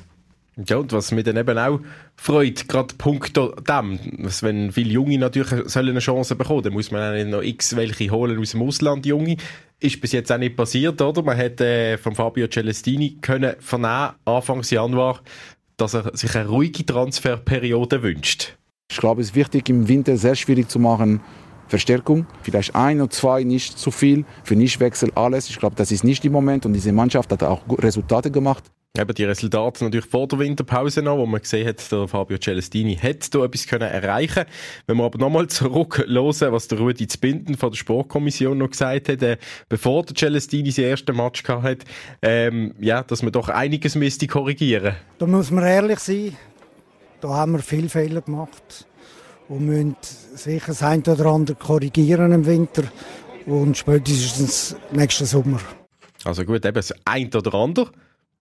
Ja, 0.65 0.77
und 0.77 0.91
was 0.91 1.11
mich 1.11 1.23
dann 1.23 1.37
eben 1.37 1.57
auch 1.57 1.79
freut, 2.15 2.67
gerade 2.67 2.95
punkto 2.95 3.53
dem, 3.55 3.99
dass 4.23 4.41
wenn 4.41 4.71
viele 4.71 4.89
Junge 4.89 5.19
natürlich 5.19 5.69
sollen 5.69 5.89
eine 5.89 5.99
Chance 5.99 6.35
bekommen, 6.35 6.63
dann 6.63 6.73
muss 6.73 6.89
man 6.89 7.11
auch 7.11 7.13
nicht 7.15 7.27
noch 7.27 7.43
x 7.43 7.75
welche 7.75 8.09
holen 8.09 8.39
aus 8.39 8.51
dem 8.51 8.63
Ausland, 8.63 9.05
Junge. 9.05 9.37
Ist 9.79 10.01
bis 10.01 10.13
jetzt 10.13 10.31
auch 10.31 10.39
nicht 10.39 10.55
passiert, 10.55 10.99
oder? 10.99 11.21
Man 11.21 11.37
hat 11.37 11.61
äh, 11.61 11.99
von 11.99 12.15
Fabio 12.15 12.47
Celestini 12.47 13.19
können 13.21 13.55
vernehmen, 13.59 14.13
Anfangs 14.25 14.71
Januar, 14.71 15.21
dass 15.77 15.93
er 15.93 16.17
sich 16.17 16.35
eine 16.35 16.49
ruhige 16.49 16.83
Transferperiode 16.83 18.01
wünscht. 18.01 18.57
Ich 18.89 18.97
glaube, 18.97 19.21
es 19.21 19.27
ist 19.27 19.35
wichtig, 19.35 19.69
im 19.69 19.87
Winter 19.87 20.17
sehr 20.17 20.35
schwierig 20.35 20.69
zu 20.69 20.79
machen, 20.79 21.21
Verstärkung. 21.67 22.25
Vielleicht 22.41 22.75
ein 22.75 22.99
oder 22.99 23.11
zwei, 23.11 23.43
nicht 23.43 23.77
zu 23.77 23.91
viel. 23.91 24.25
Für 24.43 24.55
Nichtwechsel 24.55 25.11
alles. 25.13 25.49
Ich 25.49 25.59
glaube, 25.59 25.75
das 25.75 25.91
ist 25.91 26.03
nicht 26.03 26.25
im 26.25 26.31
Moment. 26.31 26.65
Und 26.65 26.73
diese 26.73 26.93
Mannschaft 26.93 27.31
hat 27.31 27.43
auch 27.43 27.61
Resultate 27.69 28.31
gemacht. 28.31 28.63
Eben 28.97 29.13
die 29.13 29.25
Resultate 29.25 29.83
natürlich 29.83 30.07
vor 30.07 30.27
der 30.27 30.39
Winterpause 30.39 31.03
noch, 31.03 31.17
wo 31.17 31.27
man 31.27 31.41
gesehen 31.41 31.67
hat, 31.67 31.91
der 31.91 32.07
Fabio 32.07 32.39
Celestini 32.39 32.95
hat 32.95 33.33
da 33.33 33.43
etwas 33.43 33.67
können 33.67 33.87
erreichen 33.87 34.45
Wenn 34.87 34.97
wir 34.97 35.03
aber 35.03 35.19
nochmal 35.19 35.47
zurückhören, 35.47 36.51
was 36.51 36.67
der 36.67 36.79
Rudi 36.79 37.07
Zbinden 37.07 37.57
von 37.57 37.69
der 37.69 37.77
Sportkommission 37.77 38.57
noch 38.57 38.71
gesagt 38.71 39.09
hat, 39.09 39.21
äh, 39.21 39.37
bevor 39.69 40.03
der 40.03 40.15
Celestini 40.15 40.71
sein 40.71 40.85
erstes 40.85 41.15
Match 41.15 41.43
gehabt 41.43 41.63
hat, 41.63 41.77
ähm, 42.23 42.73
ja, 42.79 43.03
dass 43.03 43.21
man 43.21 43.31
doch 43.31 43.49
einiges 43.49 43.93
müsste 43.95 44.25
korrigieren. 44.25 44.95
Da 45.19 45.27
muss 45.27 45.51
man 45.51 45.63
ehrlich 45.63 45.99
sein, 45.99 46.35
da 47.21 47.29
haben 47.29 47.51
wir 47.51 47.59
viele 47.59 47.89
Fehler 47.89 48.21
gemacht 48.21 48.87
und 49.47 49.65
müssen 49.65 49.95
sicher 50.01 50.67
das 50.67 50.81
eine 50.81 51.03
oder 51.03 51.25
andere 51.27 51.55
korrigieren 51.55 52.31
im 52.31 52.45
Winter 52.47 52.83
und 53.45 53.77
spätestens 53.77 54.75
nächsten 54.91 55.25
Sommer. 55.25 55.59
Also 56.23 56.43
gut, 56.45 56.65
eben 56.65 56.73
das 56.73 56.93
ein 57.05 57.33
oder 57.33 57.53
andere. 57.53 57.91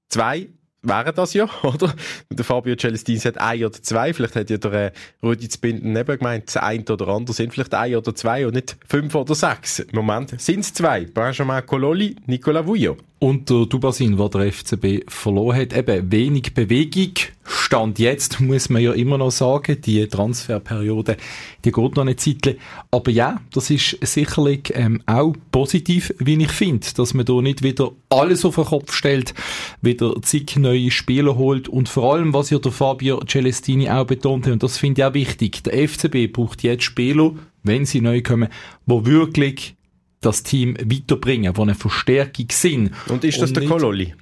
Zwei 0.08 0.48
wären 0.82 1.14
das 1.14 1.34
ja, 1.34 1.48
oder? 1.62 1.94
Der 2.30 2.44
Fabio 2.44 2.76
Celestini 2.76 3.18
hat 3.20 3.38
ein 3.38 3.64
oder 3.64 3.82
zwei, 3.82 4.12
vielleicht 4.12 4.36
hat 4.36 4.50
ja 4.50 4.56
der 4.56 4.72
äh, 4.72 4.92
Rudi 5.22 5.48
Zbinden 5.48 5.92
neben 5.92 6.18
gemeint, 6.18 6.46
das 6.46 6.56
ein 6.56 6.86
oder 6.88 7.08
andere 7.08 7.34
sind 7.34 7.52
vielleicht 7.52 7.74
ein 7.74 7.96
oder 7.96 8.14
zwei 8.14 8.46
und 8.46 8.54
nicht 8.54 8.76
fünf 8.86 9.14
oder 9.14 9.34
sechs. 9.34 9.80
Im 9.80 9.94
Moment 9.94 10.40
sind 10.40 10.60
es 10.60 10.72
zwei. 10.72 11.04
Benjamin 11.06 11.64
Cololi, 11.66 12.16
Nicola 12.26 12.66
Vujo. 12.66 12.96
Und 13.18 13.48
der 13.48 13.64
Dubasin, 13.64 14.18
der 14.18 14.28
der 14.28 14.52
FCB 14.52 15.08
verloren 15.08 15.56
hat, 15.58 15.74
eben 15.74 16.12
wenig 16.12 16.52
Bewegung. 16.52 17.14
Stand 17.44 17.98
jetzt, 17.98 18.40
muss 18.40 18.68
man 18.68 18.82
ja 18.82 18.92
immer 18.92 19.16
noch 19.16 19.30
sagen, 19.30 19.80
die 19.80 20.06
Transferperiode, 20.06 21.16
die 21.64 21.72
geht 21.72 21.96
noch 21.96 22.02
eine 22.02 22.16
Zeit. 22.16 22.58
Aber 22.90 23.10
ja, 23.10 23.40
das 23.54 23.70
ist 23.70 23.96
sicherlich 24.02 24.70
ähm, 24.74 25.02
auch 25.06 25.32
positiv, 25.50 26.12
wie 26.18 26.42
ich 26.42 26.52
finde, 26.52 26.86
dass 26.94 27.14
man 27.14 27.24
da 27.24 27.40
nicht 27.40 27.62
wieder 27.62 27.92
alles 28.10 28.44
auf 28.44 28.56
den 28.56 28.64
Kopf 28.64 28.92
stellt, 28.92 29.32
wieder 29.80 30.14
zig 30.20 30.56
neue 30.56 30.90
Spieler 30.90 31.36
holt 31.36 31.68
und 31.68 31.88
vor 31.88 32.14
allem, 32.14 32.34
was 32.34 32.50
ja 32.50 32.58
der 32.58 32.72
Fabio 32.72 33.20
Celestini 33.26 33.88
auch 33.88 34.06
betont 34.06 34.46
hat, 34.46 34.52
und 34.52 34.62
das 34.62 34.76
finde 34.76 35.00
ich 35.00 35.06
auch 35.06 35.14
wichtig, 35.14 35.62
der 35.62 35.88
FCB 35.88 36.32
braucht 36.32 36.62
jetzt 36.62 36.84
Spieler, 36.84 37.32
wenn 37.62 37.86
sie 37.86 38.02
neu 38.02 38.22
kommen, 38.22 38.48
wo 38.84 39.06
wirklich 39.06 39.76
das 40.20 40.42
Team 40.42 40.76
weiterbringen, 40.76 41.52
die 41.52 41.60
eine 41.60 41.74
Verstärkung 41.74 42.46
sind. 42.50 42.92
Und 43.08 43.24
ist 43.24 43.40
das 43.40 43.50
Und 43.50 43.56
der 43.56 43.66
Kololi? 43.66 44.14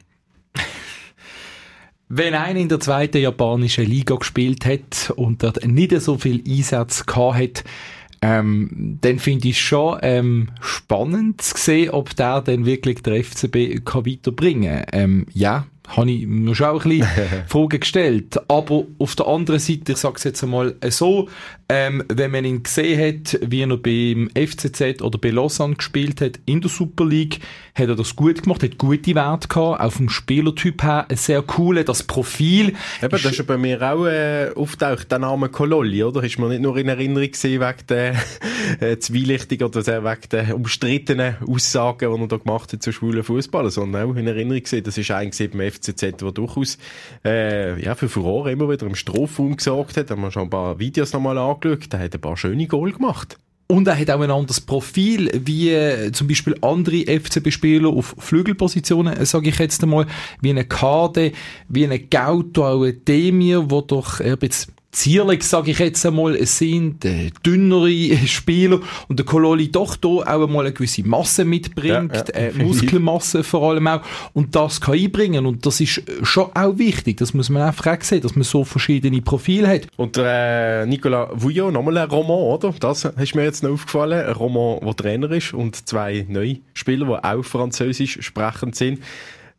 Wenn 2.08 2.34
einer 2.34 2.60
in 2.60 2.68
der 2.68 2.80
zweiten 2.80 3.18
japanischen 3.18 3.86
Liga 3.86 4.14
gespielt 4.16 4.66
hat 4.66 5.12
und 5.16 5.42
dort 5.42 5.64
nicht 5.66 5.98
so 6.00 6.18
viel 6.18 6.42
Einsatz 6.46 7.06
gehabt 7.06 7.38
hat, 7.38 7.64
ähm, 8.24 8.98
dann 9.02 9.18
finde 9.18 9.48
ich 9.48 9.56
es 9.56 9.60
schon 9.60 9.98
ähm, 10.00 10.48
spannend 10.60 11.42
zu 11.42 11.58
sehen, 11.58 11.90
ob 11.90 12.16
der 12.16 12.40
dann 12.40 12.64
wirklich 12.64 13.02
der 13.02 13.22
FCB 13.22 13.84
kann 13.84 14.06
weiterbringen 14.06 14.86
kann. 14.86 15.00
Ähm, 15.00 15.26
ja, 15.34 15.66
habe 15.88 16.10
ich 16.10 16.26
mir 16.26 16.54
schon 16.54 16.68
auch 16.68 16.84
ein 16.84 16.90
bisschen 16.90 17.08
Fragen 17.46 17.80
gestellt. 17.80 18.38
Aber 18.48 18.84
auf 18.98 19.14
der 19.14 19.26
anderen 19.26 19.60
Seite, 19.60 19.92
ich 19.92 19.98
sage 19.98 20.14
es 20.16 20.24
jetzt 20.24 20.42
einmal 20.42 20.74
so, 20.88 21.28
ähm, 21.68 22.04
wenn 22.08 22.30
man 22.30 22.44
ihn 22.44 22.62
gesehen 22.62 23.00
hat, 23.00 23.38
wie 23.42 23.62
er 23.62 23.76
beim 23.76 24.30
FCZ 24.34 25.02
oder 25.02 25.18
bei 25.18 25.30
Lausanne 25.30 25.76
gespielt 25.76 26.20
hat 26.20 26.38
in 26.46 26.60
der 26.60 26.70
Super 26.70 27.06
League, 27.06 27.40
hat 27.74 27.88
er 27.88 27.96
das 27.96 28.14
gut 28.14 28.42
gemacht, 28.42 28.62
hat 28.62 28.78
gute 28.78 29.14
Werte 29.14 29.48
gehabt, 29.48 29.80
auch 29.80 29.92
vom 29.92 30.08
Spielertyp 30.08 30.82
her 30.82 31.06
sehr 31.12 31.42
cool, 31.58 31.82
das 31.82 32.02
Profil. 32.02 32.74
Eben, 33.02 33.10
das 33.10 33.24
ist 33.24 33.38
ja 33.38 33.44
bei 33.44 33.56
mir 33.56 33.80
auch 33.82 34.06
äh, 34.06 34.50
auftaucht, 34.54 35.10
der 35.10 35.18
Name 35.18 35.48
Kololli, 35.48 36.04
oder? 36.04 36.22
Ist 36.22 36.38
mir 36.38 36.48
nicht 36.48 36.62
nur 36.62 36.76
in 36.76 36.88
Erinnerung 36.88 37.30
gewesen, 37.30 37.60
wegen 37.60 37.86
der 37.88 38.14
äh, 38.80 38.98
zwielichtigen 38.98 39.66
oder 39.66 39.84
wegen 39.86 40.28
der 40.30 40.54
umstrittenen 40.54 41.36
Aussagen, 41.46 42.14
die 42.14 42.20
er 42.20 42.28
da 42.28 42.36
gemacht 42.36 42.72
hat 42.72 42.82
zu 42.82 42.92
schwulen 42.92 43.24
Fußballern, 43.24 43.70
sondern 43.70 44.10
auch 44.10 44.16
in 44.16 44.26
Erinnerung 44.26 44.62
gesehen, 44.62 44.84
das 44.84 44.98
ist 44.98 45.10
eigentlich 45.10 45.50
beim 45.50 45.70
FCZ, 45.70 46.00
der 46.00 46.32
durchaus 46.32 46.78
äh, 47.24 47.82
ja, 47.82 47.94
für 47.94 48.08
Furore 48.08 48.52
immer 48.52 48.70
wieder 48.70 48.86
im 48.86 48.94
Strafraum 48.94 49.56
gesorgt 49.56 49.96
hat. 49.96 50.10
Da 50.10 50.14
haben 50.14 50.22
wir 50.22 50.30
schon 50.30 50.44
ein 50.44 50.50
paar 50.50 50.78
Videos 50.78 51.12
nochmal 51.12 51.38
angeschaut, 51.38 51.53
der 51.62 52.00
hat 52.00 52.14
ein 52.14 52.20
paar 52.20 52.36
schöne 52.36 52.66
Goal 52.66 52.92
gemacht. 52.92 53.38
Und 53.66 53.88
er 53.88 53.98
hat 53.98 54.10
auch 54.10 54.20
ein 54.20 54.30
anderes 54.30 54.60
Profil, 54.60 55.30
wie 55.42 55.70
äh, 55.70 56.12
zum 56.12 56.28
Beispiel 56.28 56.54
andere 56.60 57.06
FCB-Spieler 57.06 57.88
auf 57.88 58.14
Flügelpositionen, 58.18 59.16
äh, 59.16 59.24
sage 59.24 59.48
ich 59.48 59.58
jetzt 59.58 59.82
einmal, 59.82 60.06
wie 60.42 60.50
eine 60.50 60.66
Kade, 60.66 61.32
wie 61.68 61.84
eine 61.84 61.98
Gauto, 61.98 62.66
auch 62.66 62.82
ein 62.82 63.02
Demir, 63.06 63.70
wo 63.70 63.80
doch 63.80 64.20
äh, 64.20 64.36
jetzt 64.42 64.70
zierlich, 64.94 65.42
sage 65.42 65.72
ich 65.72 65.78
jetzt 65.78 66.04
einmal, 66.06 66.36
es 66.36 66.58
sind 66.58 67.04
äh, 67.04 67.30
dünnere 67.44 68.16
Spieler 68.26 68.80
und 69.08 69.18
der 69.18 69.26
Kololi 69.26 69.70
doch 69.70 69.96
da 69.96 70.08
auch 70.08 70.24
einmal 70.26 70.64
eine 70.64 70.72
gewisse 70.72 71.06
Masse 71.06 71.44
mitbringt, 71.44 72.12
ja, 72.14 72.24
ja. 72.34 72.48
Äh, 72.48 72.52
Muskelmasse 72.52 73.44
vor 73.44 73.70
allem 73.70 73.86
auch 73.86 74.00
und 74.32 74.54
das 74.54 74.80
kann 74.80 74.94
einbringen 74.94 75.46
und 75.46 75.66
das 75.66 75.80
ist 75.80 76.02
schon 76.22 76.50
auch 76.54 76.78
wichtig, 76.78 77.18
das 77.18 77.34
muss 77.34 77.50
man 77.50 77.62
einfach 77.62 77.86
auch 77.86 78.02
sehen, 78.02 78.22
dass 78.22 78.36
man 78.36 78.44
so 78.44 78.64
verschiedene 78.64 79.20
Profile 79.20 79.68
hat. 79.68 79.88
Und 79.96 80.16
der 80.16 80.82
äh, 80.82 80.86
Nicolas 80.86 81.30
Vouillot, 81.32 81.72
nochmal 81.72 81.98
ein 81.98 82.08
Roman, 82.08 82.36
oder? 82.36 82.74
Das 82.78 83.04
ist 83.04 83.34
mir 83.34 83.44
jetzt 83.44 83.62
noch 83.62 83.70
aufgefallen, 83.70 84.26
ein 84.26 84.32
Roman, 84.32 84.80
der 84.84 84.96
Trainer 84.96 85.30
ist 85.32 85.52
und 85.52 85.88
zwei 85.88 86.24
neue 86.28 86.58
Spieler, 86.74 87.06
die 87.06 87.24
auch 87.24 87.42
französisch 87.44 88.18
sprechend 88.22 88.76
sind. 88.76 89.00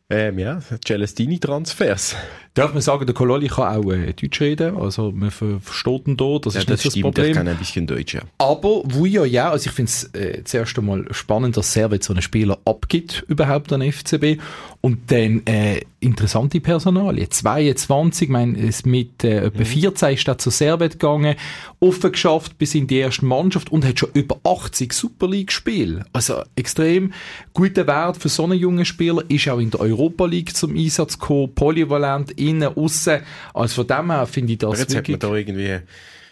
Ähm, 0.08 0.38
ja, 0.38 0.60
Celestini-Transfers. 0.84 2.16
Darf 2.56 2.72
man 2.72 2.80
sagen, 2.80 3.04
der 3.04 3.14
Kololi 3.14 3.48
kann 3.48 3.76
auch 3.76 3.92
äh, 3.92 4.14
Deutsch 4.14 4.40
reden, 4.40 4.78
also 4.78 5.12
man 5.12 5.30
versteht 5.30 6.08
ihn 6.08 6.16
da, 6.16 6.38
das 6.40 6.54
ja, 6.54 6.60
ist 6.60 6.70
das 6.70 6.84
nicht 6.84 6.92
stimmt, 6.92 7.06
das 7.18 7.24
Problem. 7.24 7.34
kann 7.34 7.48
ein 7.48 7.56
bisschen 7.58 7.86
Deutsch, 7.86 8.14
ja. 8.14 8.22
Aber 8.38 8.80
Vuja, 8.84 9.26
ja, 9.26 9.50
also 9.50 9.68
ich 9.68 9.74
finde 9.74 9.90
es 9.90 10.14
äh, 10.14 10.42
zuerst 10.42 10.78
einmal 10.78 11.04
spannend, 11.10 11.58
dass 11.58 11.74
Servet 11.74 12.02
so 12.02 12.14
einen 12.14 12.22
Spieler 12.22 12.58
abgibt, 12.64 13.24
überhaupt 13.28 13.72
an 13.74 13.82
FCB. 13.82 14.40
Und 14.80 15.10
dann 15.10 15.44
äh, 15.46 15.80
interessante 15.98 16.60
Personalie. 16.60 17.28
22, 17.28 18.28
ich 18.28 18.32
meine, 18.32 18.70
mit 18.84 19.24
äh, 19.24 19.46
etwa 19.46 19.64
14 19.64 20.08
mhm. 20.08 20.14
ist 20.14 20.28
er 20.28 20.38
zu 20.38 20.50
Servet 20.50 20.92
gegangen, 21.00 21.34
offen 21.80 22.12
geschafft 22.12 22.56
bis 22.56 22.74
in 22.76 22.86
die 22.86 22.98
erste 22.98 23.24
Mannschaft 23.24 23.72
und 23.72 23.84
hat 23.84 23.98
schon 23.98 24.10
über 24.14 24.38
80 24.44 24.92
Super 24.92 25.28
League-Spiele. 25.28 26.04
Also 26.12 26.42
extrem 26.54 27.12
guter 27.52 27.86
Wert 27.88 28.18
für 28.18 28.28
so 28.28 28.44
einen 28.44 28.58
jungen 28.58 28.84
Spieler, 28.84 29.24
ist 29.28 29.48
auch 29.48 29.58
in 29.58 29.70
der 29.70 29.80
Europa 29.80 30.26
League 30.26 30.56
zum 30.56 30.76
Einsatz 30.76 31.18
gekommen, 31.18 31.52
polyvalent, 31.54 32.38
innen, 32.48 32.76
außen. 32.76 33.20
Also 33.54 33.82
von 33.82 33.86
dem 33.86 34.10
her 34.10 34.26
finde 34.26 34.52
ich 34.52 34.58
das 34.58 34.68
Aber 34.68 34.78
jetzt 34.78 34.94
wirklich... 34.94 35.14
hat 35.14 35.22
man 35.22 35.32
da 35.32 35.36
irgendwie 35.36 35.80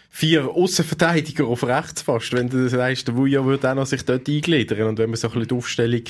vier 0.09 0.47
Außenverteidiger 0.49 1.45
auf 1.45 1.65
rechts 1.65 2.01
fast, 2.01 2.31
wenn 2.33 2.49
du 2.49 2.69
sagst, 2.69 3.07
der 3.07 3.17
Wuja 3.17 3.43
würde 3.45 3.69
auch 3.69 3.75
noch 3.75 3.85
sich 3.85 4.05
dort 4.05 4.29
eingliedern 4.29 4.87
und 4.87 4.97
wenn 4.97 5.09
man 5.09 5.17
so 5.17 5.27
ein 5.27 5.33
bisschen 5.33 5.47
die 5.49 5.55
Aufstellung 5.55 6.03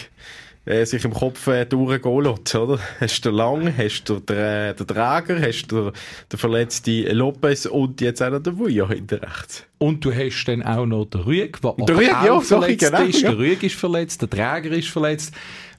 äh, 0.66 0.86
sich 0.86 1.06
im 1.06 1.14
Kopf 1.14 1.48
äh, 1.48 1.66
durchgehen 1.66 2.24
lässt, 2.24 2.56
oder? 2.56 2.80
Hast 3.00 3.26
du 3.26 3.30
Lang, 3.30 3.74
hast 3.78 4.04
du 4.06 4.20
den, 4.20 4.38
äh, 4.38 4.74
den 4.74 4.88
Träger, 4.88 5.42
hast 5.42 5.68
du 5.68 5.92
den 6.32 6.38
verletzten 6.40 7.16
Lopez 7.16 7.66
und 7.66 8.02
jetzt 8.02 8.22
auch 8.22 8.32
noch 8.32 8.42
den 8.42 8.58
Vuja 8.58 8.88
hinter 8.88 9.22
rechts. 9.22 9.64
Und 9.78 10.04
du 10.04 10.14
hast 10.14 10.46
dann 10.46 10.64
auch 10.64 10.86
noch 10.86 11.06
den 11.06 11.22
Rüeg, 11.22 11.62
der 11.62 11.74
der 11.86 11.98
Rüeg, 11.98 12.14
auch 12.16 12.26
ja, 12.26 12.42
verletzt 12.42 12.80
genau, 12.80 13.04
ist. 13.04 13.22
Ja. 13.22 13.30
Der 13.30 13.40
Rüeg 13.40 13.64
ist 13.64 13.76
verletzt, 13.76 14.22
der 14.22 14.30
Träger 14.30 14.76
ist 14.76 14.88
verletzt. 14.90 15.34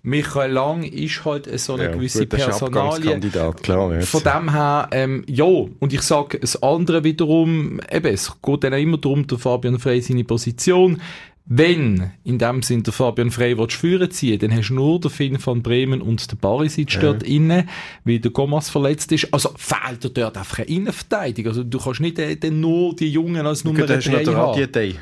Michael 0.06 0.52
Lang 0.52 0.84
ist 0.84 1.24
halt 1.24 1.58
so 1.58 1.74
eine 1.74 1.84
Ja, 1.84 1.90
gewisse 1.90 2.20
Personalie. 2.26 3.20
Klar. 3.60 4.00
Von 4.02 4.22
dem 4.22 4.52
her, 4.52 4.88
ähm, 4.92 5.24
ja, 5.26 5.44
und 5.44 5.92
ich 5.92 6.02
sage 6.02 6.38
das 6.38 6.62
andere 6.62 7.02
wiederum, 7.02 7.80
eben, 7.90 8.06
es 8.14 8.32
geht 8.40 8.62
dann 8.62 8.72
auch 8.74 8.78
immer 8.78 8.98
darum, 8.98 9.26
der 9.26 9.36
Fabian 9.38 9.80
Frey 9.80 10.00
seine 10.00 10.22
Position. 10.22 11.00
Wenn 11.48 12.10
in 12.24 12.38
dem 12.38 12.62
Sinn 12.62 12.84
der 12.84 12.92
Fabian 12.92 13.30
Frey 13.32 13.58
willst 13.58 13.76
führen 13.76 14.10
ziehen, 14.10 14.38
dann 14.38 14.52
hast 14.56 14.68
du 14.70 14.74
nur 14.74 15.00
den 15.00 15.10
Finn 15.10 15.38
von 15.40 15.60
Bremen 15.62 16.00
und 16.00 16.30
der 16.30 16.36
Barisic 16.36 16.94
Ja. 16.94 17.00
dort 17.00 17.22
innen, 17.24 17.68
weil 18.04 18.18
der 18.20 18.30
Gomas 18.30 18.68
verletzt 18.70 19.10
ist. 19.10 19.32
Also 19.32 19.50
fehlt 19.56 20.04
dir 20.04 20.10
dort 20.10 20.36
einfach 20.38 20.58
eine 20.58 20.68
Innenverteidigung. 20.68 21.50
Also 21.50 21.64
du 21.64 21.78
kannst 21.78 22.00
nicht 22.00 22.18
äh, 22.18 22.50
nur 22.50 22.94
die 22.94 23.08
Jungen 23.10 23.44
als 23.44 23.64
Nummer 23.64 23.80
Gut, 23.80 23.90
hast 23.90 24.06
du 24.06 24.10
noch 24.10 24.18
3 24.18 24.24
den 24.24 24.36
haben. 24.36 24.94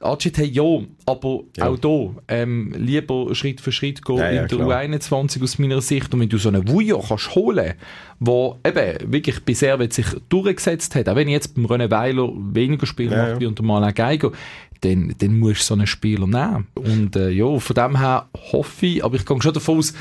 Ja, 0.00 0.80
aber 1.06 1.40
Ja. 1.56 1.68
auch 1.68 1.78
da, 1.78 2.10
ähm, 2.28 2.74
lieber 2.76 3.34
Schritt 3.34 3.60
für 3.60 3.72
Schritt 3.72 4.04
gehen 4.04 4.18
Ja, 4.18 4.30
ja, 4.30 4.42
in 4.42 4.48
der 4.48 4.58
klar. 4.58 4.80
U21 4.82 5.42
aus 5.42 5.58
meiner 5.58 5.80
Sicht. 5.80 6.12
Und 6.12 6.20
wenn 6.20 6.28
du 6.28 6.36
so 6.38 6.50
einen 6.50 6.68
Vujo 6.68 6.98
kannst 7.00 7.34
holen, 7.34 7.74
der 8.20 8.56
eben 8.64 9.12
wirklich 9.12 9.40
Servet 9.56 9.92
sich 9.94 10.06
durchgesetzt 10.28 10.94
hat, 10.94 11.08
auch 11.08 11.16
wenn 11.16 11.28
jetzt 11.28 11.54
beim 11.54 11.66
René 11.66 11.90
Weiler 11.90 12.30
weniger 12.36 12.86
Spiele 12.86 13.16
macht 13.16 13.40
wie 13.40 13.46
unter 13.46 13.62
Malain 13.62 13.94
Geiger, 13.94 14.32
dann, 14.82 15.14
dann 15.18 15.38
musst 15.38 15.62
du 15.62 15.64
so 15.64 15.74
einen 15.74 15.86
Spieler 15.86 16.26
nehmen. 16.26 16.66
Und 16.74 17.16
äh, 17.16 17.30
ja, 17.30 17.58
von 17.58 17.74
dem 17.74 17.98
her 17.98 18.28
hoffe 18.52 18.86
ich, 18.86 19.04
aber 19.04 19.16
ich 19.16 19.24
gehe 19.24 19.40
schon 19.42 19.54
davon 19.54 19.78
aus, 19.78 19.94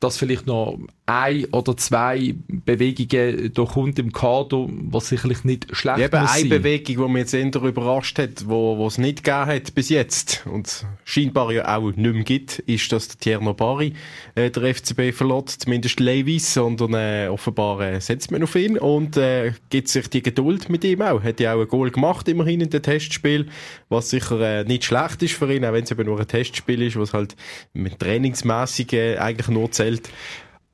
dass 0.00 0.18
vielleicht 0.18 0.46
noch 0.46 0.78
ein 1.12 1.44
oder 1.46 1.76
zwei 1.76 2.34
Bewegungen 2.48 3.52
da 3.52 3.64
kommt 3.64 3.98
im 3.98 4.12
Kader, 4.12 4.66
was 4.68 5.08
sicherlich 5.08 5.44
nicht 5.44 5.74
schlecht 5.74 5.98
Ja, 5.98 6.06
eben 6.06 6.16
eine 6.16 6.28
sein. 6.28 6.48
Bewegung, 6.48 7.06
die 7.06 7.12
mich 7.12 7.32
jetzt 7.32 7.34
eher 7.34 7.62
überrascht 7.62 8.18
hat, 8.18 8.48
wo, 8.48 8.78
wo 8.78 8.86
es 8.86 8.98
nicht 8.98 9.24
gegeben 9.24 9.46
hat 9.46 9.74
bis 9.74 9.88
jetzt 9.88 10.44
und 10.46 10.86
scheinbar 11.04 11.52
ja 11.52 11.76
auch 11.76 11.90
nicht 11.90 11.96
mehr 11.98 12.24
gibt, 12.24 12.60
ist, 12.60 12.90
dass 12.92 13.08
der 13.08 13.18
Tierno 13.18 13.54
Bari 13.54 13.92
äh, 14.34 14.50
der 14.50 14.74
FCB 14.74 15.12
verlässt, 15.12 15.62
zumindest 15.62 16.00
Levis, 16.00 16.54
sondern 16.54 16.94
äh, 16.94 17.28
offenbar 17.28 17.80
äh, 17.80 18.00
setzt 18.00 18.30
man 18.30 18.42
auf 18.42 18.54
ihn 18.54 18.78
und 18.78 19.16
äh, 19.16 19.52
gibt 19.70 19.88
sich 19.88 20.08
die 20.08 20.22
Geduld 20.22 20.68
mit 20.68 20.84
ihm 20.84 21.02
auch. 21.02 21.22
Hat 21.22 21.40
ja 21.40 21.54
auch 21.54 21.60
ein 21.60 21.68
Goal 21.68 21.90
gemacht, 21.90 22.28
immerhin 22.28 22.60
in 22.60 22.70
dem 22.70 22.82
Testspiel, 22.82 23.46
was 23.88 24.10
sicher 24.10 24.40
äh, 24.40 24.64
nicht 24.64 24.84
schlecht 24.84 25.22
ist 25.22 25.34
für 25.34 25.52
ihn, 25.52 25.64
auch 25.64 25.72
wenn 25.72 25.84
es 25.84 25.90
eben 25.90 26.06
nur 26.06 26.18
ein 26.20 26.28
Testspiel 26.28 26.82
ist, 26.82 26.96
was 26.96 27.12
halt 27.12 27.36
mit 27.72 27.98
trainingsmässig 27.98 28.92
äh, 28.92 29.18
eigentlich 29.18 29.48
nur 29.48 29.70
zählt. 29.70 30.08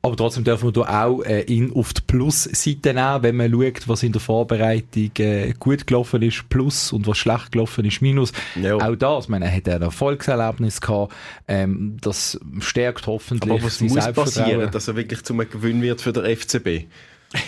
Aber 0.09 0.17
trotzdem 0.17 0.43
dürfen 0.43 0.69
wir 0.69 0.73
da 0.73 1.05
auch 1.05 1.23
äh, 1.23 1.43
ihn 1.43 1.71
auf 1.71 1.93
die 1.93 2.01
Plus-Seite 2.01 2.95
nehmen, 2.95 3.23
wenn 3.23 3.37
man 3.37 3.53
schaut, 3.53 3.87
was 3.89 4.03
in 4.03 4.13
der 4.13 4.23
Vorbereitung 4.23 5.11
äh, 5.19 5.53
gut 5.59 5.87
gelaufen 5.87 6.23
ist, 6.23 6.49
Plus, 6.49 6.95
und 6.95 7.07
was 7.07 7.19
schlecht 7.19 7.53
gelaufen 7.53 7.85
ist, 7.85 8.01
Minus. 8.01 8.33
Ja. 8.55 8.77
Auch 8.77 8.97
das, 8.97 9.25
ich 9.25 9.29
meine, 9.29 9.45
er 9.45 9.55
hat 9.55 9.69
ein 9.69 9.83
Erfolgserlebnis 9.83 10.81
gehabt, 10.81 11.13
ähm, 11.47 11.99
das 12.01 12.41
stärkt 12.61 13.07
hoffentlich 13.07 13.53
Aber 13.53 13.63
was 13.63 13.83
muss 13.83 13.93
Selbstvertrauen. 13.93 14.25
passieren, 14.25 14.71
dass 14.71 14.89
er 14.89 14.97
wirklich 14.97 15.23
zum 15.25 15.37
Gewinn 15.41 15.83
wird 15.83 16.01
für 16.01 16.15
den 16.15 16.25
FCB? 16.25 16.87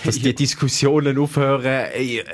Dass 0.05 0.19
die 0.19 0.35
Diskussionen 0.35 1.17
aufhören, 1.17 1.65
ey, 1.95 2.19
äh, 2.19 2.25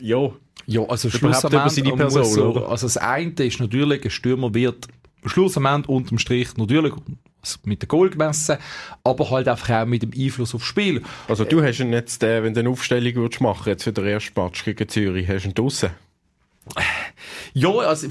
ja. 0.00 0.32
Ja, 0.66 0.82
also 0.82 1.08
über 1.08 1.32
seine 1.32 1.90
muss 1.90 1.96
Person, 1.96 2.24
so? 2.24 2.66
Also 2.66 2.86
das 2.88 2.96
eine 2.96 3.30
ist 3.38 3.60
natürlich, 3.60 4.02
ein 4.02 4.10
Stürmer 4.10 4.52
wird 4.52 4.88
am 5.22 5.28
Schluss 5.28 5.56
am 5.56 5.66
Ende 5.66 5.86
unterm 5.88 6.18
Strich 6.18 6.56
natürlich 6.56 6.92
mit 7.64 7.82
dem 7.82 7.88
Goal 7.88 8.10
gemessen, 8.10 8.58
aber 9.02 9.30
halt 9.30 9.48
einfach 9.48 9.70
auch 9.70 9.86
mit 9.86 10.02
dem 10.02 10.12
Einfluss 10.16 10.54
aufs 10.54 10.66
Spiel. 10.66 11.02
Also 11.28 11.44
du 11.44 11.62
hast 11.62 11.80
ihn 11.80 11.92
jetzt, 11.92 12.22
äh, 12.22 12.42
wenn 12.42 12.54
du 12.54 12.60
eine 12.60 12.70
Aufstellung 12.70 13.14
würdest 13.14 13.40
machen, 13.40 13.68
jetzt 13.68 13.84
für 13.84 13.92
den 13.92 14.06
ersten 14.06 14.40
Match 14.40 14.64
gegen 14.64 14.88
Zürich, 14.88 15.28
hast 15.28 15.44
du 15.44 15.48
ihn 15.48 15.54
draussen? 15.54 15.90
Ja, 17.52 17.70
also, 17.70 18.08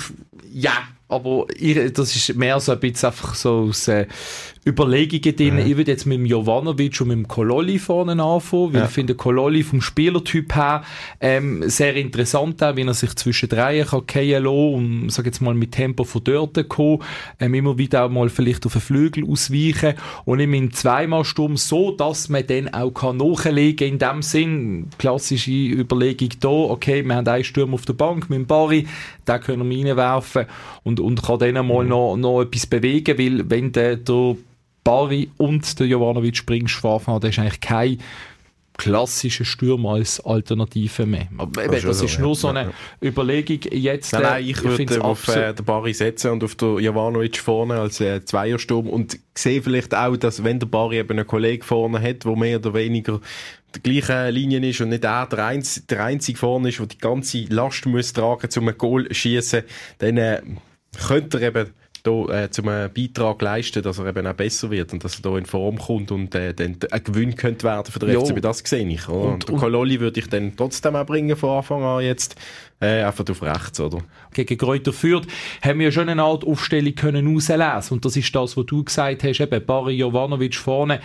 ja, 0.52 0.74
aber 1.08 1.48
ich, 1.58 1.94
das 1.94 2.16
ist 2.16 2.36
mehr 2.36 2.60
so 2.60 2.72
ein 2.72 2.80
bisschen 2.80 3.08
einfach 3.08 3.36
so 3.36 3.68
aus 3.70 3.88
äh, 3.88 4.08
Überlegungen 4.66 5.36
drin. 5.36 5.58
Ich 5.60 5.76
würde 5.78 5.92
jetzt 5.92 6.06
mit 6.06 6.18
dem 6.18 6.26
Jovanovic 6.26 7.02
und 7.02 7.08
mit 7.10 7.18
dem 7.18 7.28
Kololi 7.28 7.80
vorne 7.80 8.12
anfangen, 8.24 8.74
weil 8.74 8.82
Ja. 8.82 8.86
ich 8.86 8.92
finde 8.92 9.16
Kololi 9.16 9.64
vom 9.64 9.82
Spielertyp 9.82 10.56
her 10.56 10.84
ähm, 11.20 11.68
sehr 11.70 11.96
interessant 11.96 12.64
auch, 12.64 12.76
wie 12.76 12.84
er 12.84 12.94
sich 12.94 13.14
zwischen 13.16 13.50
Dreien 13.50 13.86
kann 13.86 14.04
fallen 14.08 14.44
lassen 14.44 14.74
und, 14.74 15.10
sag 15.10 15.26
jetzt 15.26 15.42
mal, 15.42 15.54
mit 15.54 15.74
Tempo 15.74 16.04
von 16.04 16.24
dort 16.24 16.70
kommen, 16.70 17.00
ähm, 17.40 17.54
immer 17.54 17.78
wieder 17.78 18.06
auch 18.06 18.10
mal 18.10 18.30
vielleicht 18.30 18.66
auf 18.66 18.74
den 18.74 18.82
Flügel 18.82 19.30
ausweichen 19.30 19.96
und 20.26 20.40
ihm 20.40 20.54
in 20.54 20.72
zweimal 20.72 21.26
Sturm 21.26 21.58
so, 21.58 21.92
dass 21.92 22.30
man 22.30 22.48
dann 22.48 22.74
auch 22.74 22.92
kann 22.92 23.18
nachlegen 23.18 23.88
in 23.88 24.00
dem 24.00 24.22
Sinn, 24.22 24.88
klassische 24.98 25.52
Überlegung 25.52 26.30
da, 26.40 26.48
okay, 26.48 27.04
wir 27.04 27.16
haben 27.16 27.28
einen 27.28 27.44
Sturm 27.44 27.74
auf 27.74 27.86
der 27.86 27.94
Bank 27.94 28.30
mit 28.30 28.40
dem 28.40 28.46
Barry, 28.48 28.88
den 29.28 29.42
können 29.42 29.70
wir 29.70 29.78
reinwerfen 29.90 30.46
und, 30.84 31.00
und 31.00 31.22
kann 31.22 31.40
dann 31.40 31.58
einmal 31.58 31.86
noch, 31.86 32.16
noch 32.16 32.42
etwas 32.42 32.66
bewegen, 32.68 33.18
weil 33.18 33.50
wenn 33.50 33.72
der, 33.72 33.98
der 33.98 34.36
Barry 34.84 35.30
und 35.38 35.80
der 35.80 35.88
Jovanovic 35.88 36.44
Anfang 36.84 37.16
an, 37.16 37.22
da 37.22 37.28
ist 37.28 37.40
eigentlich 37.40 37.62
kein 37.62 37.98
klassischen 38.78 39.46
Stürmer 39.46 39.94
als 39.94 40.20
Alternative 40.20 41.06
mehr. 41.06 41.28
Aber 41.38 41.64
eben, 41.64 41.82
das 41.86 42.02
ist 42.02 42.20
nur 42.20 42.36
so 42.36 42.48
eine 42.50 42.74
Überlegung 43.02 43.60
jetzt. 43.72 44.14
Nein, 44.14 44.22
nein, 44.24 44.46
ich 44.48 44.64
würde 44.64 45.04
auf 45.04 45.28
äh, 45.28 45.54
den 45.54 45.66
Barry 45.66 45.94
setzen 45.94 46.32
und 46.32 46.44
auf 46.44 46.56
den 46.56 46.80
Jovanovic 46.80 47.38
vorne 47.38 47.76
als 47.76 48.02
äh, 48.02 48.24
Zweiersturm 48.26 48.88
und 48.88 49.20
sehe 49.36 49.62
vielleicht 49.62 49.94
auch, 49.94 50.18
dass 50.18 50.44
wenn 50.44 50.60
der 50.60 50.68
Barry 50.68 50.98
eben 50.98 51.12
einen 51.12 51.28
Kollegen 51.28 51.64
vorne 51.64 52.02
hat, 52.02 52.26
der 52.26 52.36
mehr 52.36 52.58
oder 52.58 52.74
weniger 52.74 53.22
der 53.76 53.82
gleichen 53.82 54.34
Linie 54.34 54.70
ist 54.70 54.82
und 54.82 54.90
nicht 54.90 55.04
er 55.04 55.28
der, 55.28 55.46
Einz 55.46 55.86
der 55.88 56.04
Einzige 56.04 56.38
vorne 56.38 56.70
ist, 56.70 56.80
der 56.80 56.88
die 56.88 56.98
ganze 56.98 57.46
Last 57.50 57.86
muss 57.86 58.14
tragen, 58.14 58.50
um 58.58 58.68
ein 58.68 58.78
Goal 58.78 59.08
zu 59.08 59.14
schießen, 59.14 59.64
dann 60.00 60.18
äh, 60.18 60.42
könnte 61.08 61.40
er 61.40 61.48
eben 61.48 61.70
da, 62.04 62.44
äh, 62.44 62.50
zum 62.52 62.68
einen 62.68 62.94
Beitrag 62.94 63.42
leisten, 63.42 63.82
dass 63.82 63.98
er 63.98 64.06
eben 64.08 64.28
auch 64.28 64.34
besser 64.34 64.70
wird 64.70 64.92
und 64.92 65.04
dass 65.04 65.16
er 65.16 65.22
da 65.22 65.38
in 65.38 65.46
Form 65.46 65.78
kommt 65.78 66.12
und 66.12 66.36
äh, 66.36 66.54
dann 66.54 66.78
ein 66.92 67.04
Gewinn 67.04 67.36
könnte 67.36 67.66
werden 67.66 67.92
für 67.92 68.00
den 68.00 68.12
jo. 68.12 68.26
FCB. 68.26 68.42
Das 68.42 68.60
sehe 68.60 68.88
ich. 68.88 69.08
Oder? 69.08 69.26
Und, 69.30 69.46
und, 69.46 69.50
und 69.52 69.60
Kololi 69.60 70.00
würde 70.02 70.20
ich 70.20 70.28
dann 70.28 70.56
trotzdem 70.56 70.98
auch 70.98 71.06
bringen 71.06 71.36
von 71.38 71.58
Anfang 71.58 71.82
an 71.84 72.04
jetzt. 72.04 72.36
Äh, 72.80 73.04
einfach 73.04 73.24
auf 73.30 73.42
rechts, 73.42 73.80
oder? 73.80 74.00
Gegen 74.34 74.58
Kräuter 74.58 74.92
führt, 74.92 75.26
haben 75.62 75.80
wir 75.80 75.92
schon 75.92 76.10
eine 76.10 76.24
Art 76.24 76.46
Aufstellung 76.46 76.96
können 76.96 77.34
auslesen. 77.36 77.94
Und 77.94 78.04
das 78.04 78.18
ist 78.18 78.36
das, 78.36 78.58
was 78.58 78.66
du 78.66 78.84
gesagt 78.84 79.24
hast, 79.24 79.40
eben 79.40 79.66
Barry 79.66 79.94
Jovanovic 79.94 80.56
vorne, 80.56 81.00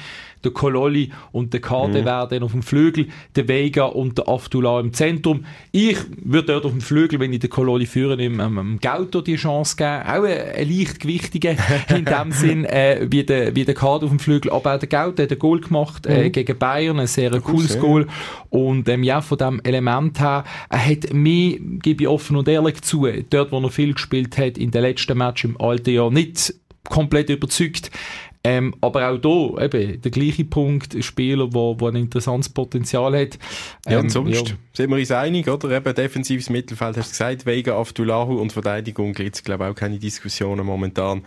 der 0.45 0.53
Kololi 0.53 1.11
und 1.33 1.53
der 1.53 1.61
Kade 1.61 2.01
mhm. 2.01 2.05
werden 2.05 2.43
auf 2.43 2.53
dem 2.53 2.63
Flügel, 2.63 3.09
der 3.35 3.49
Vega 3.49 3.87
und 3.87 4.19
der 4.19 4.29
Aftula 4.29 4.81
im 4.81 4.93
Zentrum. 4.93 5.45
Ich 5.73 5.99
würde 6.23 6.53
dort 6.53 6.67
auf 6.67 6.73
dem 6.73 6.81
Flügel, 6.81 7.21
wenn 7.21 7.33
ich 7.33 7.41
den 7.41 7.51
Kololi 7.51 7.87
führe, 7.87 8.23
im, 8.23 8.41
ähm, 8.41 8.59
im 8.59 8.79
Gauto 8.81 9.21
die 9.21 9.37
Chance 9.37 9.77
geben. 9.77 10.03
Auch 10.03 10.25
ein, 10.25 10.55
ein 10.55 10.69
leichtgewichtiger 10.69 11.57
in 11.97 12.05
dem 12.05 12.33
Sinn, 12.33 12.65
äh, 12.65 13.07
wie 13.11 13.25
der, 13.25 13.55
wie 13.57 13.65
der 13.65 13.75
Kade 13.75 14.05
auf 14.05 14.11
dem 14.11 14.19
Flügel. 14.19 14.53
Aber 14.53 14.75
auch 14.75 14.79
der 14.79 14.89
Gauto 14.89 15.23
hat 15.23 15.33
ein 15.33 15.39
Goal 15.39 15.61
gemacht, 15.61 16.07
äh, 16.07 16.25
mhm. 16.25 16.33
gegen 16.33 16.59
Bayern, 16.59 17.01
ein 17.01 17.07
sehr 17.07 17.31
cooles 17.41 17.79
Goal. 17.79 18.07
Und, 18.51 18.89
ähm, 18.89 19.03
ja, 19.03 19.21
von 19.21 19.39
dem 19.39 19.61
Element 19.65 20.21
her, 20.21 20.45
er 20.69 20.87
hat 20.87 21.13
mehr, 21.13 21.58
gebe 21.59 22.05
ich 22.05 22.09
offen 22.09 22.37
und 22.37 22.49
ehrlich 22.49 22.83
zu, 22.83 23.07
dort, 23.31 23.53
wo 23.53 23.61
er 23.61 23.71
viel 23.71 23.95
gespielt 23.95 24.39
hat, 24.39 24.59
in 24.59 24.71
den 24.71 24.83
letzten 24.83 25.19
Match 25.19 25.45
im 25.45 25.61
alten 25.61 25.91
Jahr 25.91 26.11
nicht 26.11 26.55
komplett 26.89 27.31
überzeugt. 27.31 27.91
Ähm, 28.45 28.75
aber 28.81 29.11
auch 29.11 29.21
hier 29.21 29.63
eben 29.63 30.01
der 30.01 30.11
gleiche 30.11 30.45
Punkt, 30.45 30.95
ein 30.95 31.03
Spieler, 31.03 31.53
wo, 31.53 31.79
wo 31.79 31.89
ein 31.89 31.97
interessantes 31.97 32.49
Potenzial 32.49 33.19
hat. 33.19 33.39
Ähm, 33.87 33.93
ja, 33.93 33.99
und 33.99 34.05
ähm, 34.05 34.11
sonst 34.11 34.49
ja. 34.49 34.57
sind 34.73 34.91
wir 34.91 34.97
uns 34.97 35.11
einig, 35.11 35.49
oder? 35.49 35.71
Eben 35.71 35.95
defensives 35.95 36.49
Mittelfeld, 36.49 36.97
hast 36.97 37.09
du 37.09 37.11
gesagt, 37.11 37.47
Vega, 37.47 37.77
Aftulahu 37.77 38.41
und 38.41 38.53
Verteidigung 38.53 39.13
gibt 39.13 39.37
es, 39.37 39.45
glaube 39.45 39.65
ich, 39.65 39.71
auch 39.71 39.75
keine 39.75 39.99
Diskussionen 39.99 40.65
momentan. 40.65 41.25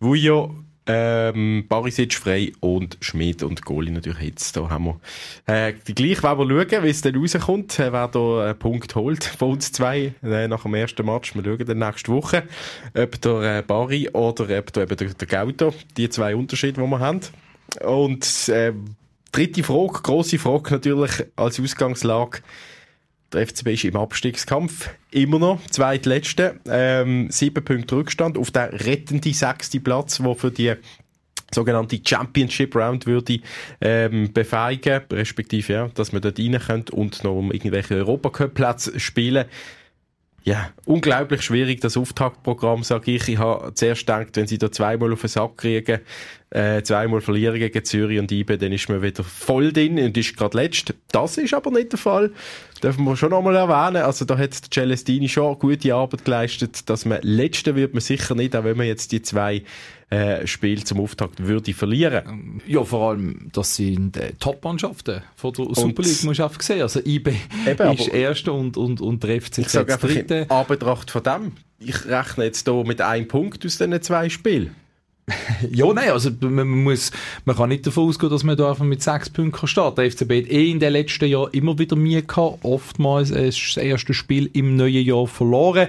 Vujo 0.00 0.54
ähm, 0.86 1.64
Barisic 1.68 2.14
frei 2.14 2.52
und 2.60 2.98
Schmidt 3.00 3.42
und 3.42 3.64
Goli 3.64 3.90
natürlich 3.90 4.20
jetzt. 4.20 4.56
Da 4.56 4.68
haben 4.68 4.84
wir, 4.84 5.00
äh, 5.46 5.72
gleich 5.72 6.22
wollen 6.22 6.48
wir 6.48 6.68
schauen, 6.70 6.84
wie 6.84 6.88
es 6.90 7.00
dann 7.00 7.16
rauskommt, 7.16 7.78
äh, 7.78 7.92
wer 7.92 8.08
da 8.08 8.44
einen 8.44 8.58
Punkt 8.58 8.94
holt 8.94 9.24
von 9.24 9.52
uns 9.52 9.72
zwei, 9.72 10.14
äh, 10.22 10.48
nach 10.48 10.62
dem 10.62 10.74
ersten 10.74 11.06
Match. 11.06 11.34
Wir 11.34 11.44
schauen 11.44 11.66
dann 11.66 11.78
nächste 11.78 12.12
Woche, 12.12 12.44
ob 12.94 13.20
der 13.20 13.58
äh, 13.58 13.62
Bari 13.62 14.10
oder 14.10 14.58
ob 14.58 14.72
der, 14.72 14.82
eben 14.82 14.96
der, 14.96 15.14
der 15.14 15.28
Gauto, 15.28 15.74
die 15.96 16.08
zwei 16.08 16.36
Unterschiede, 16.36 16.80
die 16.80 16.86
wir 16.86 17.00
haben. 17.00 17.20
Und, 17.82 18.48
äh, 18.48 18.72
dritte 19.32 19.64
Frage, 19.64 20.00
grosse 20.02 20.38
Frage 20.38 20.74
natürlich 20.74 21.24
als 21.36 21.58
Ausgangslage. 21.58 22.40
Der 23.34 23.46
FCB 23.48 23.68
ist 23.68 23.84
im 23.84 23.96
Abstiegskampf. 23.96 24.90
Immer 25.10 25.40
noch. 25.40 25.60
Zweitletzte. 25.68 26.60
Ähm, 26.68 27.28
sieben 27.30 27.64
Punkte 27.64 27.96
Rückstand 27.96 28.38
auf 28.38 28.52
der 28.52 28.72
rettende 28.86 29.32
sechste 29.34 29.80
Platz, 29.80 30.22
wo 30.22 30.34
für 30.34 30.52
die 30.52 30.74
sogenannte 31.52 32.00
Championship 32.04 32.76
Round 32.76 33.06
würde 33.06 33.40
ähm, 33.80 34.32
befeigen, 34.32 35.02
respektive 35.10 35.72
ja, 35.72 35.88
dass 35.94 36.12
man 36.12 36.22
dort 36.22 36.38
rein 36.38 36.58
könnte 36.58 36.94
und 36.94 37.24
noch 37.24 37.36
um 37.36 37.50
irgendwelche 37.50 37.96
Europacup-Plätze 37.96 39.00
spielen. 39.00 39.46
Ja, 40.46 40.68
unglaublich 40.84 41.40
schwierig, 41.40 41.80
das 41.80 41.96
Auftaktprogramm, 41.96 42.82
sage 42.82 43.12
ich. 43.12 43.28
Ich 43.30 43.38
habe 43.38 43.72
zuerst 43.72 44.02
gedacht, 44.02 44.28
wenn 44.34 44.46
sie 44.46 44.58
da 44.58 44.70
zweimal 44.70 45.10
auf 45.10 45.22
den 45.22 45.28
Sack 45.28 45.56
kriegen, 45.56 46.00
äh, 46.50 46.82
zweimal 46.82 47.22
verlieren 47.22 47.58
gegen 47.58 47.82
Zürich 47.82 48.18
und 48.18 48.30
IBE, 48.30 48.58
dann 48.58 48.70
ist 48.70 48.90
man 48.90 49.00
wieder 49.00 49.24
voll 49.24 49.72
drin 49.72 49.98
und 49.98 50.14
ist 50.18 50.36
gerade 50.36 50.58
letzt. 50.58 50.92
Das 51.10 51.38
ist 51.38 51.54
aber 51.54 51.70
nicht 51.70 51.92
der 51.92 51.98
Fall. 51.98 52.30
Dürfen 52.82 53.04
wir 53.04 53.16
schon 53.16 53.30
nochmal 53.30 53.56
erwähnen. 53.56 54.04
Also 54.04 54.26
da 54.26 54.36
hat 54.36 54.52
Celestini 54.70 55.30
schon 55.30 55.58
gute 55.58 55.94
Arbeit 55.94 56.26
geleistet. 56.26 56.90
Dass 56.90 57.06
man 57.06 57.20
Letzte 57.22 57.74
wird 57.74 57.94
man 57.94 58.02
sicher 58.02 58.34
nicht, 58.34 58.54
auch 58.54 58.64
wenn 58.64 58.76
man 58.76 58.86
jetzt 58.86 59.12
die 59.12 59.22
zwei 59.22 59.62
äh, 60.14 60.46
Spiel 60.46 60.84
zum 60.84 61.00
Auftakt 61.00 61.44
würde 61.44 61.74
verlieren. 61.74 62.60
Ja, 62.66 62.84
vor 62.84 63.10
allem, 63.10 63.50
das 63.52 63.76
sind 63.76 64.16
äh, 64.16 64.32
Top-Mannschaften 64.38 65.22
von 65.34 65.52
der 65.52 65.74
Super 65.74 66.02
League-Mannschaft 66.02 66.58
gesehen. 66.58 66.82
Also 66.82 67.00
IB 67.04 67.32
eben, 67.66 67.92
ist 67.92 68.08
Erster 68.08 68.52
und, 68.52 68.76
und, 68.76 69.00
und 69.00 69.20
trifft 69.20 69.54
sich 69.54 69.76
einfach 69.76 69.98
Dritte. 69.98 70.46
in 70.48 70.50
Anbetracht 70.50 71.10
von 71.10 71.22
dem, 71.22 71.52
ich 71.80 72.06
rechne 72.06 72.44
jetzt 72.44 72.68
hier 72.68 72.84
mit 72.84 73.00
einem 73.00 73.26
Punkt 73.26 73.66
aus 73.66 73.78
diesen 73.78 74.00
zwei 74.02 74.28
Spielen. 74.28 74.74
Ja, 75.70 75.90
nein, 75.90 76.10
also 76.10 76.30
man, 76.40 76.68
muss, 76.68 77.10
man 77.46 77.56
kann 77.56 77.70
nicht 77.70 77.86
davon 77.86 78.08
ausgehen, 78.08 78.30
dass 78.30 78.44
man 78.44 78.58
da 78.58 78.68
einfach 78.68 78.84
mit 78.84 79.02
sechs 79.02 79.30
Punkten 79.30 79.66
starten 79.66 79.96
Der 79.96 80.10
FCB 80.10 80.30
hat 80.30 80.50
eh 80.50 80.70
in 80.70 80.80
den 80.80 80.92
letzten 80.92 81.26
Jahren 81.26 81.50
immer 81.52 81.78
wieder 81.78 81.96
Mühe 81.96 82.22
gehabt, 82.22 82.58
oftmals 82.62 83.30
das 83.30 83.76
erste 83.78 84.12
Spiel 84.12 84.50
im 84.52 84.76
neuen 84.76 85.02
Jahr 85.02 85.26
verloren. 85.26 85.88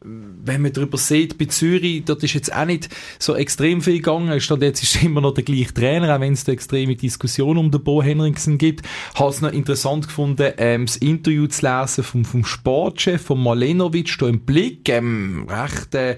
Wenn 0.00 0.62
man 0.62 0.72
darüber 0.72 0.98
sieht, 0.98 1.38
bei 1.38 1.44
Zürich, 1.44 2.04
dort 2.04 2.24
ist 2.24 2.34
jetzt 2.34 2.52
auch 2.52 2.64
nicht 2.64 2.88
so 3.20 3.36
extrem 3.36 3.82
viel 3.82 3.98
gegangen. 3.98 4.40
Stand 4.40 4.62
jetzt 4.64 4.82
ist 4.82 5.00
immer 5.00 5.20
noch 5.20 5.34
der 5.34 5.44
gleiche 5.44 5.72
Trainer, 5.72 6.16
auch 6.16 6.20
wenn 6.20 6.32
es 6.32 6.42
da 6.42 6.50
extreme 6.50 6.96
Diskussion 6.96 7.58
um 7.58 7.70
den 7.70 7.84
Bo 7.84 8.02
Henriksen 8.02 8.58
gibt. 8.58 8.84
Habe 9.14 9.30
es 9.30 9.40
noch 9.40 9.52
interessant 9.52 10.08
gefunden, 10.08 10.54
ähm, 10.56 10.86
das 10.86 10.96
Interview 10.96 11.46
zu 11.46 11.64
lesen 11.64 12.02
vom, 12.02 12.24
vom 12.24 12.44
Sportchef, 12.44 13.22
von 13.22 13.40
Malenovic, 13.40 14.16
da 14.18 14.26
im 14.26 14.40
Blick, 14.40 14.88
ähm, 14.88 15.46
recht, 15.48 15.94
äh, 15.94 16.16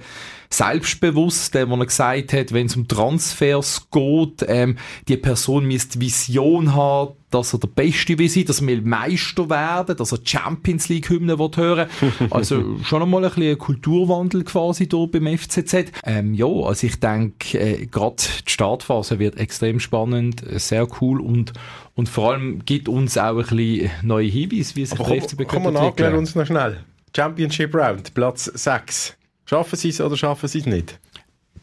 selbstbewusst, 0.56 1.56
äh, 1.56 1.68
wo 1.68 1.76
er 1.76 1.86
gesagt 1.86 2.32
hat, 2.32 2.52
wenn 2.52 2.66
es 2.66 2.76
um 2.76 2.86
Transfers 2.86 3.88
geht, 3.90 4.44
ähm, 4.46 4.76
die 5.08 5.16
Person 5.16 5.66
müsste 5.66 6.00
Vision 6.00 6.74
haben, 6.74 7.14
dass 7.30 7.52
er 7.52 7.58
der 7.58 7.68
Beste 7.68 8.18
will 8.18 8.28
sein, 8.28 8.44
dass 8.44 8.60
er 8.60 8.80
Meister 8.82 9.50
werden, 9.50 9.96
dass 9.96 10.12
er 10.12 10.18
Champions 10.24 10.88
League 10.88 11.08
Hymne 11.08 11.36
hören 11.38 11.88
Also 12.30 12.78
schon 12.84 13.02
einmal 13.02 13.24
ein 13.24 13.30
bisschen 13.30 13.58
Kulturwandel 13.58 14.44
quasi 14.44 14.88
hier 14.88 15.08
beim 15.08 15.26
FCZ. 15.36 15.92
Ähm, 16.04 16.34
ja, 16.34 16.46
also 16.46 16.86
ich 16.86 17.00
denke, 17.00 17.58
äh, 17.58 17.86
gerade 17.86 18.16
die 18.46 18.50
Startphase 18.50 19.18
wird 19.18 19.36
extrem 19.36 19.80
spannend, 19.80 20.46
äh, 20.46 20.58
sehr 20.58 20.86
cool 21.00 21.20
und 21.20 21.52
und 21.96 22.08
vor 22.08 22.32
allem 22.32 22.64
gibt 22.64 22.88
uns 22.88 23.16
auch 23.16 23.36
ein 23.38 23.56
bisschen 23.56 23.90
neue 24.02 24.26
Hinweise, 24.26 24.74
wie 24.74 24.84
sich 24.84 24.98
der 24.98 25.22
FCB 25.22 25.44
Komm 25.46 25.62
mal 25.64 25.72
nachklären 25.72 26.16
uns 26.16 26.34
noch 26.34 26.46
schnell. 26.46 26.80
Championship 27.14 27.72
Round, 27.72 28.14
Platz 28.14 28.46
6. 28.46 29.16
Schaffen 29.44 29.76
sie 29.76 29.90
es 29.90 30.00
oder 30.00 30.16
schaffen 30.16 30.48
sie 30.48 30.58
es 30.58 30.66
nicht? 30.66 30.98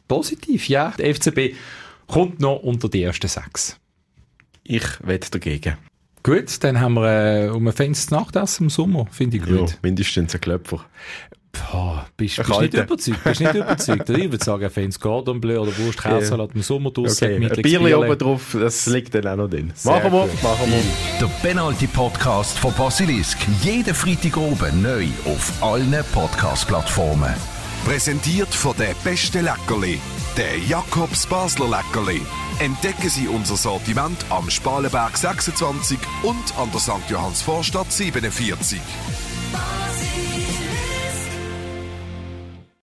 Positiv, 0.07 0.67
ja. 0.67 0.93
Der 0.97 1.13
FCB 1.15 1.55
kommt 2.07 2.39
noch 2.39 2.57
unter 2.57 2.89
die 2.89 3.03
ersten 3.03 3.27
sechs. 3.27 3.77
Ich 4.63 4.85
wette 5.01 5.31
dagegen. 5.31 5.77
Gut, 6.23 6.63
dann 6.63 6.79
haben 6.79 6.93
wir 6.93 7.45
äh, 7.45 7.49
um 7.49 7.65
ein 7.67 7.73
Fenster 7.73 8.15
Nachtessen 8.15 8.65
im 8.65 8.69
Sommer, 8.69 9.07
finde 9.09 9.37
ich 9.37 9.43
gut. 9.43 9.71
Ja, 9.71 9.77
mindestens 9.81 10.35
ein 10.35 10.41
Klöpfer. 10.41 10.85
Boah, 11.51 12.05
bist, 12.15 12.37
bist 12.37 12.61
nicht 12.61 12.73
überzeugt, 12.73 13.23
bist 13.23 13.41
nicht 13.41 13.53
überzeugt. 13.53 14.09
Ich 14.09 14.31
würde 14.31 14.43
sagen, 14.43 14.69
Fans 14.69 14.99
Cordon 14.99 15.41
Bleu 15.41 15.59
oder 15.59 15.77
Wurst, 15.79 16.01
Käsesalat 16.01 16.51
im 16.53 16.61
Sommer 16.61 16.91
draussen. 16.91 17.25
Okay. 17.25 17.45
Ein 17.45 17.61
Bierli 17.61 17.93
oben 17.93 18.17
drauf, 18.17 18.55
das 18.57 18.85
liegt 18.85 19.13
dann 19.15 19.27
auch 19.27 19.35
noch 19.35 19.49
drin. 19.49 19.71
Sehr 19.73 19.91
machen 19.93 20.11
wir, 20.13 20.27
gut. 20.27 20.43
machen 20.43 20.71
wir. 20.71 20.83
Der 21.19 21.31
Penalty-Podcast 21.41 22.57
von 22.59 22.73
Basilisk. 22.73 23.37
Jeden 23.63 23.93
Freitag 23.93 24.37
oben 24.37 24.81
neu 24.81 25.07
auf 25.25 25.51
allen 25.61 25.95
Podcast-Plattformen. 26.13 27.33
Präsentiert 27.85 28.53
von 28.53 28.77
der 28.77 28.93
beste 29.03 29.41
Leckerli, 29.41 29.99
der 30.37 30.57
Jakobs 30.59 31.25
Basler 31.25 31.67
Leckerli. 31.67 32.21
Entdecken 32.59 33.09
Sie 33.09 33.27
unser 33.27 33.57
Sortiment 33.57 34.23
am 34.29 34.49
Spalenberg 34.51 35.17
26 35.17 35.97
und 36.21 36.57
an 36.59 36.69
der 36.71 36.79
St. 36.79 37.09
Johanns 37.09 37.41
Vorstadt 37.41 37.91
47. 37.91 38.79